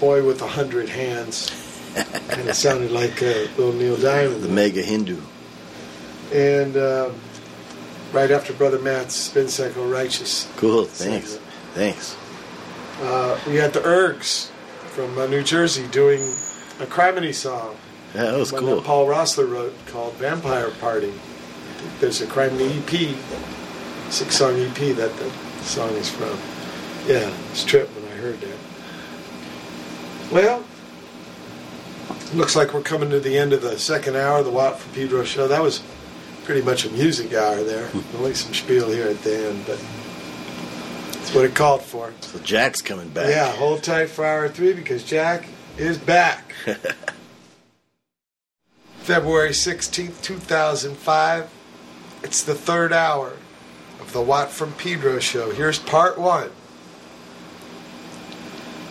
Boy 0.01 0.24
with 0.24 0.40
a 0.43 0.47
Hundred 0.48 0.89
Hands. 0.89 1.51
and 1.97 2.48
it 2.48 2.55
sounded 2.55 2.90
like 2.90 3.23
uh, 3.23 3.27
little 3.59 3.73
Neil 3.73 3.97
Diamond. 3.97 4.43
The 4.43 4.48
Mega 4.48 4.82
Hindu. 4.82 5.20
And 6.32 6.77
um, 6.77 7.15
right 8.12 8.31
after 8.31 8.52
Brother 8.52 8.78
Matt's 8.78 9.15
Spin 9.15 9.48
Cycle 9.48 9.86
Righteous. 9.86 10.51
Cool, 10.57 10.85
thanks. 10.85 11.36
Thanks. 11.74 12.16
Uh, 13.01 13.39
we 13.47 13.57
had 13.57 13.73
the 13.73 13.81
Ergs 13.81 14.51
from 14.90 15.19
uh, 15.19 15.27
New 15.27 15.43
Jersey 15.43 15.86
doing 15.89 16.20
a 16.81 16.86
Criminy 16.86 17.35
song. 17.35 17.77
Yeah, 18.15 18.24
that 18.32 18.39
was 18.39 18.51
cool. 18.51 18.77
that 18.77 18.85
Paul 18.85 19.07
Roessler 19.07 19.51
wrote 19.51 19.74
called 19.86 20.15
Vampire 20.15 20.70
Party. 20.70 21.12
There's 22.01 22.20
a 22.20 22.27
Criminy 22.27 22.78
EP, 22.78 23.16
six 24.11 24.36
song 24.36 24.59
EP 24.59 24.97
that 24.97 25.16
the 25.16 25.31
song 25.62 25.90
is 25.90 26.09
from. 26.09 26.39
Yeah, 27.07 27.28
I 27.28 27.51
was 27.51 27.65
tripped 27.65 27.94
when 27.94 28.05
I 28.12 28.16
heard 28.16 28.40
that. 28.40 28.59
Well, 30.32 30.65
looks 32.35 32.55
like 32.55 32.73
we're 32.73 32.82
coming 32.82 33.11
to 33.11 33.20
the 33.20 33.36
end 33.36 33.52
of 33.52 33.62
the 33.62 33.78
second 33.78 34.16
hour 34.16 34.39
of 34.39 34.44
the 34.44 34.51
Watt 34.51 34.78
from 34.78 34.93
Pedro 34.93 35.24
show. 35.24 35.48
That 35.48 35.62
was 35.62 35.82
pretty 36.44 36.62
much 36.62 36.85
a 36.85 36.90
music 36.90 37.32
hour 37.35 37.62
there. 37.62 37.89
Hmm. 37.89 38.16
Only 38.19 38.35
some 38.35 38.55
spiel 38.55 38.90
here 38.90 39.09
at 39.09 39.23
the 39.23 39.48
end, 39.48 39.65
but 39.66 39.82
it's 41.15 41.35
what 41.35 41.44
it 41.44 41.55
called 41.55 41.82
for. 41.82 42.12
So 42.20 42.39
Jack's 42.40 42.82
coming 42.82 43.09
back. 43.09 43.28
Yeah, 43.28 43.51
hold 43.52 43.82
tight 43.82 44.11
for 44.11 44.24
hour 44.24 44.48
three 44.48 44.73
because 44.73 45.05
Jack 45.05 45.48
is 45.77 45.98
back. 45.98 46.55
February 48.98 49.51
16th, 49.51 50.23
2005. 50.23 51.51
It's 52.23 52.43
the 52.43 52.55
third 52.55 52.93
hour 52.93 53.33
of 53.99 54.13
the 54.13 54.21
Watt 54.21 54.51
from 54.51 54.73
Pedro 54.75 55.19
show. 55.21 55.51
Here's 55.51 55.79
part 55.79 56.19
one 56.19 56.51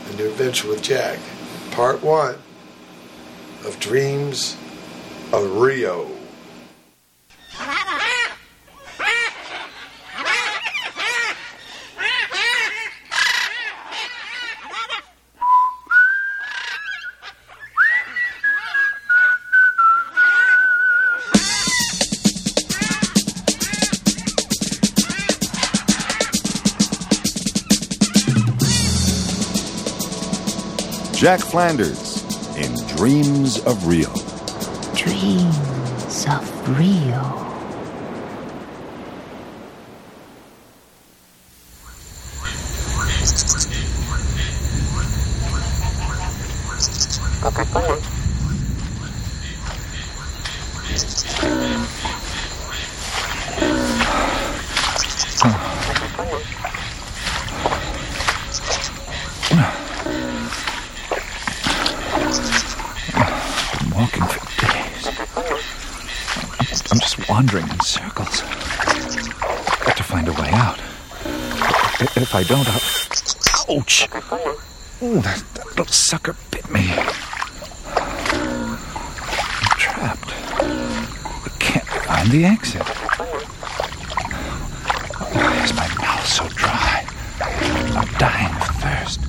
The 0.07 0.17
New 0.17 0.29
Adventure 0.29 0.67
with 0.67 0.81
Jack. 0.81 1.19
Part 1.71 2.01
one 2.01 2.35
of 3.65 3.79
Dreams 3.79 4.57
of 5.31 5.57
Rio. 5.57 6.09
Jack 31.19 31.41
Flanders 31.41 32.23
in 32.55 32.73
Dreams 32.95 33.59
of 33.65 33.85
Rio. 33.85 34.07
Dreams 34.95 36.25
of 36.25 36.79
Rio. 36.79 37.35
Coca-Cola. 47.41 47.99
Been 63.79 63.91
walking 63.95 64.23
for 64.23 64.39
days. 64.61 65.07
I'm 66.91 66.99
just 66.99 67.29
wandering 67.29 67.67
in 67.69 67.79
circles. 67.81 68.41
Got 68.41 69.97
to 69.97 70.03
find 70.03 70.27
a 70.27 70.33
way 70.33 70.49
out. 70.51 70.79
I- 71.25 72.18
If 72.29 72.35
I 72.35 72.43
don't, 72.43 72.67
I'll. 72.69 73.79
Ouch! 73.79 74.07
Ooh, 75.01 75.19
that, 75.21 75.43
that 75.55 75.65
little 75.69 75.85
sucker 75.87 76.35
bit 76.51 76.69
me. 76.69 76.93
I'm 76.93 78.77
trapped. 79.79 80.29
I 80.61 81.49
can't 81.57 81.87
find 81.87 82.29
the 82.29 82.45
exit. 82.45 82.83
Why 85.33 85.63
is 85.63 85.73
my 85.73 85.87
mouth 85.97 86.27
so 86.27 86.47
dry? 86.49 87.03
I'm 87.97 88.07
dying 88.19 88.53
of 88.61 88.75
thirst. 88.77 89.21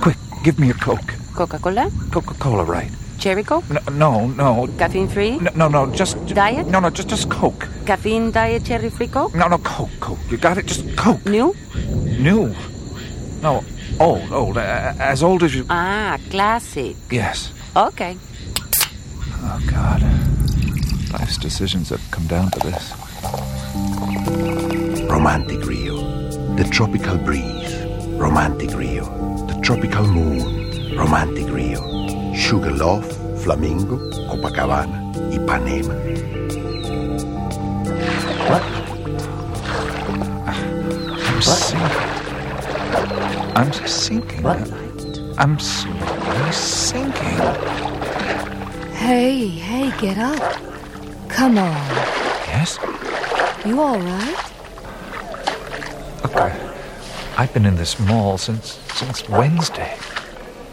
Quick, 0.00 0.16
give 0.42 0.58
me 0.58 0.70
a 0.70 0.74
Coke. 0.74 1.12
Coca-Cola? 1.34 1.90
Coca-Cola, 2.10 2.64
right? 2.64 2.90
Cherry 3.18 3.44
Coke? 3.44 3.68
No, 3.68 3.80
no, 3.92 4.26
no, 4.28 4.66
Caffeine 4.78 5.06
free? 5.06 5.36
no, 5.36 5.50
no, 5.54 5.68
no, 5.68 5.92
just 5.94 6.16
Diet? 6.28 6.66
No, 6.68 6.80
no, 6.80 6.88
just 6.88 7.08
just 7.10 7.28
Coke. 7.28 7.68
Caffeine 7.84 8.30
diet 8.30 8.64
cherry 8.64 8.88
free 8.88 9.08
Coke? 9.08 9.34
No, 9.34 9.48
no, 9.48 9.58
Coke, 9.58 9.90
Coke. 10.00 10.18
You 10.30 10.38
got 10.38 10.56
it? 10.56 10.64
Just 10.64 10.96
Coke. 10.96 11.26
New? 11.26 11.54
New. 12.22 12.54
No, 13.42 13.64
old, 13.98 14.30
old. 14.30 14.58
Uh, 14.58 14.92
as 14.98 15.22
old 15.22 15.42
as 15.42 15.54
you. 15.54 15.64
Ah, 15.70 16.18
classic. 16.28 16.94
Yes. 17.10 17.50
Okay. 17.74 18.16
Oh 19.42 19.60
God. 19.70 20.02
Life's 21.12 21.38
decisions 21.38 21.88
have 21.88 22.02
come 22.10 22.26
down 22.26 22.50
to 22.50 22.58
this. 22.60 22.92
romantic 25.10 25.64
Rio. 25.66 25.96
The 26.56 26.64
tropical 26.70 27.16
breeze, 27.16 27.74
romantic 28.20 28.76
Rio. 28.76 29.04
The 29.46 29.58
tropical 29.62 30.06
moon, 30.06 30.94
romantic 30.96 31.48
Rio. 31.48 31.80
Sugarloaf, 32.34 33.06
Flamingo, 33.42 33.96
Copacabana, 34.28 35.14
Ipanema. 35.32 36.29
I'm 43.60 43.72
sinking. 43.86 44.46
I'm 45.36 45.58
slowly 45.58 46.50
sinking. 46.50 47.36
Hey, 48.94 49.48
hey, 49.48 49.92
get 50.00 50.16
up. 50.16 50.40
Come 51.28 51.58
on. 51.58 51.74
Yes? 52.48 52.78
You 53.66 53.78
all 53.82 53.98
right? 53.98 54.44
Look, 56.22 56.36
I, 56.36 56.74
I've 57.36 57.52
been 57.52 57.66
in 57.66 57.74
this 57.74 58.00
mall 58.00 58.38
since 58.38 58.78
since 58.94 59.28
Wednesday. 59.28 59.94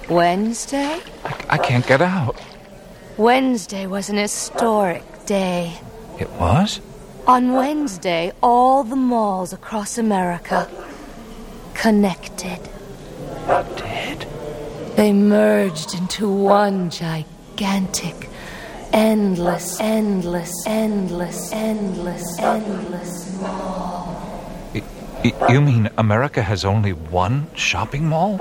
Wednesday? 0.08 1.02
I 1.50 1.58
can't 1.58 1.86
get 1.86 2.02
out. 2.02 2.40
Wednesday 3.18 3.86
was 3.86 4.08
an 4.08 4.16
historic 4.16 5.04
day. 5.26 5.78
It 6.22 6.30
was? 6.40 6.80
On 7.28 7.52
Wednesday, 7.52 8.32
all 8.42 8.86
the 8.86 8.96
malls 8.96 9.52
across 9.52 9.98
America 9.98 10.70
connected. 11.74 12.62
They 14.98 15.14
merged 15.14 15.94
into 15.94 16.28
one 16.28 16.90
gigantic, 16.90 18.30
endless, 18.92 19.80
endless, 19.80 20.52
endless, 20.66 21.54
endless, 21.54 22.40
endless 22.40 23.40
mall. 23.40 24.52
Y- 24.74 24.82
y- 25.24 25.34
you 25.50 25.62
mean 25.62 25.90
America 25.98 26.42
has 26.42 26.66
only 26.66 26.92
one 26.94 27.48
shopping 27.56 28.08
mall? 28.08 28.40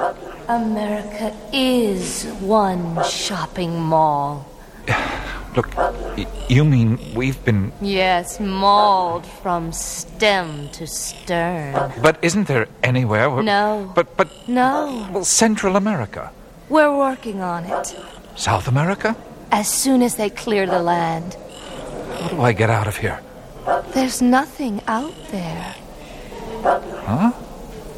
America 0.48 1.32
is 1.52 2.24
one 2.40 3.04
shopping 3.04 3.78
mall. 3.78 4.46
Look, 5.56 5.74
y- 5.76 6.26
you 6.48 6.64
mean 6.64 6.98
we've 7.14 7.42
been. 7.44 7.72
Yes, 7.80 8.38
mauled 8.40 9.24
from 9.42 9.72
stem 9.72 10.68
to 10.72 10.86
stern. 10.86 11.92
But 12.02 12.18
isn't 12.22 12.46
there 12.46 12.66
anywhere? 12.82 13.30
Where, 13.30 13.42
No. 13.42 13.90
But 13.94 14.16
but 14.16 14.28
No, 14.46 15.08
well, 15.12 15.24
Central 15.24 15.76
America, 15.76 16.30
we're 16.68 16.94
working 16.96 17.40
on 17.40 17.64
it. 17.64 17.96
South 18.36 18.68
America. 18.68 19.16
As 19.50 19.68
soon 19.68 20.02
as 20.02 20.16
they 20.16 20.28
clear 20.28 20.66
the 20.66 20.82
land, 20.82 21.36
How 22.20 22.28
do 22.28 22.40
I 22.42 22.52
get 22.52 22.68
out 22.70 22.86
of 22.86 22.96
here? 22.98 23.20
there's 23.94 24.20
nothing 24.20 24.80
out 24.86 25.14
there. 25.30 25.74
Huh? 27.06 27.32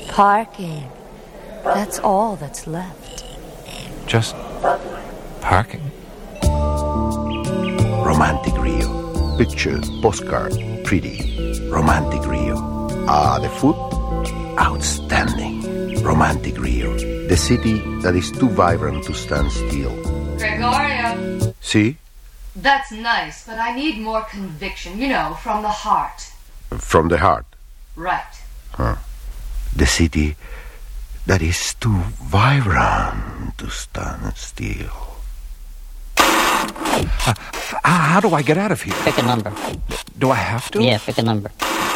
Parking. 0.08 0.84
That's 1.64 1.98
all 1.98 2.36
that's 2.36 2.66
left. 2.66 3.24
Just 4.06 4.34
parking. 5.40 5.87
Romantic 8.18 8.58
Rio. 8.58 9.36
Picture, 9.38 9.78
postcard, 10.02 10.50
pretty. 10.82 11.22
Romantic 11.70 12.26
Rio. 12.26 12.56
Ah, 13.06 13.38
the 13.38 13.48
food? 13.48 13.78
Outstanding. 14.58 16.02
Romantic 16.02 16.58
Rio. 16.58 16.98
The 17.28 17.36
city 17.36 17.78
that 18.02 18.16
is 18.16 18.32
too 18.32 18.48
vibrant 18.48 19.04
to 19.04 19.14
stand 19.14 19.52
still. 19.52 19.94
Gregorio, 20.36 21.54
See? 21.60 21.96
that's 22.56 22.90
nice, 22.90 23.46
but 23.46 23.60
I 23.60 23.72
need 23.76 24.00
more 24.00 24.22
conviction, 24.22 24.98
you 24.98 25.06
know, 25.06 25.38
from 25.40 25.62
the 25.62 25.70
heart. 25.70 26.26
From 26.70 27.06
the 27.06 27.18
heart. 27.18 27.46
Right. 27.94 28.34
Huh. 28.72 28.96
The 29.76 29.86
city 29.86 30.34
that 31.26 31.40
is 31.40 31.72
too 31.74 32.02
vibrant 32.18 33.58
to 33.58 33.70
stand 33.70 34.36
still. 34.36 35.17
Uh, 37.26 37.34
how 37.84 38.20
do 38.20 38.30
I 38.34 38.42
get 38.42 38.58
out 38.58 38.72
of 38.72 38.82
here? 38.82 38.94
Pick 39.04 39.18
a 39.18 39.22
number. 39.22 39.52
Do 40.18 40.30
I 40.30 40.36
have 40.36 40.70
to? 40.72 40.82
Yeah, 40.82 40.98
pick 40.98 41.18
a 41.18 41.22
number. 41.22 41.50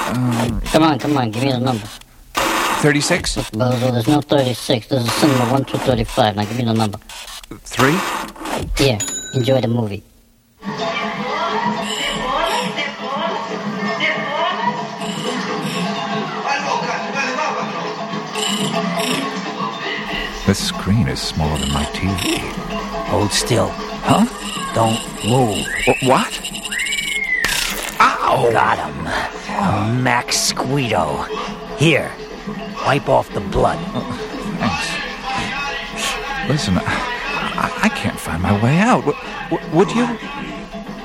Um, 0.09 0.61
Come 0.73 0.83
on, 0.83 0.99
come 0.99 1.17
on, 1.17 1.31
give 1.31 1.43
me 1.43 1.51
the 1.53 1.59
number. 1.59 1.87
36? 2.35 3.37
Bozo, 3.53 3.93
there's 3.93 4.09
no 4.09 4.21
36. 4.21 4.87
This 4.89 5.05
is 5.05 5.13
cinema 5.15 5.51
1 5.53 5.65
through 5.65 5.81
35. 5.81 6.37
Now 6.37 6.45
give 6.45 6.57
me 6.59 6.65
the 6.65 6.75
number. 6.75 6.99
3? 6.99 7.93
Yeah, 8.85 8.99
enjoy 9.35 9.61
the 9.61 9.69
movie. 9.69 10.03
The 20.47 20.55
screen 20.55 21.07
is 21.09 21.21
smaller 21.21 21.57
than 21.59 21.73
my 21.73 21.85
TV. 21.85 22.39
Hold 23.07 23.33
still. 23.33 23.69
Huh? 24.05 24.27
Don't 24.75 25.01
move. 25.25 25.67
Wh- 25.87 26.03
What? 26.09 26.33
Ow! 28.01 28.51
Got 28.53 28.79
him. 28.79 29.07
A 29.07 29.93
Max 30.03 30.37
Squito. 30.53 31.25
Here, 31.79 32.11
wipe 32.87 33.09
off 33.09 33.29
the 33.33 33.41
blood. 33.41 33.79
Oh, 33.95 34.03
thanks. 34.59 34.89
Listen, 36.49 36.75
I, 36.79 37.81
I 37.85 37.89
can't 37.89 38.19
find 38.19 38.43
my 38.43 38.53
way 38.63 38.79
out. 38.79 39.05
W- 39.05 39.19
w- 39.51 39.77
would 39.77 39.91
you? 39.93 40.07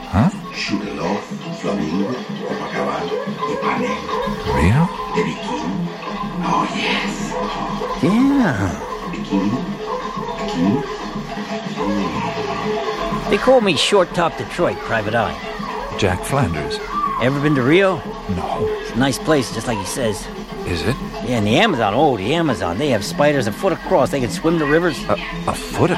Huh? 0.09 0.29
Sugarloaf, 0.53 1.23
Flamingo, 1.61 2.13
Copacabana, 2.47 3.13
Ipanema. 3.53 4.55
Rio? 4.55 4.83
The 5.15 5.21
bikini. 5.27 5.69
Oh, 6.49 6.65
yes. 6.73 7.13
Yeah. 8.03 8.83
They 13.29 13.37
call 13.37 13.61
me 13.61 13.77
Short 13.77 14.13
Top 14.13 14.37
Detroit, 14.37 14.77
Private 14.79 15.15
Eye. 15.15 15.95
Jack 15.97 16.23
Flanders. 16.23 16.77
Ever 17.21 17.39
been 17.41 17.55
to 17.55 17.61
Rio? 17.61 17.97
No. 18.35 18.67
It's 18.81 18.91
a 18.91 18.95
nice 18.95 19.17
place, 19.17 19.53
just 19.53 19.67
like 19.67 19.77
he 19.77 19.85
says. 19.85 20.27
Is 20.65 20.81
it? 20.81 20.95
Yeah, 21.25 21.37
and 21.37 21.47
the 21.47 21.57
Amazon. 21.57 21.93
Oh, 21.95 22.17
the 22.17 22.35
Amazon. 22.35 22.77
They 22.77 22.89
have 22.89 23.03
spiders 23.03 23.47
a 23.47 23.51
foot 23.51 23.73
across. 23.73 24.11
They 24.11 24.19
can 24.19 24.29
swim 24.29 24.59
the 24.59 24.65
rivers. 24.65 25.01
A, 25.05 25.13
a 25.47 25.53
foot? 25.53 25.91
Of... 25.91 25.97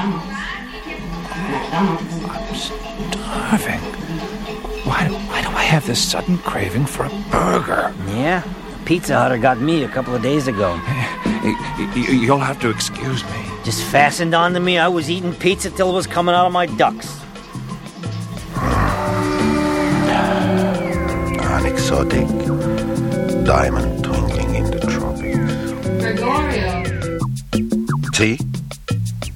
I'm 1.72 1.98
starving. 2.54 3.80
Why, 4.84 5.08
why 5.08 5.42
do 5.42 5.48
I 5.48 5.62
have 5.62 5.86
this 5.86 6.00
sudden 6.00 6.38
craving 6.38 6.86
for 6.86 7.04
a 7.04 7.10
burger? 7.30 7.92
Yeah, 8.06 8.42
Pizza 8.84 9.14
Hutter 9.18 9.38
got 9.38 9.60
me 9.60 9.82
a 9.84 9.88
couple 9.88 10.14
of 10.14 10.22
days 10.22 10.48
ago. 10.48 10.74
You'll 11.94 12.38
have 12.38 12.60
to 12.60 12.70
excuse 12.70 13.24
me. 13.24 13.49
Just 13.64 13.82
fastened 13.84 14.34
onto 14.34 14.58
me. 14.60 14.78
I 14.78 14.88
was 14.88 15.10
eating 15.10 15.34
pizza 15.34 15.70
till 15.70 15.90
it 15.90 15.94
was 15.94 16.06
coming 16.06 16.34
out 16.34 16.46
of 16.46 16.52
my 16.52 16.66
ducks. 16.66 17.08
An 21.42 21.66
exotic 21.66 22.26
diamond 23.44 24.04
twinkling 24.04 24.54
in 24.54 24.64
the 24.70 24.80
tropics. 24.80 25.72
Gregorio, 26.00 26.82
See? 28.14 28.38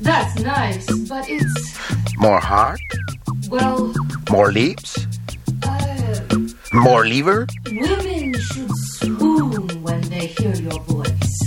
that's 0.00 0.38
nice, 0.40 0.86
but 1.08 1.26
it's, 1.28 1.78
More 2.18 2.40
heart? 2.40 2.80
well, 3.48 3.92
More 4.30 4.52
lips? 4.52 5.06
uh, 5.64 6.20
More 6.72 7.06
liver? 7.06 7.46
women 7.66 8.34
should 8.40 8.70
swoon 8.76 9.82
when 9.82 10.00
they 10.02 10.26
hear 10.26 10.54
your 10.54 10.80
voice. 10.80 11.40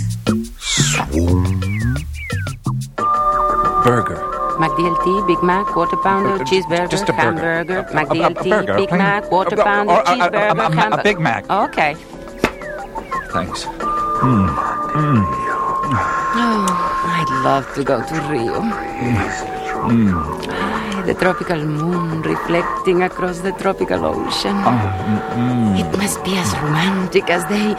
Swoon? 0.58 1.77
Burger. 3.84 4.18
McDLT, 4.58 5.26
Big 5.26 5.42
Mac, 5.42 5.66
quarter 5.66 5.96
pounder, 5.96 6.34
Uh, 6.34 6.38
cheeseburger, 6.44 6.90
just 6.90 7.08
a 7.08 7.12
burger. 7.12 7.22
hamburger, 7.22 7.78
A- 7.78 7.82
a- 7.82 7.86
a 7.86 7.94
McDLT, 7.94 8.50
burger, 8.50 8.74
Big 8.76 8.90
Mac, 8.92 9.24
quarter 9.28 9.54
a- 9.56 9.60
a- 9.60 9.64
pounder, 9.64 9.92
a- 9.92 9.96
a- 9.96 10.00
a- 10.00 10.04
cheeseburger, 10.06 10.92
a- 10.96 11.00
a. 11.00 11.02
Big 11.04 11.18
Mac. 11.20 11.44
Okay. 11.50 11.96
Thanks. 13.32 13.64
Mm. 13.66 14.48
Mm. 14.98 15.24
Oh, 16.34 16.66
I'd 17.18 17.30
love 17.44 17.66
to 17.74 17.84
go 17.84 18.02
to 18.02 18.14
Rio. 18.32 18.60
Mm. 19.88 21.06
The 21.06 21.14
tropical 21.14 21.58
moon 21.64 22.22
reflecting 22.22 23.02
across 23.04 23.38
the 23.40 23.52
tropical 23.52 24.04
ocean. 24.04 24.56
Mm. 24.56 25.78
It 25.78 25.96
must 25.96 26.22
be 26.24 26.36
as 26.36 26.50
romantic 26.58 27.30
as 27.30 27.44
they. 27.46 27.76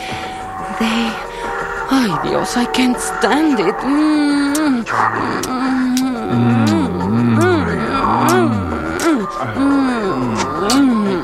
they. 0.79 1.08
Ay, 1.91 2.19
Dios, 2.23 2.55
I 2.55 2.65
can't 2.65 2.99
stand 2.99 3.59
it. 3.59 3.75
Mm. 3.75 4.85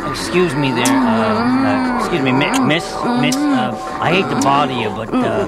Excuse 0.09 0.55
me 0.55 0.71
there. 0.71 0.85
Uh, 0.85 1.97
uh, 1.97 1.99
excuse 1.99 2.21
me, 2.21 2.31
mi- 2.31 2.59
miss. 2.59 2.85
Miss, 3.21 3.35
uh, 3.35 3.75
I 4.01 4.11
hate 4.13 4.29
to 4.29 4.41
bother 4.41 4.73
you, 4.73 4.89
but 4.89 5.09
uh, 5.13 5.45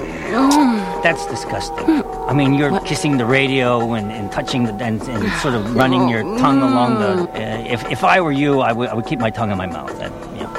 that's 1.02 1.26
disgusting. 1.26 2.02
I 2.28 2.32
mean, 2.32 2.54
you're 2.54 2.78
kissing 2.80 3.16
the 3.18 3.26
radio 3.26 3.92
and, 3.94 4.10
and 4.12 4.30
touching 4.30 4.64
the 4.64 4.72
and, 4.74 5.00
and 5.02 5.32
sort 5.40 5.54
of 5.54 5.74
running 5.74 6.08
your 6.08 6.22
tongue 6.38 6.62
along 6.62 7.00
the. 7.00 7.30
Uh, 7.32 7.64
if, 7.68 7.84
if 7.90 8.04
I 8.04 8.20
were 8.20 8.32
you, 8.32 8.60
I 8.60 8.72
would 8.72 8.88
I 8.88 8.94
would 8.94 9.06
keep 9.06 9.18
my 9.18 9.30
tongue 9.30 9.50
in 9.50 9.58
my 9.58 9.66
mouth. 9.66 9.96
That, 9.98 10.12
you 10.34 10.42
know. 10.42 10.52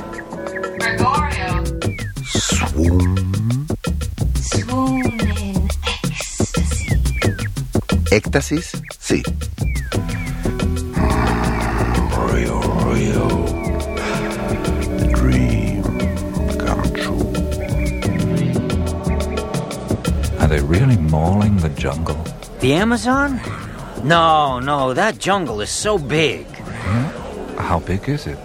Gregorio, 0.78 1.64
Swoon. 2.26 3.29
Swoon 4.62 5.06
in 5.38 5.70
ecstasy. 5.88 6.96
Éxtasis? 8.12 8.68
Sí. 9.00 9.24
Rio, 12.32 12.60
Rio. 12.90 13.28
The 14.98 15.08
dream 15.16 15.84
come 16.58 16.84
true. 16.94 17.26
Are 20.40 20.48
they 20.48 20.62
really 20.62 20.98
mauling 20.98 21.58
the 21.58 21.70
jungle? 21.70 22.22
The 22.60 22.74
Amazon? 22.74 23.40
No, 24.04 24.60
no, 24.60 24.94
that 24.94 25.20
jungle 25.20 25.62
is 25.62 25.70
so 25.70 25.98
big. 25.98 26.46
How 27.58 27.80
big 27.80 28.08
is 28.10 28.28
it? 28.28 28.38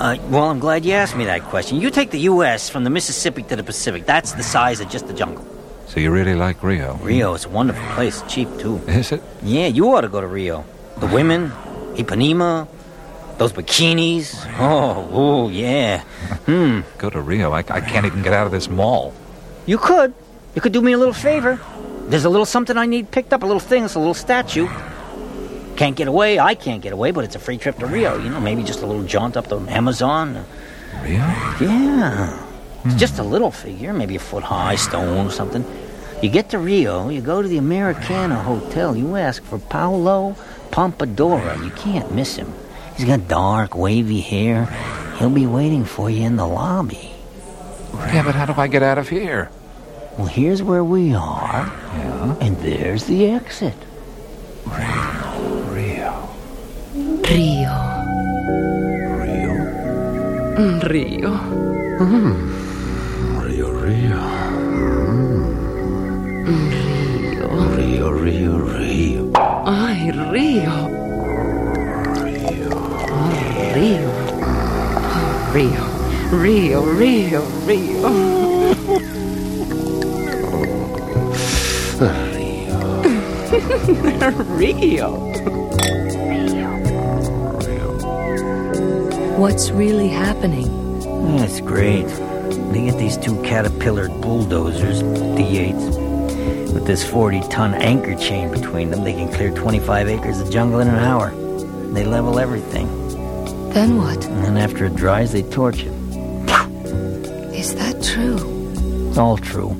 Uh, 0.00 0.16
well, 0.30 0.44
I'm 0.44 0.58
glad 0.58 0.86
you 0.86 0.94
asked 0.94 1.14
me 1.14 1.26
that 1.26 1.42
question. 1.42 1.78
You 1.78 1.90
take 1.90 2.10
the 2.10 2.20
U.S. 2.20 2.70
from 2.70 2.84
the 2.84 2.90
Mississippi 2.90 3.42
to 3.42 3.54
the 3.54 3.62
Pacific. 3.62 4.06
That's 4.06 4.32
the 4.32 4.42
size 4.42 4.80
of 4.80 4.88
just 4.88 5.06
the 5.06 5.12
jungle. 5.12 5.46
So 5.88 6.00
you 6.00 6.10
really 6.10 6.34
like 6.34 6.62
Rio? 6.62 6.94
Rio 7.02 7.34
is 7.34 7.44
a 7.44 7.50
wonderful 7.50 7.84
place. 7.92 8.22
Cheap, 8.26 8.48
too. 8.58 8.78
Is 8.88 9.12
it? 9.12 9.22
Yeah, 9.42 9.66
you 9.66 9.94
ought 9.94 10.00
to 10.00 10.08
go 10.08 10.22
to 10.22 10.26
Rio. 10.26 10.64
The 10.96 11.06
women, 11.06 11.50
Ipanema, 11.96 12.66
those 13.36 13.52
bikinis. 13.52 14.42
Oh, 14.58 15.06
oh, 15.12 15.48
yeah. 15.50 16.02
Hmm. 16.46 16.80
Go 16.96 17.10
to 17.10 17.20
Rio. 17.20 17.52
I, 17.52 17.58
I 17.58 17.80
can't 17.82 18.06
even 18.06 18.22
get 18.22 18.32
out 18.32 18.46
of 18.46 18.52
this 18.52 18.70
mall. 18.70 19.12
You 19.66 19.76
could. 19.76 20.14
You 20.54 20.62
could 20.62 20.72
do 20.72 20.80
me 20.80 20.92
a 20.92 20.98
little 20.98 21.12
favor. 21.12 21.60
There's 22.06 22.24
a 22.24 22.30
little 22.30 22.46
something 22.46 22.78
I 22.78 22.86
need 22.86 23.10
picked 23.10 23.34
up, 23.34 23.42
a 23.42 23.46
little 23.46 23.60
thing. 23.60 23.84
It's 23.84 23.96
a 23.96 23.98
little 23.98 24.14
statue. 24.14 24.66
Can't 25.80 25.96
get 25.96 26.08
away. 26.08 26.38
I 26.38 26.54
can't 26.54 26.82
get 26.82 26.92
away, 26.92 27.10
but 27.10 27.24
it's 27.24 27.36
a 27.36 27.38
free 27.38 27.56
trip 27.56 27.78
to 27.78 27.86
Rio. 27.86 28.18
You 28.18 28.28
know, 28.28 28.38
maybe 28.38 28.62
just 28.62 28.82
a 28.82 28.86
little 28.86 29.02
jaunt 29.02 29.38
up 29.38 29.48
the 29.48 29.58
Amazon. 29.60 30.44
Rio? 31.02 31.16
Yeah. 31.58 32.46
It's 32.84 32.92
hmm. 32.92 32.98
just 32.98 33.18
a 33.18 33.22
little 33.22 33.50
figure, 33.50 33.94
maybe 33.94 34.14
a 34.14 34.18
foot 34.18 34.42
high, 34.42 34.74
stone 34.74 35.28
or 35.28 35.30
something. 35.30 35.64
You 36.22 36.28
get 36.28 36.50
to 36.50 36.58
Rio, 36.58 37.08
you 37.08 37.22
go 37.22 37.40
to 37.40 37.48
the 37.48 37.56
Americana 37.56 38.42
Hotel, 38.42 38.94
you 38.94 39.16
ask 39.16 39.42
for 39.42 39.58
Paolo 39.58 40.36
Pompadora. 40.70 41.64
You 41.64 41.70
can't 41.70 42.12
miss 42.14 42.36
him. 42.36 42.52
He's 42.98 43.06
got 43.06 43.26
dark, 43.26 43.74
wavy 43.74 44.20
hair. 44.20 44.66
He'll 45.18 45.30
be 45.30 45.46
waiting 45.46 45.86
for 45.86 46.10
you 46.10 46.24
in 46.24 46.36
the 46.36 46.46
lobby. 46.46 47.10
Yeah, 47.94 48.22
but 48.22 48.34
how 48.34 48.44
do 48.44 48.52
I 48.60 48.66
get 48.66 48.82
out 48.82 48.98
of 48.98 49.08
here? 49.08 49.50
Well, 50.18 50.26
here's 50.26 50.62
where 50.62 50.84
we 50.84 51.14
are, 51.14 51.72
Yeah. 51.96 52.36
and 52.38 52.58
there's 52.58 53.04
the 53.04 53.30
exit. 53.30 53.72
Rio. 57.30 57.70
Rio. 59.22 59.54
Rio. 60.58 60.58
Mm, 60.58 60.80
Rio. 60.82 61.30
Rio, 63.46 63.68
Rio. 63.70 64.18
Rio, 67.76 68.10
Rio, 68.10 68.52
Rio. 68.66 69.30
Ay, 69.64 70.10
Rio. 70.10 70.74
Oh, 73.12 73.30
Rio. 73.76 74.10
Oh, 75.14 75.54
Rio. 75.54 75.84
Rio, 76.32 76.82
Rio, 76.98 77.42
Rio. 77.64 78.02
Rio. 84.58 85.29
What's 89.40 89.70
really 89.70 90.08
happening? 90.08 90.66
Hmm, 90.66 91.38
that's 91.38 91.62
great. 91.62 92.06
They 92.72 92.84
get 92.84 92.98
these 92.98 93.16
two 93.16 93.40
caterpillared 93.42 94.20
bulldozers, 94.20 95.02
D8s, 95.02 96.74
with 96.74 96.84
this 96.86 97.08
40 97.08 97.40
ton 97.48 97.72
anchor 97.72 98.14
chain 98.16 98.50
between 98.50 98.90
them. 98.90 99.02
They 99.02 99.14
can 99.14 99.32
clear 99.32 99.50
25 99.50 100.08
acres 100.08 100.40
of 100.42 100.50
jungle 100.50 100.80
in 100.80 100.88
an 100.88 100.96
hour. 100.96 101.30
They 101.94 102.04
level 102.04 102.38
everything. 102.38 102.86
Then 103.70 103.96
what? 103.96 104.22
And 104.26 104.44
then 104.44 104.58
after 104.58 104.84
it 104.84 104.94
dries, 104.94 105.32
they 105.32 105.42
torch 105.44 105.84
it. 105.84 105.92
Is 107.54 107.74
that 107.76 108.02
true? 108.02 108.36
It's 109.08 109.16
all 109.16 109.38
true. 109.38 109.74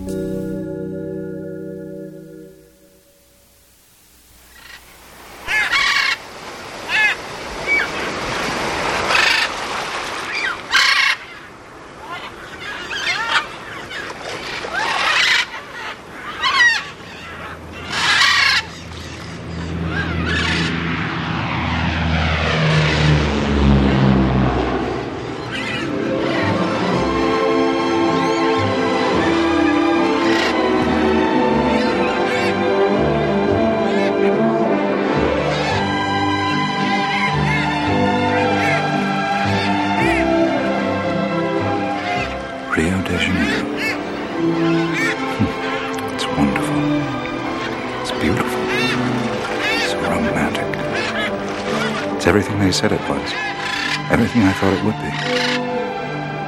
They 52.70 52.74
said 52.76 52.92
it 52.92 53.00
was. 53.08 53.32
Everything 54.12 54.42
I 54.42 54.52
thought 54.52 54.72
it 54.72 54.84
would 54.84 54.94
be. 55.02 55.10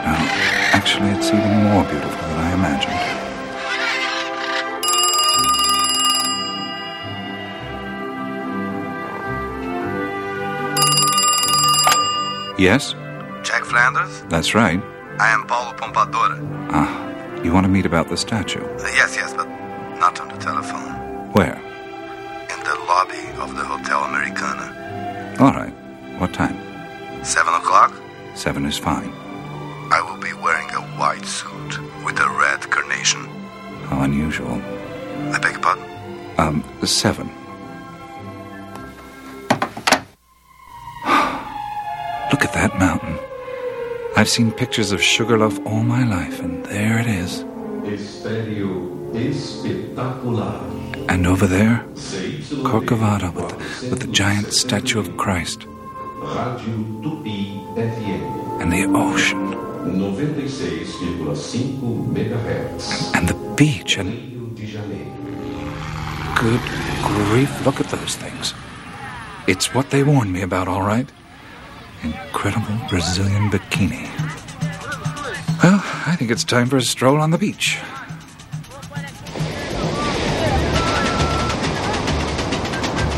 No, 0.06 0.14
actually, 0.70 1.10
it's 1.10 1.26
even 1.26 1.64
more 1.64 1.82
beautiful 1.82 2.28
than 2.28 2.38
I 2.38 2.54
imagined. 2.54 2.94
Yes, 12.56 12.94
Jack 13.42 13.64
Flanders? 13.64 14.22
that's 14.28 14.54
right. 14.54 14.80
I 15.18 15.32
am 15.32 15.44
Paulo 15.48 15.72
Pompadora. 15.72 16.38
Ah, 16.70 17.42
you 17.42 17.52
want 17.52 17.64
to 17.64 17.68
meet 17.68 17.84
about 17.84 18.08
the 18.08 18.16
statue? 18.16 18.62
Uh, 18.64 18.82
yes, 18.94 19.16
yes, 19.16 19.31
is 28.72 28.78
fine. 28.78 29.12
I 29.96 30.00
will 30.06 30.20
be 30.28 30.32
wearing 30.44 30.70
a 30.70 30.82
white 31.00 31.26
suit 31.26 31.72
with 32.04 32.18
a 32.18 32.28
red 32.44 32.60
carnation. 32.70 33.22
How 33.88 34.02
unusual. 34.02 34.56
I 35.34 35.38
beg 35.42 35.52
your 35.52 35.60
pardon? 35.60 35.84
Um, 36.38 36.64
seven. 36.82 37.26
Look 42.32 42.42
at 42.48 42.52
that 42.60 42.72
mountain. 42.78 43.18
I've 44.16 44.28
seen 44.28 44.50
pictures 44.52 44.92
of 44.92 45.02
Sugarloaf 45.02 45.58
all 45.66 45.82
my 45.82 46.04
life, 46.04 46.40
and 46.40 46.64
there 46.66 46.98
it 46.98 47.06
is. 47.06 47.44
Estéreo. 47.84 48.90
And 51.10 51.26
over 51.26 51.46
there, 51.46 51.84
Corcovado 52.70 53.30
with 53.34 53.48
the, 53.50 53.56
with 53.90 54.00
the 54.00 54.06
giant 54.06 54.54
statue 54.54 54.98
of 54.98 55.14
Christ. 55.18 55.66
Ocean. 58.94 59.54
96,5 59.84 62.14
MHz. 62.14 63.14
And 63.14 63.28
the 63.28 63.34
beach. 63.56 63.98
And 63.98 64.30
good 66.36 66.60
grief, 67.02 67.66
look 67.66 67.80
at 67.80 67.88
those 67.88 68.16
things. 68.16 68.54
It's 69.46 69.74
what 69.74 69.90
they 69.90 70.02
warned 70.02 70.32
me 70.32 70.42
about, 70.42 70.68
all 70.68 70.82
right. 70.82 71.10
Incredible 72.02 72.78
Brazilian 72.88 73.50
bikini. 73.50 74.08
Well, 75.62 75.80
I 76.06 76.16
think 76.16 76.30
it's 76.30 76.44
time 76.44 76.68
for 76.68 76.76
a 76.76 76.82
stroll 76.82 77.20
on 77.20 77.30
the 77.30 77.38
beach. 77.38 77.78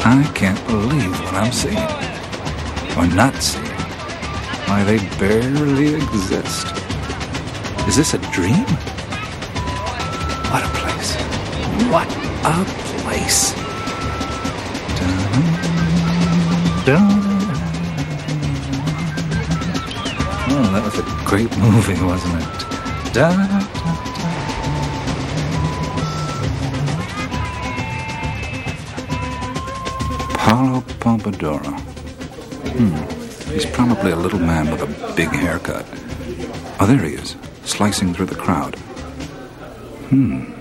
I 0.06 0.22
can't 0.34 0.62
believe 0.66 1.18
what 1.24 1.34
I'm 1.34 1.50
seeing. 1.50 1.78
Or 2.98 3.06
not 3.14 3.34
seeing 3.42 3.63
they 4.84 4.98
barely 5.18 5.94
exist. 5.94 6.66
Is 7.88 7.96
this 7.96 8.12
a 8.12 8.18
dream? 8.32 8.66
What 10.52 10.62
a 10.62 10.68
place. 10.80 11.16
What 11.90 12.08
a 12.44 12.64
place. 13.00 13.54
Oh, 20.56 20.70
that 20.72 20.82
was 20.84 20.98
a 20.98 21.02
great 21.24 21.56
movie, 21.56 22.00
wasn't 22.04 22.42
it? 22.42 22.48
Paolo 30.36 30.82
Pompadoro. 31.00 31.72
Hmm. 32.76 33.23
He's 33.54 33.66
probably 33.66 34.10
a 34.12 34.16
little 34.16 34.40
man 34.40 34.70
with 34.70 34.82
a 34.82 35.14
big 35.14 35.28
haircut. 35.28 35.86
Oh, 36.80 36.86
there 36.86 37.04
he 37.04 37.14
is, 37.14 37.36
slicing 37.64 38.12
through 38.12 38.26
the 38.26 38.34
crowd. 38.34 38.74
Hmm. 40.10 40.52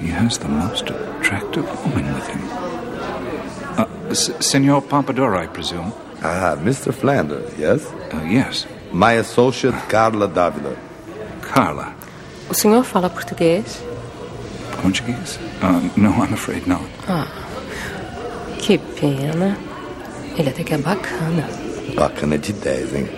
He 0.00 0.08
has 0.08 0.38
the 0.38 0.48
most 0.48 0.90
attractive 0.90 1.64
woman 1.84 2.12
with 2.14 2.26
him. 2.28 2.42
Uh, 3.78 3.86
S- 4.10 4.30
Senor 4.40 4.82
Pompadour, 4.82 5.34
I 5.36 5.46
presume. 5.46 5.92
Ah, 6.22 6.56
Mr. 6.60 6.92
Flanders, 6.92 7.50
yes? 7.58 7.86
Uh, 8.12 8.22
yes. 8.28 8.66
My 8.92 9.12
associate, 9.14 9.74
Carla 9.88 10.28
Davila. 10.28 10.76
Carla. 11.40 11.94
O 12.50 12.52
senhor 12.54 12.84
fala 12.84 13.08
português? 13.08 13.80
Portuguese? 14.82 15.38
Uh, 15.62 15.80
no, 15.96 16.10
I'm 16.12 16.34
afraid 16.34 16.66
not. 16.66 16.82
Ah, 17.08 17.26
que 18.58 18.76
pena. 18.78 19.56
Ele 20.36 20.50
até 20.50 20.62
que 20.62 20.74
é 20.74 20.78
bacana. 20.78 21.48
Bacana 21.94 22.36
de 22.36 22.52
10, 22.52 22.94
hein? 22.94 23.08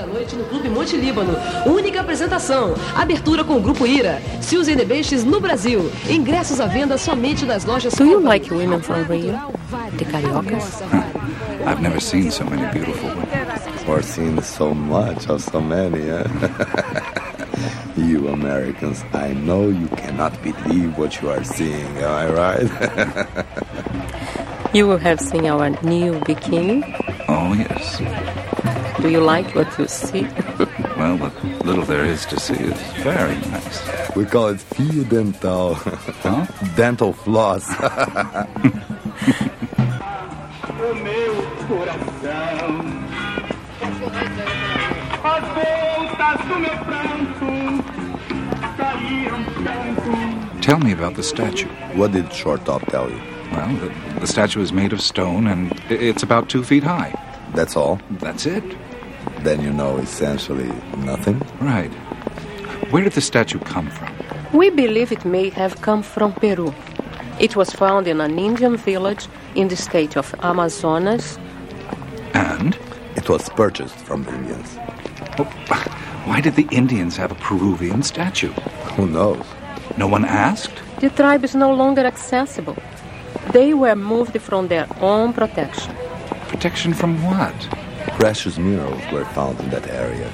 da 0.00 0.06
noite 0.06 0.34
no 0.34 0.44
Clube 0.44 0.68
Monte 0.70 0.96
Líbano. 0.96 1.36
Única 1.66 2.00
apresentação. 2.00 2.74
Abertura 2.94 3.44
com 3.44 3.56
o 3.56 3.60
Grupo 3.60 3.86
Ira. 3.86 4.20
Suzy 4.40 4.72
and 4.72 4.78
the 4.78 4.84
Banshees 4.84 5.24
no 5.24 5.40
Brasil. 5.40 5.90
Ingressos 6.08 6.60
à 6.60 6.66
venda 6.66 6.96
somente 6.96 7.44
nas 7.44 7.64
lojas 7.66 7.94
Do 7.94 8.04
you 8.04 8.20
like 8.20 8.52
women 8.52 8.80
from 8.80 9.02
Rio? 9.02 9.38
De 9.98 10.04
cariocas? 10.06 10.82
I've 11.66 11.82
never 11.82 12.00
seen 12.00 12.30
so 12.30 12.44
many 12.44 12.66
beautiful 12.72 13.10
women. 13.10 13.28
Or 13.86 14.02
seen 14.02 14.40
so 14.42 14.74
much 14.74 15.28
of 15.28 15.42
so 15.42 15.60
many, 15.60 16.08
eh? 16.08 16.24
you 17.96 18.28
Americans, 18.28 19.04
I 19.12 19.34
know 19.34 19.68
you 19.68 19.88
cannot 19.96 20.32
believe 20.42 20.96
what 20.96 21.20
you 21.20 21.28
are 21.28 21.44
seeing, 21.44 21.86
am 21.98 22.10
I 22.10 22.26
right? 22.32 23.36
You 24.72 24.96
have 24.98 25.18
seen 25.18 25.46
our 25.46 25.70
new 25.82 26.12
bikini. 26.20 26.84
Oh, 27.32 27.54
yes. 27.54 27.98
Do 29.00 29.08
you 29.08 29.20
like 29.20 29.54
what 29.54 29.68
you 29.78 29.86
see? 29.86 30.26
Well, 31.00 31.16
what 31.16 31.32
little 31.64 31.84
there 31.86 32.04
is 32.04 32.26
to 32.26 32.38
see 32.38 32.52
is 32.56 32.78
very 33.02 33.34
nice. 33.48 33.80
we 34.14 34.26
call 34.26 34.48
it 34.48 34.60
fio 34.60 35.02
dental. 35.04 35.78
Dental 36.76 37.14
floss. 37.14 37.64
O 40.78 40.94
meu 41.06 41.34
coração. 41.68 42.68
As 45.24 45.44
voltas 45.56 46.38
do 46.48 46.56
meu 46.58 46.76
pranto 46.84 47.50
saíram 48.76 49.42
tanto. 49.64 50.60
Tell 50.60 50.78
me 50.80 50.92
about 50.92 51.14
the 51.14 51.22
statue. 51.22 51.68
what 51.94 52.12
did 52.12 52.30
Short 52.30 52.62
Top 52.66 52.84
tell 52.90 53.08
you? 53.08 53.20
Well, 53.52 53.74
the, 53.76 54.20
the 54.20 54.26
statue 54.26 54.60
is 54.60 54.72
made 54.72 54.92
of 54.92 55.00
stone 55.00 55.46
and 55.46 55.72
it's 55.90 56.22
about 56.22 56.48
two 56.48 56.62
feet 56.62 56.82
high. 56.84 57.14
That's 57.54 57.76
all? 57.76 58.00
That's 58.10 58.46
it. 58.46 58.64
Then 59.40 59.60
you 59.60 59.72
know 59.72 59.98
essentially 59.98 60.70
nothing? 60.98 61.42
Right. 61.60 61.92
Where 62.90 63.02
did 63.02 63.12
the 63.12 63.20
statue 63.20 63.58
come 63.60 63.90
from? 63.90 64.12
We 64.52 64.70
believe 64.70 65.12
it 65.12 65.24
may 65.24 65.48
have 65.50 65.80
come 65.80 66.02
from 66.02 66.32
Peru. 66.32 66.74
It 67.38 67.56
was 67.56 67.70
found 67.70 68.06
in 68.06 68.20
an 68.20 68.38
Indian 68.38 68.76
village 68.76 69.26
in 69.54 69.68
the 69.68 69.76
state 69.76 70.16
of 70.16 70.34
Amazonas. 70.42 71.38
And? 72.34 72.76
It 73.16 73.28
was 73.28 73.48
purchased 73.50 73.96
from 73.96 74.24
the 74.24 74.34
Indians. 74.34 74.76
Oh, 75.38 75.44
why 76.26 76.40
did 76.40 76.54
the 76.54 76.68
Indians 76.70 77.16
have 77.16 77.32
a 77.32 77.34
Peruvian 77.36 78.02
statue? 78.02 78.52
Who 78.96 79.06
knows? 79.06 79.44
No 79.96 80.06
one 80.06 80.24
asked? 80.24 80.82
The 81.00 81.10
tribe 81.10 81.44
is 81.44 81.54
no 81.54 81.72
longer 81.72 82.04
accessible. 82.06 82.76
They 83.52 83.74
were 83.74 83.96
moved 83.96 84.40
from 84.40 84.68
their 84.68 84.86
own 85.00 85.32
protection. 85.32 85.94
Protection 86.48 86.94
from 86.94 87.22
what? 87.24 87.54
Precious 88.18 88.58
minerals 88.58 89.02
were 89.12 89.24
found 89.24 89.58
in 89.60 89.70
that 89.70 89.88
area. 89.88 90.30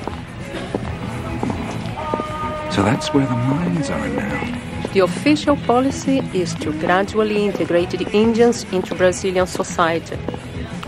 So 2.72 2.82
that's 2.82 3.14
where 3.14 3.26
the 3.26 3.36
mines 3.36 3.88
are 3.88 4.08
now. 4.08 4.92
The 4.92 5.00
official 5.00 5.56
policy 5.56 6.18
is 6.34 6.54
to 6.56 6.72
gradually 6.72 7.46
integrate 7.46 7.90
the 7.90 8.10
Indians 8.12 8.64
into 8.72 8.94
Brazilian 8.94 9.46
society. 9.46 10.18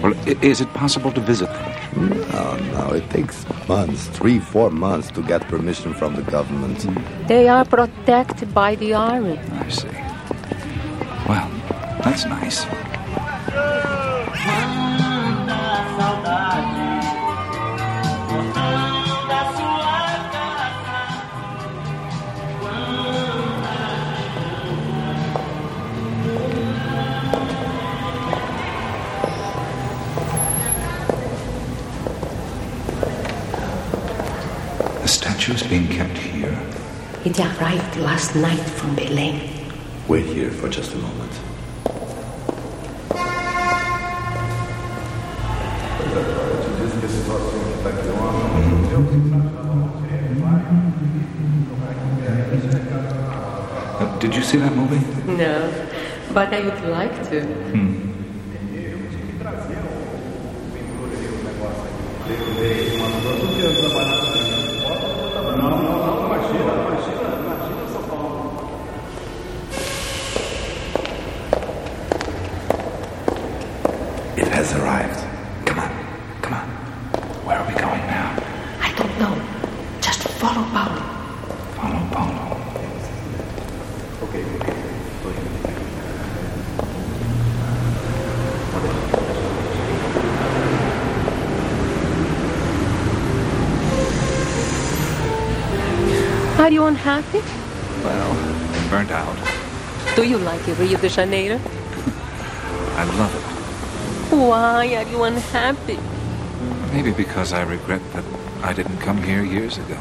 Well, 0.02 0.12
is 0.42 0.60
it 0.60 0.72
possible 0.74 1.12
to 1.12 1.20
visit 1.20 1.48
them? 1.48 2.30
No, 2.30 2.56
no, 2.72 2.92
it 2.94 3.08
takes 3.10 3.46
months, 3.68 4.06
three, 4.08 4.38
four 4.38 4.70
months 4.70 5.10
to 5.12 5.22
get 5.22 5.42
permission 5.48 5.94
from 5.94 6.14
the 6.14 6.22
government. 6.22 6.86
They 7.26 7.48
are 7.48 7.64
protected 7.64 8.54
by 8.54 8.76
the 8.76 8.94
army. 8.94 9.38
I 9.38 9.68
see. 9.68 9.88
Well, 11.28 11.50
that's 12.02 12.24
nice. 12.26 12.64
The 35.02 35.08
statue 35.08 35.54
is 35.54 35.62
being 35.62 35.88
kept 35.88 36.18
here. 36.18 36.58
It 37.24 37.38
arrived 37.40 37.96
last 37.96 38.34
night 38.36 38.60
from 38.60 38.94
Belém. 38.94 39.40
Wait 40.06 40.26
here 40.26 40.50
for 40.50 40.68
just 40.68 40.94
a 40.94 40.98
moment. 40.98 41.47
Did 54.20 54.34
you 54.34 54.42
see 54.42 54.58
that 54.58 54.74
movie? 54.74 54.98
No, 55.32 55.72
but 56.34 56.52
I 56.52 56.60
would 56.60 56.84
like 56.90 57.30
to. 57.30 57.40
Hmm. 57.42 58.08
Unhappy? 97.08 97.40
Well, 98.04 98.90
burnt 98.90 99.10
out. 99.10 99.34
Do 100.14 100.28
you 100.28 100.36
like 100.36 100.68
it, 100.68 100.78
Rio 100.78 100.98
de 100.98 101.08
Janeiro? 101.08 101.56
I 102.96 103.04
love 103.16 103.34
it. 103.34 104.36
Why 104.36 104.94
are 104.94 105.08
you 105.08 105.22
unhappy? 105.22 105.98
Maybe 106.92 107.12
because 107.12 107.54
I 107.54 107.62
regret 107.62 108.02
that 108.12 108.24
I 108.62 108.74
didn't 108.74 108.98
come 108.98 109.22
here 109.22 109.42
years 109.42 109.78
ago. 109.78 109.96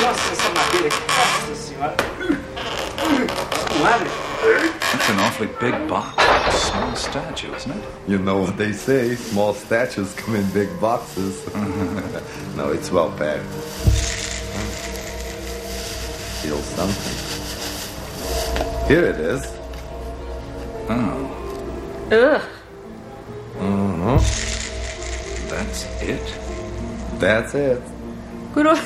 Nossa, 0.00 0.32
essa 0.32 0.48
madeira 0.54 0.88
aqui, 0.88 1.04
nossa 1.06 1.54
senhora. 1.54 1.96
Não 3.78 3.86
abre? 3.86 4.08
That's 4.90 5.10
an 5.10 5.20
awfully 5.20 5.50
big 5.60 5.86
box. 5.86 6.16
Small 6.54 6.96
statue, 6.96 7.54
isn't 7.54 7.72
it? 7.72 7.85
You 8.08 8.18
know 8.18 8.38
what 8.38 8.56
they 8.56 8.70
say, 8.70 9.16
small 9.16 9.52
statues 9.52 10.14
come 10.14 10.36
in 10.36 10.48
big 10.52 10.68
boxes. 10.80 11.44
no, 12.56 12.70
it's 12.70 12.88
well 12.92 13.10
packed. 13.10 13.42
Feel 16.40 16.58
something. 16.58 17.26
Here 18.86 19.06
it 19.06 19.16
is. 19.16 19.44
Oh. 20.88 22.08
Ugh. 22.12 22.42
Uh-huh. 23.58 24.18
That's 25.48 25.84
it? 26.00 26.38
That's 27.18 27.54
it. 27.54 27.82
Gro... 28.54 28.74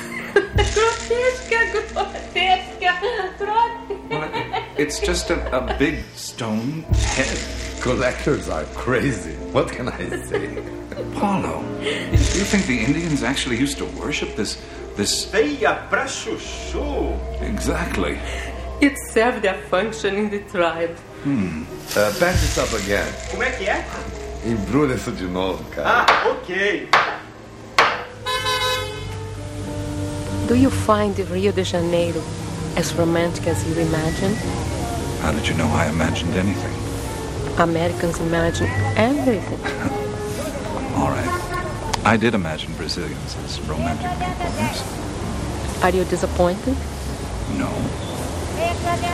grotesca, 0.56 1.60
grotesca, 1.92 2.92
grotesca. 3.36 4.64
It's 4.78 4.98
just 4.98 5.28
a, 5.28 5.36
a 5.54 5.76
big 5.76 6.04
stone 6.14 6.84
head. 6.94 7.59
Collectors 7.80 8.48
are 8.48 8.64
crazy. 8.74 9.34
What 9.52 9.68
can 9.72 9.88
I 9.88 10.08
say? 10.26 10.62
Paulo, 11.14 11.62
do 11.80 11.86
you 12.38 12.44
think 12.44 12.66
the 12.66 12.78
Indians 12.78 13.22
actually 13.22 13.56
used 13.56 13.78
to 13.78 13.86
worship 13.98 14.36
this 14.36 14.60
this 14.96 15.24
Feia 15.26 15.88
pra 15.88 16.04
chuchu. 16.04 17.16
exactly? 17.40 18.18
It 18.82 18.96
served 19.12 19.44
a 19.46 19.54
function 19.68 20.14
in 20.16 20.30
the 20.30 20.40
tribe. 20.50 20.94
Hmm. 21.24 21.62
Uh, 21.96 22.12
pass 22.18 22.40
this 22.40 22.58
up 22.58 22.72
again. 22.82 23.10
Como 23.30 23.42
é 23.42 23.50
que 23.56 23.66
é? 23.66 23.84
Embrulha 24.44 24.94
isso 24.94 25.12
de 25.12 25.24
novo, 25.24 25.64
cara. 25.70 26.06
Ah, 26.06 26.28
ok. 26.30 26.88
Do 30.48 30.54
you 30.56 30.70
find 30.70 31.16
Rio 31.30 31.52
de 31.52 31.62
Janeiro 31.64 32.22
as 32.76 32.92
romantic 32.92 33.46
as 33.46 33.64
you 33.66 33.74
imagined? 33.80 34.36
How 35.22 35.32
did 35.32 35.46
you 35.46 35.54
know 35.54 35.68
I 35.68 35.88
imagined 35.88 36.34
anything? 36.36 36.79
Americans 37.60 38.18
imagine 38.20 38.68
everything. 38.96 39.60
All 40.96 41.10
right. 41.10 42.06
I 42.06 42.16
did 42.16 42.34
imagine 42.34 42.72
Brazilians 42.74 43.36
as 43.44 43.60
romantic 43.68 44.10
people, 44.12 44.50
yes? 44.56 44.82
Are 45.82 45.90
you 45.90 46.04
disappointed? 46.04 46.74
No. 47.58 47.68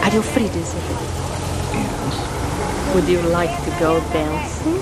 Are 0.04 0.12
you 0.14 0.22
free, 0.22 0.46
Desiree? 0.46 0.96
Would 2.94 3.08
you 3.08 3.20
like 3.30 3.50
to 3.64 3.70
go 3.80 3.98
dancing? 4.12 4.78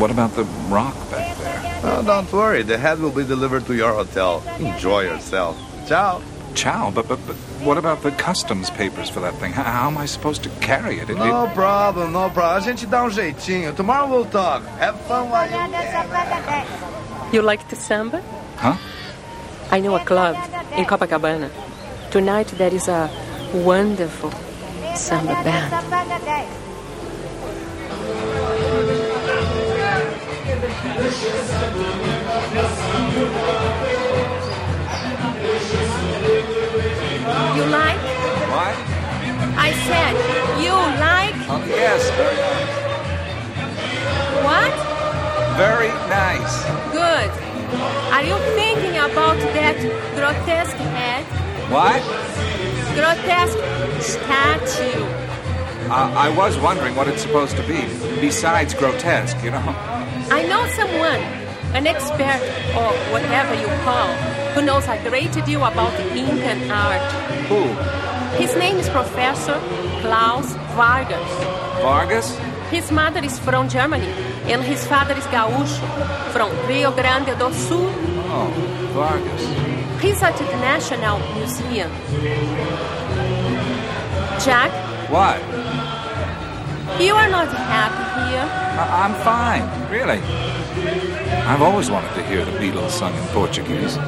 What 0.00 0.12
about 0.12 0.34
the 0.36 0.44
rock 0.68 0.94
back 1.10 1.36
there? 1.38 1.80
Oh, 1.82 2.02
don't 2.04 2.32
worry. 2.32 2.62
The 2.62 2.78
head 2.78 3.00
will 3.00 3.10
be 3.10 3.24
delivered 3.24 3.66
to 3.66 3.74
your 3.74 3.92
hotel. 3.92 4.44
Enjoy 4.60 5.02
yourself. 5.02 5.58
Ciao. 5.88 6.22
Ciao, 6.54 6.90
but, 6.90 7.08
but, 7.08 7.18
but 7.26 7.36
what 7.64 7.78
about 7.78 8.02
the 8.02 8.10
customs 8.12 8.70
papers 8.70 9.08
for 9.08 9.20
that 9.20 9.34
thing? 9.36 9.52
How, 9.52 9.62
how 9.62 9.86
am 9.88 9.96
I 9.98 10.06
supposed 10.06 10.42
to 10.44 10.50
carry 10.60 10.98
it? 10.98 11.08
It- 11.10 11.16
No 11.16 11.46
it- 11.46 11.54
problem, 11.54 12.12
no 12.12 12.28
problem. 12.30 12.56
A 12.58 12.60
gente 12.60 12.86
dá 12.86 13.02
um 13.04 13.10
jeitinho. 13.10 13.74
Tomorrow 13.74 14.06
we'll 14.08 14.26
talk. 14.26 14.62
Have 14.78 15.00
fun 15.08 15.30
while 15.30 15.48
you 15.48 15.56
You 17.32 17.42
like 17.42 17.66
to 17.68 17.76
samba? 17.76 18.20
Huh? 18.56 18.76
I 19.70 19.80
know 19.80 19.96
a 19.96 20.04
club 20.04 20.36
in 20.76 20.84
Copacabana. 20.84 21.48
Tonight 22.10 22.48
there 22.58 22.74
is 22.74 22.88
a 22.88 23.08
wonderful 23.54 24.30
samba 24.94 25.34
band. 25.42 25.72
You 37.56 37.66
like? 37.66 38.00
What? 38.48 38.74
I 39.58 39.72
said, 39.84 40.12
you 40.64 40.72
like? 40.72 41.36
Oh, 41.52 41.62
yes, 41.68 42.08
very 42.16 42.36
nice. 42.48 42.72
What? 44.48 44.72
Very 45.58 45.92
nice. 46.08 46.64
Good. 46.92 47.30
Are 48.14 48.22
you 48.22 48.38
thinking 48.56 48.96
about 48.96 49.36
that 49.52 49.76
grotesque 50.16 50.76
head? 50.96 51.24
What? 51.70 52.00
Grotesque 52.96 53.60
statue. 54.00 55.04
Uh, 55.90 56.10
I 56.16 56.34
was 56.34 56.56
wondering 56.58 56.96
what 56.96 57.06
it's 57.06 57.20
supposed 57.20 57.56
to 57.56 57.62
be, 57.68 57.82
besides 58.18 58.72
grotesque, 58.72 59.36
you 59.44 59.50
know? 59.50 59.62
I 60.30 60.46
know 60.48 60.66
someone, 60.72 61.20
an 61.76 61.86
expert, 61.86 62.40
or 62.74 62.92
whatever 63.12 63.54
you 63.54 63.68
call, 63.84 64.08
who 64.54 64.62
knows 64.62 64.86
a 64.88 64.98
great 65.08 65.32
deal 65.44 65.64
about 65.64 65.92
Incan 66.16 66.70
art. 66.70 67.12
Who? 67.48 67.62
His 68.42 68.54
name 68.56 68.76
is 68.78 68.88
Professor 68.88 69.58
Klaus 70.00 70.54
Vargas. 70.76 71.30
Vargas? 71.82 72.38
His 72.70 72.90
mother 72.90 73.22
is 73.22 73.38
from 73.38 73.68
Germany, 73.68 74.08
and 74.46 74.62
his 74.62 74.86
father 74.86 75.14
is 75.14 75.24
Gaúcho, 75.24 75.86
from 76.32 76.48
Rio 76.66 76.90
Grande 76.90 77.36
do 77.38 77.52
Sul. 77.52 77.90
Oh, 78.34 78.48
Vargas. 78.94 79.42
He's 80.02 80.22
at 80.22 80.36
the 80.36 80.44
National 80.56 81.18
Museum. 81.36 81.90
Jack, 84.44 84.70
What? 85.10 85.38
you 87.00 87.14
are 87.14 87.28
not 87.28 87.48
happy 87.48 88.04
here. 88.30 88.48
I- 88.82 89.04
I'm 89.04 89.14
fine, 89.22 89.64
really. 89.90 90.20
I've 91.46 91.62
always 91.62 91.90
wanted 91.90 92.14
to 92.14 92.22
hear 92.24 92.44
the 92.44 92.52
Beatles 92.58 92.90
sung 92.90 93.14
in 93.14 93.24
Portuguese. 93.28 93.98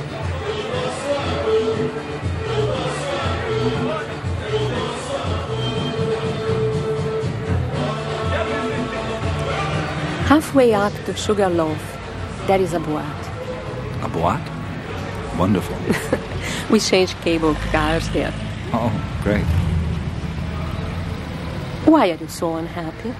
Halfway 10.34 10.74
up 10.74 10.92
to 11.04 11.14
Sugarloaf, 11.14 11.78
there 12.48 12.60
is 12.60 12.72
a 12.72 12.80
boat. 12.80 13.04
A 14.02 14.08
boat? 14.08 14.42
Wonderful. 15.38 15.78
We 16.72 16.80
change 16.80 17.14
cable 17.20 17.54
cars 17.70 18.08
here. 18.08 18.34
Oh, 18.72 18.90
great. 19.22 19.46
Why 21.86 22.10
are 22.10 22.16
you 22.16 22.26
so 22.26 22.56
unhappy? 22.56 23.14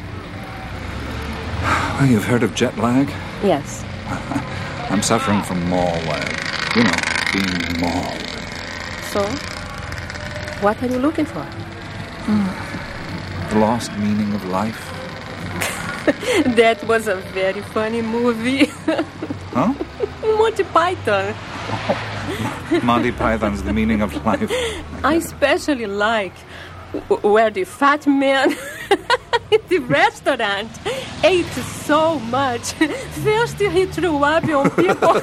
Oh, 2.00 2.06
you've 2.10 2.24
heard 2.24 2.42
of 2.42 2.52
jet 2.56 2.76
lag? 2.78 3.06
Yes. 3.44 3.84
I'm 4.90 5.02
suffering 5.02 5.40
from 5.42 5.70
mall 5.70 5.94
lag. 6.10 6.34
You 6.74 6.82
know, 6.82 6.98
being 7.32 7.80
mauled. 7.80 8.26
So, 9.14 9.22
what 10.64 10.82
are 10.82 10.88
you 10.88 10.98
looking 10.98 11.26
for? 11.26 11.46
Hmm. 12.26 13.50
The 13.50 13.60
lost 13.60 13.92
meaning 13.98 14.34
of 14.34 14.44
life. 14.46 14.93
that 16.56 16.84
was 16.86 17.08
a 17.08 17.16
very 17.32 17.60
funny 17.62 18.02
movie. 18.02 18.66
Huh? 19.54 19.72
Monty 20.22 20.64
Python. 20.64 21.34
Oh, 21.36 22.80
Monty 22.82 23.12
Python's 23.12 23.62
The 23.62 23.72
Meaning 23.72 24.02
of 24.02 24.12
Life. 24.24 24.50
I 25.02 25.14
especially 25.14 25.86
like 25.86 26.34
where 27.22 27.50
the 27.50 27.64
fat 27.64 28.06
man 28.06 28.50
in 29.50 29.60
the 29.68 29.78
restaurant 29.78 30.70
ate 31.22 31.46
so 31.86 32.18
much. 32.18 32.72
First 32.72 33.58
he 33.58 33.86
threw 33.86 34.22
up 34.22 34.44
on 34.44 34.70
people. 34.72 35.14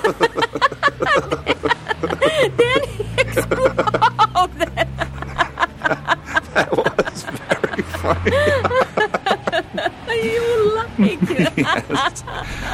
then 2.57 2.83
he 2.89 3.05
exploded. 3.19 4.87
That 6.53 6.69
was 6.71 7.23
very 7.23 7.83
funny. 7.83 9.37
You 10.23 10.75
like 10.75 10.89
it. 10.99 11.57
yes. 11.57 12.23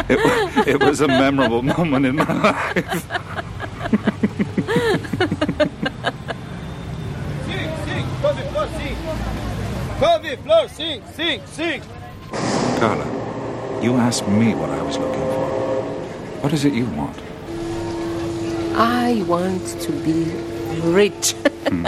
It, 0.09 0.67
it 0.67 0.83
was 0.83 1.01
a 1.01 1.07
memorable 1.07 1.61
moment 1.63 2.05
in 2.05 2.15
my 2.15 2.33
life. 2.41 3.07
Carla, 12.79 13.81
you 13.81 13.95
asked 13.95 14.27
me 14.27 14.53
what 14.53 14.69
I 14.69 14.81
was 14.81 14.97
looking 14.97 15.21
for. 15.21 15.47
What 16.41 16.53
is 16.53 16.63
it 16.65 16.73
you 16.73 16.85
want? 16.85 17.17
I 18.75 19.23
want 19.27 19.65
to 19.81 19.91
be 19.91 20.25
rich. 20.81 21.31
Hmm. 21.67 21.87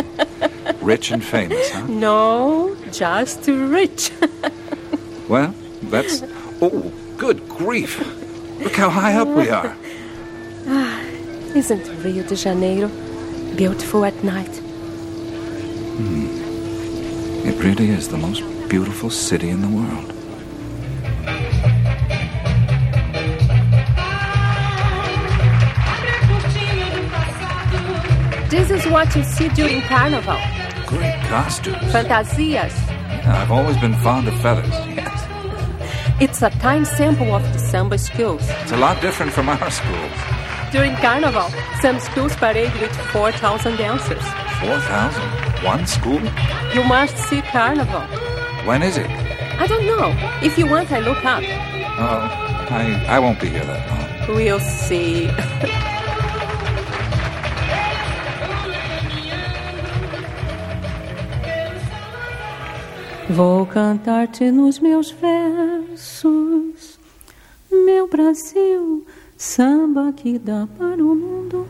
Rich 0.82 1.12
and 1.12 1.24
famous, 1.24 1.70
huh? 1.70 1.86
no, 1.90 2.76
just 2.92 3.48
rich. 3.48 4.12
Well, 5.30 5.54
that's. 5.84 6.24
Oh, 6.62 6.92
good 7.18 7.48
grief. 7.48 8.00
Look 8.60 8.76
how 8.76 8.90
high 8.90 9.14
up 9.16 9.28
we 9.30 9.50
are. 9.50 9.76
Ah, 10.68 11.00
Isn't 11.56 11.88
Rio 12.04 12.24
de 12.24 12.36
Janeiro 12.36 12.90
beautiful 13.56 14.04
at 14.06 14.24
night? 14.24 14.54
Hmm. 15.98 17.48
It 17.48 17.64
really 17.64 17.90
is 17.90 18.08
the 18.10 18.18
most 18.18 18.42
beautiful 18.68 19.10
city 19.10 19.50
in 19.50 19.62
the 19.62 19.70
world. 19.70 20.14
This 28.50 28.72
is 28.72 28.86
what 28.88 29.16
you 29.16 29.24
see 29.24 29.48
during 29.50 29.82
Carnival. 29.82 30.38
Great 30.88 31.20
costumes. 31.28 31.78
Fantasias. 31.94 32.74
Yeah, 32.90 33.42
I've 33.44 33.52
always 33.52 33.78
been 33.78 33.94
fond 33.96 34.28
of 34.28 34.40
feathers. 34.42 34.74
It's 36.22 36.42
a 36.42 36.50
time 36.50 36.84
sample 36.84 37.34
of 37.34 37.44
the 37.54 37.60
samba 37.60 37.98
schools. 37.98 38.42
It's 38.62 38.74
a 38.74 38.78
lot 38.78 39.00
different 39.02 39.32
from 39.32 39.48
our 39.48 39.72
schools. 39.72 40.12
During 40.70 40.94
Carnival, 40.98 41.50
some 41.82 41.98
schools 42.00 42.36
parade 42.36 42.74
with 42.82 42.94
4,000 43.14 43.78
dancers. 43.78 44.22
4,000? 44.60 45.22
One 45.64 45.88
school? 45.88 46.22
You 46.74 46.84
must 46.84 47.16
see 47.30 47.42
Carnival. 47.42 48.02
When 48.68 48.84
is 48.84 48.98
it? 48.98 49.10
I 49.10 49.66
don't 49.66 49.86
know. 49.86 50.14
If 50.44 50.58
you 50.58 50.68
want, 50.68 50.92
I 50.92 51.00
look 51.00 51.24
up. 51.24 51.42
Oh, 51.42 52.28
I, 52.70 53.06
I 53.08 53.20
won't 53.20 53.40
be 53.40 53.48
here 53.48 53.64
that 53.64 54.28
long. 54.28 54.36
We'll 54.36 54.60
see. 54.60 55.30
Vou 63.30 63.64
cantar-te 63.68 64.50
nos 64.50 64.80
meus 64.80 65.12
versos, 65.12 67.00
meu 67.72 68.08
Brasil, 68.08 69.06
samba 69.38 70.12
que 70.12 70.40
dá 70.40 70.68
para 70.80 70.96
o 70.96 71.16
mundo, 71.16 71.68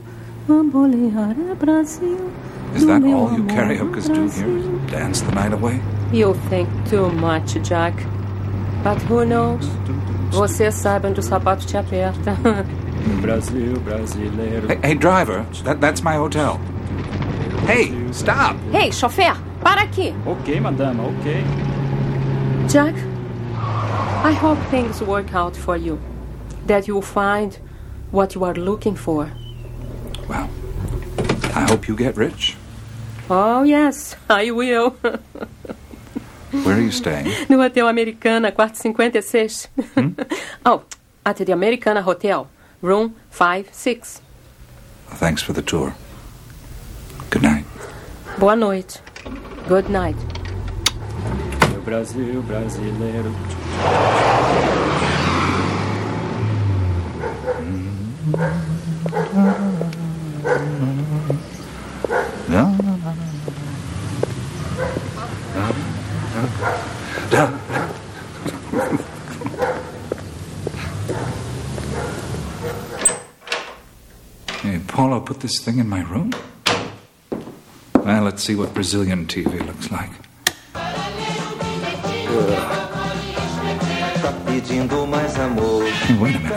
bambolear 0.48 1.36
é 1.52 1.56
Brasil. 1.56 2.32
Is 2.74 2.86
that 2.86 3.04
all 3.04 3.34
you 3.34 3.44
amor, 3.44 3.48
karaokers 3.48 4.08
do 4.08 4.30
here? 4.30 4.80
Dance 4.90 5.22
the 5.22 5.36
night 5.36 5.54
away? 5.54 5.82
You 6.14 6.34
think 6.50 6.70
too 6.90 7.12
much, 7.12 7.60
Jack. 7.68 7.94
But 8.82 9.02
who 9.10 9.26
knows? 9.26 9.68
Você 10.32 10.72
sabe 10.72 11.08
onde 11.08 11.20
o 11.20 11.24
sapato 11.24 11.66
te 11.66 11.76
aperta. 11.76 12.38
Brasil 13.22 13.78
brasileiro. 13.82 14.70
Hey, 14.70 14.80
hey 14.82 14.96
driver, 14.96 15.46
that, 15.66 15.82
that's 15.82 16.02
my 16.04 16.16
hotel. 16.16 16.58
Hey, 17.68 17.92
stop! 18.14 18.56
Hey, 18.72 18.92
chofer, 18.92 19.36
para 19.62 19.82
aqui. 19.82 20.14
Ok, 20.26 20.60
madama, 20.60 21.04
ok. 21.04 21.44
Jack, 22.68 22.96
I 24.24 24.34
hope 24.34 24.60
things 24.70 25.02
work 25.02 25.34
out 25.34 25.56
for 25.56 25.78
you. 25.78 26.00
That 26.68 26.88
you'll 26.88 27.02
find 27.02 27.58
what 28.12 28.36
you 28.36 28.44
are 28.44 28.54
looking 28.54 28.96
for. 28.96 29.32
I 31.56 31.66
hope 31.70 31.88
you 31.88 31.96
get 31.96 32.16
rich. 32.16 32.56
Oh, 33.30 33.64
yes, 33.64 34.16
I 34.30 34.52
will. 34.52 34.92
Where 36.52 36.78
are 36.78 36.82
you 36.82 36.92
staying? 36.92 37.28
no 37.50 37.58
Hotel 37.58 37.88
Americana, 37.88 38.52
quarto 38.52 38.94
56. 38.94 39.68
Hmm? 39.96 40.10
oh, 40.66 40.84
at 41.26 41.38
the 41.38 41.52
Americana 41.52 42.02
Hotel, 42.02 42.48
room 42.82 43.16
56. 43.30 44.22
Thanks 45.10 45.42
for 45.42 45.54
the 45.54 45.62
tour. 45.62 45.96
Good 47.30 47.44
night. 47.44 47.66
Boa 48.40 48.56
noite. 48.56 49.02
Good 49.68 49.90
night. 49.90 50.16
Meu 51.72 51.82
Brasil 51.82 52.42
brasileiro. 52.44 53.32
Hey, 74.62 74.80
Paulo 74.88 75.22
put 75.22 75.40
this 75.40 75.60
thing 75.60 75.80
in 75.80 75.88
my 75.88 76.02
room? 76.02 76.32
Well, 78.10 78.24
let's 78.24 78.44
see 78.44 78.56
what 78.56 78.74
Brazilian 78.74 79.28
TV 79.28 79.64
looks 79.68 79.92
like. 79.92 80.10
Hey, 85.92 86.18
wait 86.18 86.36
a 86.36 86.40
minute. 86.40 86.56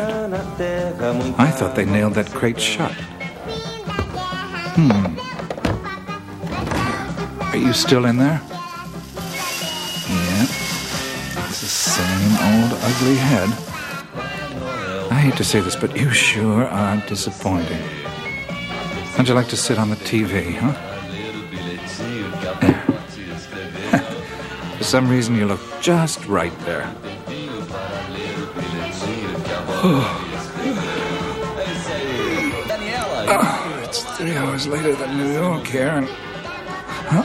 I 1.38 1.50
thought 1.50 1.76
they 1.76 1.84
nailed 1.84 2.14
that 2.14 2.30
crate 2.30 2.58
shut. 2.58 2.92
Hmm. 4.76 5.18
Are 7.50 7.56
you 7.58 7.74
still 7.74 8.06
in 8.06 8.16
there? 8.16 8.40
Yeah. 10.08 10.46
It's 11.48 11.60
the 11.60 11.66
same 11.66 12.32
old 12.48 12.72
ugly 12.80 13.16
head. 13.16 13.50
I 15.12 15.20
hate 15.20 15.36
to 15.36 15.44
say 15.44 15.60
this, 15.60 15.76
but 15.76 15.94
you 15.98 16.08
sure 16.12 16.64
are 16.64 16.96
disappointing. 17.06 17.82
How'd 19.16 19.28
you 19.28 19.34
like 19.34 19.48
to 19.48 19.56
sit 19.58 19.78
on 19.78 19.90
the 19.90 19.96
TV, 19.96 20.54
huh? 20.54 20.91
For 24.82 24.88
some 24.88 25.08
reason, 25.08 25.36
you 25.36 25.46
look 25.46 25.60
just 25.80 26.26
right 26.26 26.52
there. 26.66 26.92
Oh, 33.28 33.80
it's 33.84 34.02
three 34.16 34.36
hours 34.36 34.66
later 34.66 34.96
than 34.96 35.16
New 35.16 35.32
York 35.34 35.68
here, 35.68 35.90
and. 35.90 36.08
Huh? 36.08 37.22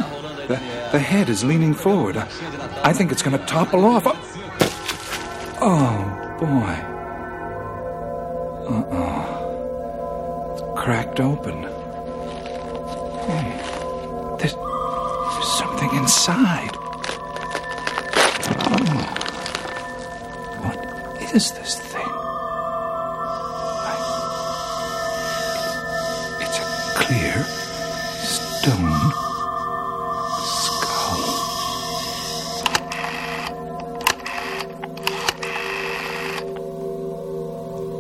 The, 0.48 0.60
the 0.92 1.00
head 1.00 1.30
is 1.30 1.44
leaning 1.44 1.74
forward. 1.74 2.16
I, 2.16 2.28
I 2.84 2.94
think 2.94 3.12
it's 3.12 3.24
going 3.24 3.36
to 3.36 3.44
topple 3.48 3.86
off. 3.86 4.06
Oh, 5.60 6.38
boy. 6.40 6.76
Uh 8.68 8.84
oh. 8.92 10.52
It's 10.54 10.62
cracked 10.80 11.20
open. 11.20 11.64
Hmm. 13.24 14.38
There's, 14.38 14.54
there's 14.54 15.52
something 15.58 15.90
inside. 15.98 16.77
What 21.28 21.36
is 21.36 21.52
this 21.52 21.76
thing? 21.76 22.08
It's 26.40 26.58
a 26.58 26.66
clear 26.96 27.44
stone 28.24 29.12
skull. 30.48 31.48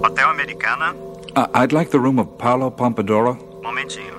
Hotel 0.03 0.29
Americana, 0.31 0.95
Uh, 1.35 1.45
I'd 1.53 1.71
like 1.71 1.91
the 1.91 1.99
room 1.99 2.17
of 2.19 2.27
Paolo 2.37 2.69
Pompadoro. 2.71 3.33
momentinho. 3.61 4.17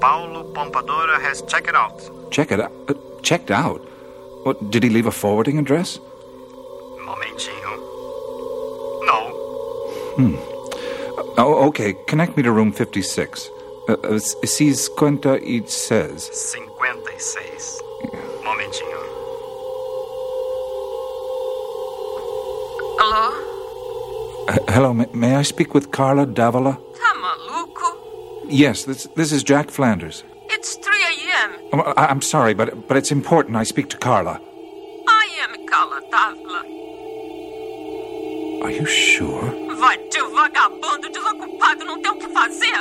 Paulo 0.00 0.42
Pompadora 0.54 1.20
has 1.20 1.42
checked 1.42 1.74
out. 1.74 1.98
Check 2.30 2.52
it 2.52 2.60
out. 2.60 2.72
Uh, 2.88 2.94
checked 3.22 3.50
out? 3.50 3.80
What, 4.44 4.70
did 4.70 4.82
he 4.82 4.90
leave 4.90 5.06
a 5.06 5.10
forwarding 5.22 5.58
address? 5.58 5.98
Momentinho. 7.10 7.72
No. 9.10 9.18
Hmm. 10.16 10.36
Oh, 11.38 11.66
okay. 11.68 11.94
Connect 12.06 12.36
me 12.36 12.42
to 12.42 12.52
room 12.52 12.72
56. 12.72 13.50
Uh, 13.88 13.92
uh, 13.94 14.18
Cis 14.18 14.88
Quenta 14.90 15.40
it 15.42 15.68
says. 15.70 16.28
56. 16.28 17.80
Momentinho. 18.44 19.00
Alô? 23.00 23.24
Uh, 24.48 24.58
hello, 24.68 24.94
may, 24.94 25.06
may 25.12 25.34
I 25.36 25.42
speak 25.42 25.74
with 25.74 25.90
Carla 25.90 26.26
Davila? 26.26 26.78
Tá 26.94 27.12
maluco? 27.20 27.96
Yes, 28.48 28.84
this, 28.84 29.08
this 29.16 29.32
is 29.32 29.42
Jack 29.42 29.70
Flanders. 29.70 30.22
It's 30.50 30.76
3 30.76 30.94
a.m. 30.94 31.50
Oh, 31.72 31.92
I, 31.96 32.06
I'm 32.06 32.20
sorry, 32.22 32.54
but, 32.54 32.86
but 32.88 32.96
it's 32.96 33.10
important 33.10 33.56
I 33.56 33.64
speak 33.64 33.88
to 33.90 33.96
Carla. 33.98 34.40
I 35.08 35.26
am 35.42 35.66
Carla 35.66 36.00
Davila. 36.10 36.39
Are 38.62 38.70
you 38.70 38.86
sure? 38.86 39.50
Teu 40.10 40.28
vagabundo 40.32 41.08
desocupado, 41.08 41.84
não 41.84 42.02
tem 42.02 42.10
o 42.10 42.16
que 42.16 42.28
fazer? 42.30 42.74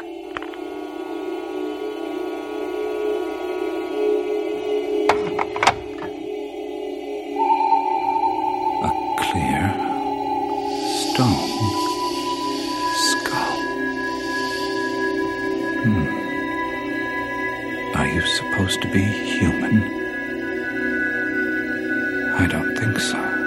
A 8.81 8.89
clear 9.21 9.73
stone 10.87 11.37
skull. 12.95 13.59
Hmm. 15.83 16.07
Are 17.95 18.07
you 18.07 18.21
supposed 18.25 18.81
to 18.81 18.87
be 18.87 19.03
human? 19.03 19.83
I 22.39 22.47
don't 22.47 22.75
think 22.75 22.99
so. 22.99 23.38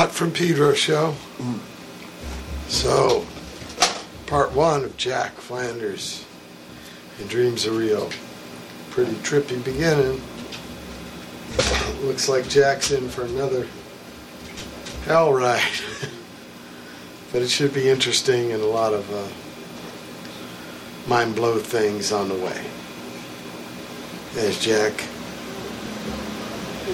Watt 0.00 0.12
from 0.12 0.32
Pedro 0.32 0.72
show. 0.72 1.14
So, 2.68 3.26
part 4.24 4.50
one 4.54 4.82
of 4.82 4.96
Jack 4.96 5.32
Flanders 5.34 6.24
and 7.18 7.28
Dreams 7.28 7.66
of 7.66 7.76
Rio. 7.76 8.08
Pretty 8.88 9.12
trippy 9.16 9.62
beginning. 9.62 10.22
Looks 12.02 12.30
like 12.30 12.48
Jack's 12.48 12.92
in 12.92 13.10
for 13.10 13.26
another 13.26 13.66
hell 15.04 15.34
ride. 15.34 15.60
but 17.30 17.42
it 17.42 17.50
should 17.50 17.74
be 17.74 17.90
interesting 17.90 18.52
and 18.52 18.62
a 18.62 18.66
lot 18.66 18.94
of 18.94 19.06
uh, 19.12 19.28
mind 21.10 21.36
blow 21.36 21.58
things 21.58 22.10
on 22.10 22.30
the 22.30 22.36
way. 22.36 22.64
As 24.38 24.58
Jack 24.58 24.94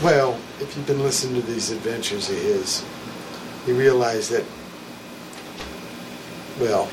well, 0.02 0.38
if 0.60 0.76
you've 0.76 0.86
been 0.86 1.02
listening 1.02 1.40
to 1.40 1.46
these 1.46 1.70
adventures 1.70 2.28
of 2.28 2.36
his, 2.36 2.84
you 3.66 3.74
realize 3.74 4.28
that, 4.28 4.44
well, 6.60 6.88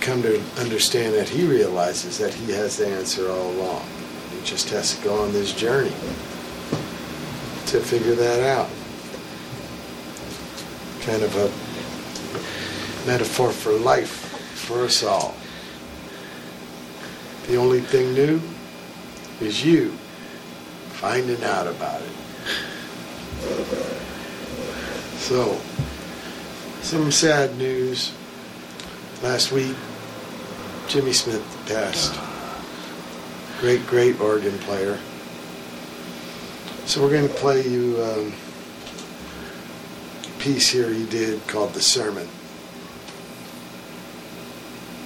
come 0.00 0.22
to 0.22 0.40
understand 0.58 1.14
that 1.14 1.28
he 1.28 1.44
realizes 1.46 2.18
that 2.18 2.32
he 2.32 2.52
has 2.52 2.76
the 2.76 2.86
answer 2.86 3.30
all 3.30 3.50
along. 3.52 3.84
He 4.30 4.44
just 4.44 4.70
has 4.70 4.96
to 4.96 5.04
go 5.04 5.20
on 5.22 5.32
this 5.32 5.52
journey 5.52 5.92
to 7.66 7.80
figure 7.80 8.14
that 8.14 8.40
out. 8.40 8.70
Kind 11.02 11.22
of 11.22 11.34
a 11.36 11.50
metaphor 13.06 13.50
for 13.50 13.72
life 13.72 14.10
for 14.54 14.84
us 14.84 15.02
all. 15.02 15.34
The 17.48 17.56
only 17.56 17.80
thing 17.80 18.14
new 18.14 18.40
is 19.40 19.64
you 19.64 19.90
finding 20.90 21.42
out 21.42 21.66
about 21.66 22.02
it. 22.02 23.99
So, 25.30 25.60
some 26.82 27.12
sad 27.12 27.56
news. 27.56 28.12
Last 29.22 29.52
week, 29.52 29.76
Jimmy 30.88 31.12
Smith 31.12 31.46
passed. 31.68 32.18
Great, 33.60 33.86
great 33.86 34.20
organ 34.20 34.58
player. 34.58 34.98
So 36.84 37.00
we're 37.00 37.12
going 37.12 37.28
to 37.28 37.34
play 37.34 37.64
you 37.64 38.02
um, 38.02 38.32
a 40.24 40.42
piece 40.42 40.68
here 40.68 40.92
he 40.92 41.06
did 41.06 41.46
called 41.46 41.74
The 41.74 41.80
Sermon. 41.80 42.26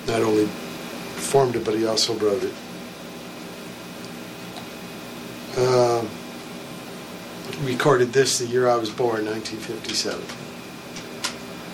Not 0.07 0.23
only 0.23 0.47
performed 1.17 1.57
it, 1.57 1.67
but 1.67 1.75
he 1.75 1.86
also 1.86 2.15
wrote 2.15 2.43
it. 2.43 2.55
Um, 5.59 6.09
recorded 7.65 8.12
this 8.12 8.39
the 8.39 8.47
year 8.47 8.68
I 8.68 8.76
was 8.76 8.91
born, 8.91 9.25
1957. 9.26 10.23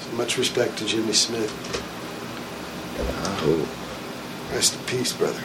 So 0.00 0.16
much 0.16 0.38
respect 0.38 0.78
to 0.78 0.86
Jimmy 0.86 1.12
Smith. 1.12 1.50
Uh, 2.98 4.54
rest 4.54 4.76
in 4.76 4.84
peace, 4.86 5.12
brother. 5.12 5.42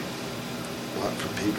A 0.96 1.00
lot 1.00 1.14
from 1.14 1.34
Pete 1.36 1.56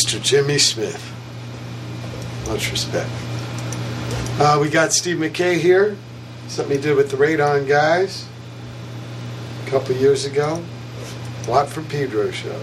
Mr. 0.00 0.22
Jimmy 0.22 0.56
Smith. 0.56 1.12
Much 2.48 2.70
respect. 2.70 3.10
Uh, 4.40 4.58
we 4.58 4.70
got 4.70 4.94
Steve 4.94 5.18
Mackay 5.18 5.58
here. 5.58 5.94
Something 6.48 6.78
he 6.78 6.82
did 6.82 6.96
with 6.96 7.10
the 7.10 7.18
Radon 7.18 7.68
guys 7.68 8.26
a 9.62 9.68
couple 9.68 9.94
years 9.94 10.24
ago. 10.24 10.64
Lot 11.46 11.68
from 11.68 11.84
Pedro 11.84 12.30
show. 12.30 12.58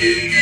you. 0.00 0.39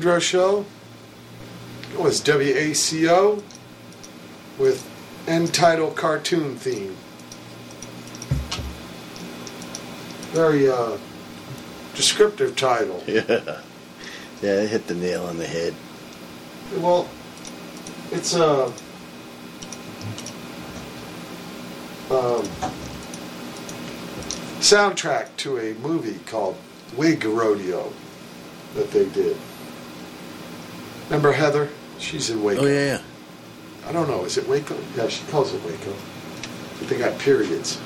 Pedro 0.00 0.18
show. 0.18 0.64
It 1.92 2.00
was 2.00 2.22
WACO 2.22 3.42
with 4.56 4.88
end 5.28 5.52
title 5.52 5.90
cartoon 5.90 6.56
theme. 6.56 6.96
Very 10.32 10.70
uh, 10.70 10.96
descriptive 11.94 12.56
title. 12.56 13.04
Yeah. 13.06 13.60
Yeah, 14.42 14.62
it 14.62 14.70
hit 14.70 14.86
the 14.86 14.94
nail 14.94 15.26
on 15.26 15.36
the 15.36 15.46
head. 15.46 15.74
Well, 16.78 17.06
it's 18.10 18.34
a 18.34 18.68
um, 22.08 22.42
soundtrack 24.60 25.36
to 25.36 25.58
a 25.58 25.74
movie 25.74 26.20
called 26.24 26.56
Wig 26.96 27.22
Rodeo 27.22 27.92
that 28.76 28.90
they 28.92 29.06
did. 29.10 29.36
Remember 31.10 31.32
Heather? 31.32 31.68
She's 31.98 32.30
in 32.30 32.40
Waco. 32.40 32.62
Oh, 32.62 32.66
yeah, 32.66 32.84
yeah. 32.84 33.00
I 33.88 33.90
don't 33.90 34.06
know. 34.06 34.24
Is 34.24 34.38
it 34.38 34.46
Waco? 34.46 34.76
Yeah, 34.96 35.08
she 35.08 35.26
calls 35.26 35.52
it 35.52 35.60
Waco. 35.64 35.92
But 36.78 36.88
they 36.88 36.96
got 36.96 37.18
periods. 37.18 37.80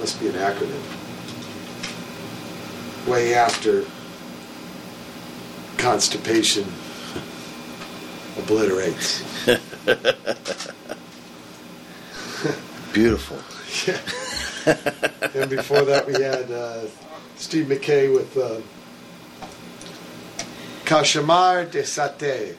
Must 0.00 0.18
be 0.18 0.26
an 0.26 0.34
acronym. 0.34 0.82
Way 3.06 3.34
after 3.34 3.84
constipation 5.76 6.66
obliterates. 8.38 9.22
Beautiful. 12.92 13.38
Yeah. 13.86 14.00
and 15.34 15.48
before 15.48 15.82
that, 15.82 16.04
we 16.06 16.14
had 16.14 16.50
uh, 16.50 16.86
Steve 17.36 17.68
Mackay 17.68 18.08
with 18.08 18.36
uh, 18.36 18.60
Cauchemar 20.88 21.70
de 21.70 21.82
Satie, 21.82 22.56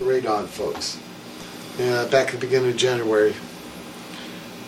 the 0.00 0.04
Radon 0.04 0.48
folks. 0.48 0.98
Uh, 1.80 2.08
back 2.08 2.26
at 2.26 2.32
the 2.32 2.38
beginning 2.38 2.70
of 2.70 2.76
January, 2.76 3.36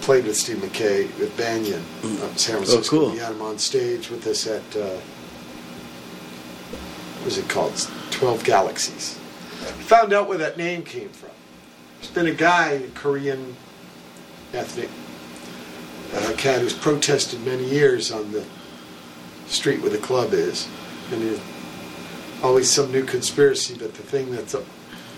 played 0.00 0.24
with 0.24 0.36
Steve 0.36 0.62
Mackay 0.62 1.06
with 1.18 1.36
Banyan 1.36 1.82
up 2.22 2.30
in 2.30 2.38
San 2.38 2.54
Francisco. 2.58 2.78
Oh, 2.78 3.00
cool. 3.00 3.10
We 3.10 3.18
had 3.18 3.32
him 3.32 3.42
on 3.42 3.58
stage 3.58 4.10
with 4.10 4.24
us 4.28 4.46
at, 4.46 4.62
uh, 4.76 5.00
what 7.16 7.24
was 7.24 7.38
it 7.38 7.48
called? 7.48 7.74
12 8.12 8.44
Galaxies. 8.44 9.18
Found 9.88 10.12
out 10.12 10.28
where 10.28 10.38
that 10.38 10.56
name 10.56 10.84
came 10.84 11.08
from. 11.08 11.30
There's 11.98 12.12
been 12.12 12.28
a 12.28 12.32
guy, 12.32 12.70
a 12.74 12.88
Korean 12.90 13.56
ethnic 14.54 14.88
uh, 16.14 16.32
cat 16.36 16.60
who's 16.60 16.74
protested 16.74 17.44
many 17.44 17.64
years 17.64 18.12
on 18.12 18.30
the 18.30 18.44
street 19.48 19.80
where 19.80 19.90
the 19.90 19.98
club 19.98 20.32
is. 20.32 20.68
And 21.10 21.22
there's 21.22 21.40
always 22.42 22.70
some 22.70 22.90
new 22.92 23.04
conspiracy, 23.04 23.74
but 23.78 23.94
the 23.94 24.02
thing 24.02 24.30
that's 24.30 24.54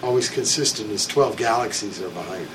always 0.02 0.28
consistent 0.28 0.90
is 0.90 1.06
12 1.06 1.36
galaxies 1.36 2.00
are 2.02 2.08
behind 2.10 2.46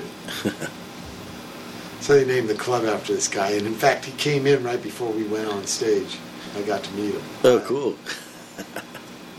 it. 0.44 0.52
so 2.00 2.14
they 2.14 2.24
named 2.24 2.48
the 2.48 2.54
club 2.54 2.84
after 2.84 3.14
this 3.14 3.28
guy. 3.28 3.50
And 3.50 3.66
in 3.66 3.74
fact, 3.74 4.04
he 4.04 4.12
came 4.12 4.46
in 4.46 4.62
right 4.64 4.82
before 4.82 5.10
we 5.12 5.24
went 5.24 5.48
on 5.48 5.64
stage. 5.66 6.18
I 6.56 6.62
got 6.62 6.82
to 6.84 6.90
meet 6.94 7.14
him. 7.14 7.22
Oh, 7.44 7.60
cool. 7.66 7.96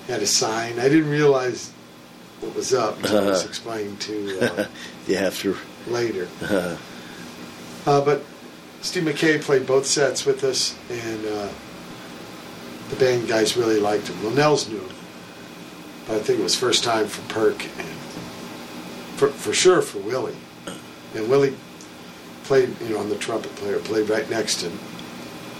He 0.06 0.11
had 0.14 0.22
a 0.22 0.27
sign. 0.27 0.80
I 0.80 0.88
didn't 0.89 1.09
realize 1.09 1.72
what 2.39 2.56
was 2.56 2.73
up 2.73 2.97
until 2.97 3.23
it 3.23 3.30
was 3.30 3.39
Uh-huh. 3.39 3.49
explained 3.49 3.99
to 4.01 4.39
uh, 4.61 4.67
you 5.07 5.15
have 5.17 5.38
to. 5.39 5.57
later. 5.88 6.27
Uh, 6.43 6.77
Uh, 7.85 8.01
but 8.01 8.22
Steve 8.81 9.06
Mackay 9.06 9.39
played 9.39 9.65
both 9.65 9.85
sets 9.85 10.25
with 10.25 10.43
us, 10.43 10.75
and 10.89 11.25
uh, 11.25 11.47
the 12.89 12.95
band 12.97 13.27
guys 13.27 13.56
really 13.57 13.80
liked 13.80 14.07
him. 14.07 14.22
Well, 14.22 14.33
Nels 14.33 14.67
knew 14.69 14.80
him, 14.80 14.95
but 16.08 16.16
I 16.16 16.19
think 16.19 16.40
it 16.40 16.44
was 16.44 16.56
first 16.56 16.84
time 16.84 17.08
for 17.08 17.22
Perk 17.34 17.64
and 17.64 17.88
for, 19.18 19.30
for 19.30 19.53
sure 19.53 19.82
for 19.82 20.00
Willie. 20.00 20.36
And 21.16 21.30
Willie 21.30 21.56
played, 22.44 22.69
you 22.82 22.90
know, 22.90 23.00
on 23.00 23.10
the 23.10 23.18
trumpet 23.18 23.53
player, 23.56 23.80
played 23.80 24.10
right 24.10 24.30
next 24.30 24.61
to 24.61 24.69
him. 24.69 24.80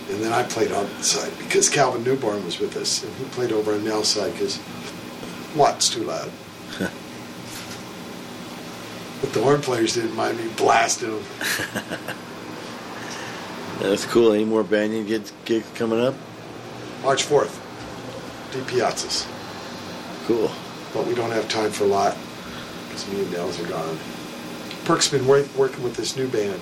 And 0.10 0.24
then 0.24 0.32
I 0.32 0.44
played 0.44 0.72
on 0.72 0.86
the 0.86 1.04
side 1.04 1.34
because 1.38 1.70
Calvin 1.70 2.04
Newborn 2.04 2.46
was 2.46 2.60
with 2.60 2.78
us, 2.78 3.04
and 3.04 3.14
he 3.16 3.26
played 3.26 3.52
over 3.52 3.74
on 3.74 3.84
Nels' 3.84 4.08
side 4.08 4.32
because 4.32 4.60
Watt's 5.56 5.90
too 5.90 6.04
loud. 6.04 6.32
But 9.20 9.34
the 9.34 9.42
horn 9.42 9.62
players 9.62 9.96
didn't 9.96 10.16
mind 10.16 10.38
me 10.38 10.48
blasting 10.56 11.10
them. 11.10 11.24
That's 13.80 14.06
cool. 14.06 14.32
Any 14.32 14.46
more 14.46 14.64
Banyan 14.64 15.08
gigs, 15.08 15.34
gigs 15.44 15.68
coming 15.74 16.00
up? 16.00 16.14
March 17.02 17.26
4th, 17.26 17.60
Di 18.52 18.60
Piazzas. 18.60 19.26
Cool. 20.28 20.52
But 20.94 21.06
we 21.08 21.16
don't 21.16 21.32
have 21.32 21.48
time 21.50 21.72
for 21.72 21.86
a 21.86 21.88
lot 21.88 22.16
because 22.88 23.08
me 23.12 23.22
and 23.22 23.32
Nels 23.32 23.60
are 23.60 23.68
gone. 23.68 23.98
Perk's 24.86 25.08
been 25.10 25.26
wor- 25.28 25.46
working 25.58 25.84
with 25.84 25.96
this 25.96 26.16
new 26.16 26.28
band 26.28 26.62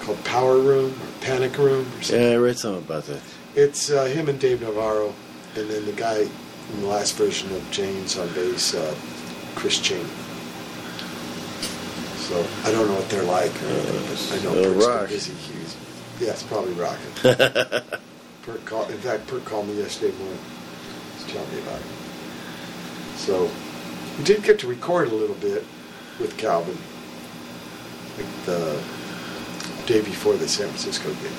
called 0.00 0.22
Power 0.24 0.58
Room 0.58 0.92
or 0.92 1.20
Panic 1.24 1.56
Room 1.58 1.86
or 1.98 2.02
something. 2.02 2.22
Yeah, 2.22 2.30
I 2.32 2.36
read 2.36 2.58
something 2.58 2.84
about 2.84 3.04
that. 3.06 3.20
It's 3.54 3.90
uh, 3.90 4.04
him 4.04 4.28
and 4.28 4.38
Dave 4.38 4.60
Navarro, 4.62 5.12
and 5.56 5.68
then 5.68 5.84
the 5.86 5.92
guy 5.92 6.20
in 6.20 6.80
the 6.80 6.86
last 6.86 7.16
version 7.16 7.50
of 7.54 7.68
James 7.70 8.16
on 8.18 8.28
bass, 8.34 8.74
uh, 8.74 8.94
Chris 9.54 9.78
Chaney. 9.80 10.04
So 12.18 12.46
I 12.64 12.70
don't 12.70 12.86
know 12.88 12.94
what 12.94 13.08
they're 13.08 13.22
like. 13.24 13.52
But 13.54 14.32
I 14.32 14.42
know 14.44 14.50
Uh, 14.60 14.74
Perk's 14.74 14.86
rock. 14.86 15.08
busy. 15.08 15.32
He's, 15.32 15.76
yeah, 16.20 16.30
it's 16.30 16.42
probably 16.42 16.72
rocking. 16.74 17.10
Perk 18.42 18.64
called, 18.64 18.90
in 18.90 18.98
fact, 18.98 19.26
Perk 19.26 19.44
called 19.44 19.66
me 19.68 19.74
yesterday 19.78 20.16
morning 20.18 20.38
to 21.20 21.32
tell 21.32 21.46
me 21.46 21.58
about 21.60 21.80
it. 21.80 21.86
So 23.18 23.50
we 24.16 24.24
did 24.24 24.42
get 24.42 24.58
to 24.60 24.66
record 24.66 25.08
a 25.08 25.14
little 25.14 25.36
bit 25.36 25.64
with 26.18 26.36
Calvin, 26.38 26.78
like 28.16 28.44
the 28.46 28.80
day 29.86 30.00
before 30.00 30.34
the 30.36 30.48
San 30.48 30.68
Francisco 30.68 31.10
gig. 31.14 31.32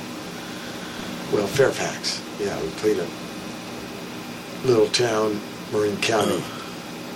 Well, 1.34 1.48
Fairfax. 1.48 2.22
Yeah, 2.40 2.62
we 2.62 2.70
played 2.72 2.98
a 3.00 3.08
little 4.68 4.88
town, 4.90 5.40
Marin 5.72 5.98
County, 5.98 6.44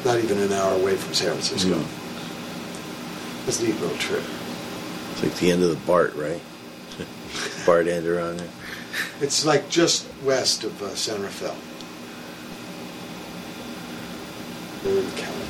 not 0.05 0.19
even 0.19 0.39
an 0.39 0.51
hour 0.53 0.73
away 0.75 0.95
from 0.95 1.13
San 1.13 1.31
Francisco. 1.31 1.79
It 1.79 3.45
was 3.45 3.61
a 3.61 3.65
neat 3.65 3.79
little 3.79 3.97
trip. 3.97 4.23
It's 5.11 5.23
like 5.23 5.35
the 5.35 5.51
end 5.51 5.61
of 5.61 5.69
the 5.69 5.85
BART, 5.85 6.15
right? 6.15 6.41
BART 7.65 7.87
ender 7.87 8.19
on 8.19 8.37
there. 8.37 8.49
It's 9.19 9.45
like 9.45 9.69
just 9.69 10.07
west 10.23 10.63
of 10.63 10.81
uh, 10.81 10.95
San 10.95 11.21
Rafael. 11.21 11.55
County. 15.15 15.47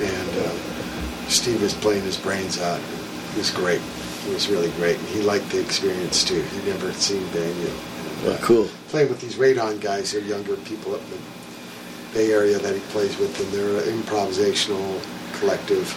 And 0.00 0.30
uh, 0.38 1.28
Steve 1.28 1.60
was 1.62 1.74
playing 1.74 2.02
his 2.04 2.16
brains 2.16 2.60
out. 2.60 2.80
It 3.32 3.38
was 3.38 3.50
great. 3.50 3.80
It 4.28 4.32
was 4.34 4.48
really 4.48 4.70
great. 4.72 4.98
And 4.98 5.08
he 5.08 5.20
liked 5.22 5.48
the 5.50 5.60
experience 5.60 6.24
too. 6.24 6.42
He'd 6.42 6.66
never 6.66 6.92
seen 6.92 7.26
Daniel. 7.32 7.70
And, 7.70 7.78
Oh, 8.24 8.38
cool. 8.40 8.68
Playing 8.88 9.08
with 9.08 9.20
these 9.20 9.34
radon 9.34 9.80
guys, 9.80 10.12
they're 10.12 10.20
younger 10.20 10.54
people 10.58 10.94
up 10.94 11.00
in 11.02 11.10
the 11.10 11.18
Bay 12.14 12.32
Area 12.32 12.58
that 12.58 12.72
he 12.74 12.80
plays 12.92 13.18
with, 13.18 13.36
and 13.40 13.50
they're 13.52 13.78
an 13.82 14.00
improvisational 14.00 15.00
collective. 15.40 15.88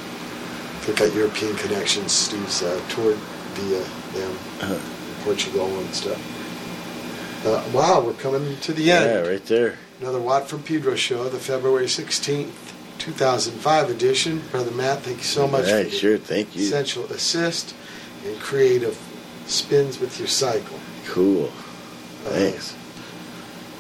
They've 0.87 0.95
got 0.95 1.13
European 1.13 1.55
connections. 1.57 2.11
Steve's 2.11 2.63
uh, 2.63 2.81
toured 2.89 3.17
via 3.17 3.79
them, 4.19 4.31
Uh-huh. 4.61 5.23
Portugal 5.23 5.67
and 5.79 5.93
stuff. 5.93 7.45
Uh, 7.45 7.63
wow, 7.73 8.01
we're 8.01 8.13
coming 8.13 8.57
to 8.61 8.73
the 8.73 8.91
end. 8.91 9.05
Yeah, 9.25 9.29
right 9.31 9.45
there. 9.45 9.77
Another 10.01 10.19
Watt 10.19 10.47
from 10.49 10.61
Pedro 10.63 10.95
show, 10.95 11.29
the 11.29 11.39
February 11.39 11.85
16th, 11.85 12.51
2005 12.99 13.89
edition. 13.89 14.41
Brother 14.51 14.71
Matt, 14.71 14.99
thank 15.01 15.17
you 15.19 15.23
so 15.23 15.47
much 15.47 15.71
Right, 15.71 15.85
for 15.87 15.91
sure, 15.95 16.17
thank 16.17 16.55
you. 16.55 16.63
essential 16.65 17.05
assist 17.05 17.73
and 18.25 18.37
creative 18.39 18.97
spins 19.47 19.99
with 19.99 20.19
your 20.19 20.27
cycle. 20.27 20.77
Cool. 21.05 21.45
Uh, 22.25 22.29
Thanks. 22.29 22.75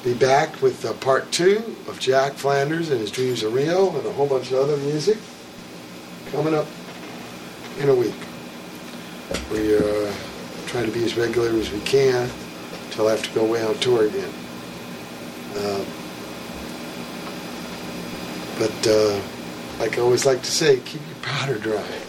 Be 0.03 0.13
back 0.13 0.61
with 0.61 0.85
uh, 0.85 0.93
part 0.93 1.31
two 1.31 1.75
of 1.87 1.99
Jack 1.99 2.33
Flanders 2.33 2.91
and 2.91 3.01
his 3.01 3.09
Dreams 3.11 3.41
of 3.43 3.53
Rio 3.53 3.89
and 3.97 4.05
a 4.05 4.11
whole 4.13 4.27
bunch 4.27 4.51
of 4.51 4.59
other 4.59 4.77
music 4.77 5.17
coming 6.31 6.53
up 6.53 6.67
in 7.79 7.89
a 7.89 7.95
week. 7.95 8.13
We 9.51 9.73
are 9.75 10.13
trying 10.67 10.85
to 10.85 10.91
be 10.91 11.03
as 11.03 11.17
regular 11.17 11.49
as 11.49 11.71
we 11.71 11.79
can 11.81 12.29
until 12.85 13.07
I 13.07 13.11
have 13.11 13.23
to 13.23 13.31
go 13.33 13.45
away 13.47 13.63
on 13.63 13.73
tour 13.79 14.05
again. 14.05 14.31
Um, 15.57 15.85
but 18.57 18.87
uh, 18.87 19.19
like 19.79 19.97
I 19.97 20.01
always 20.01 20.25
like 20.25 20.41
to 20.41 20.51
say, 20.51 20.79
keep 20.79 21.01
your 21.07 21.17
powder 21.21 21.57
dry. 21.57 22.04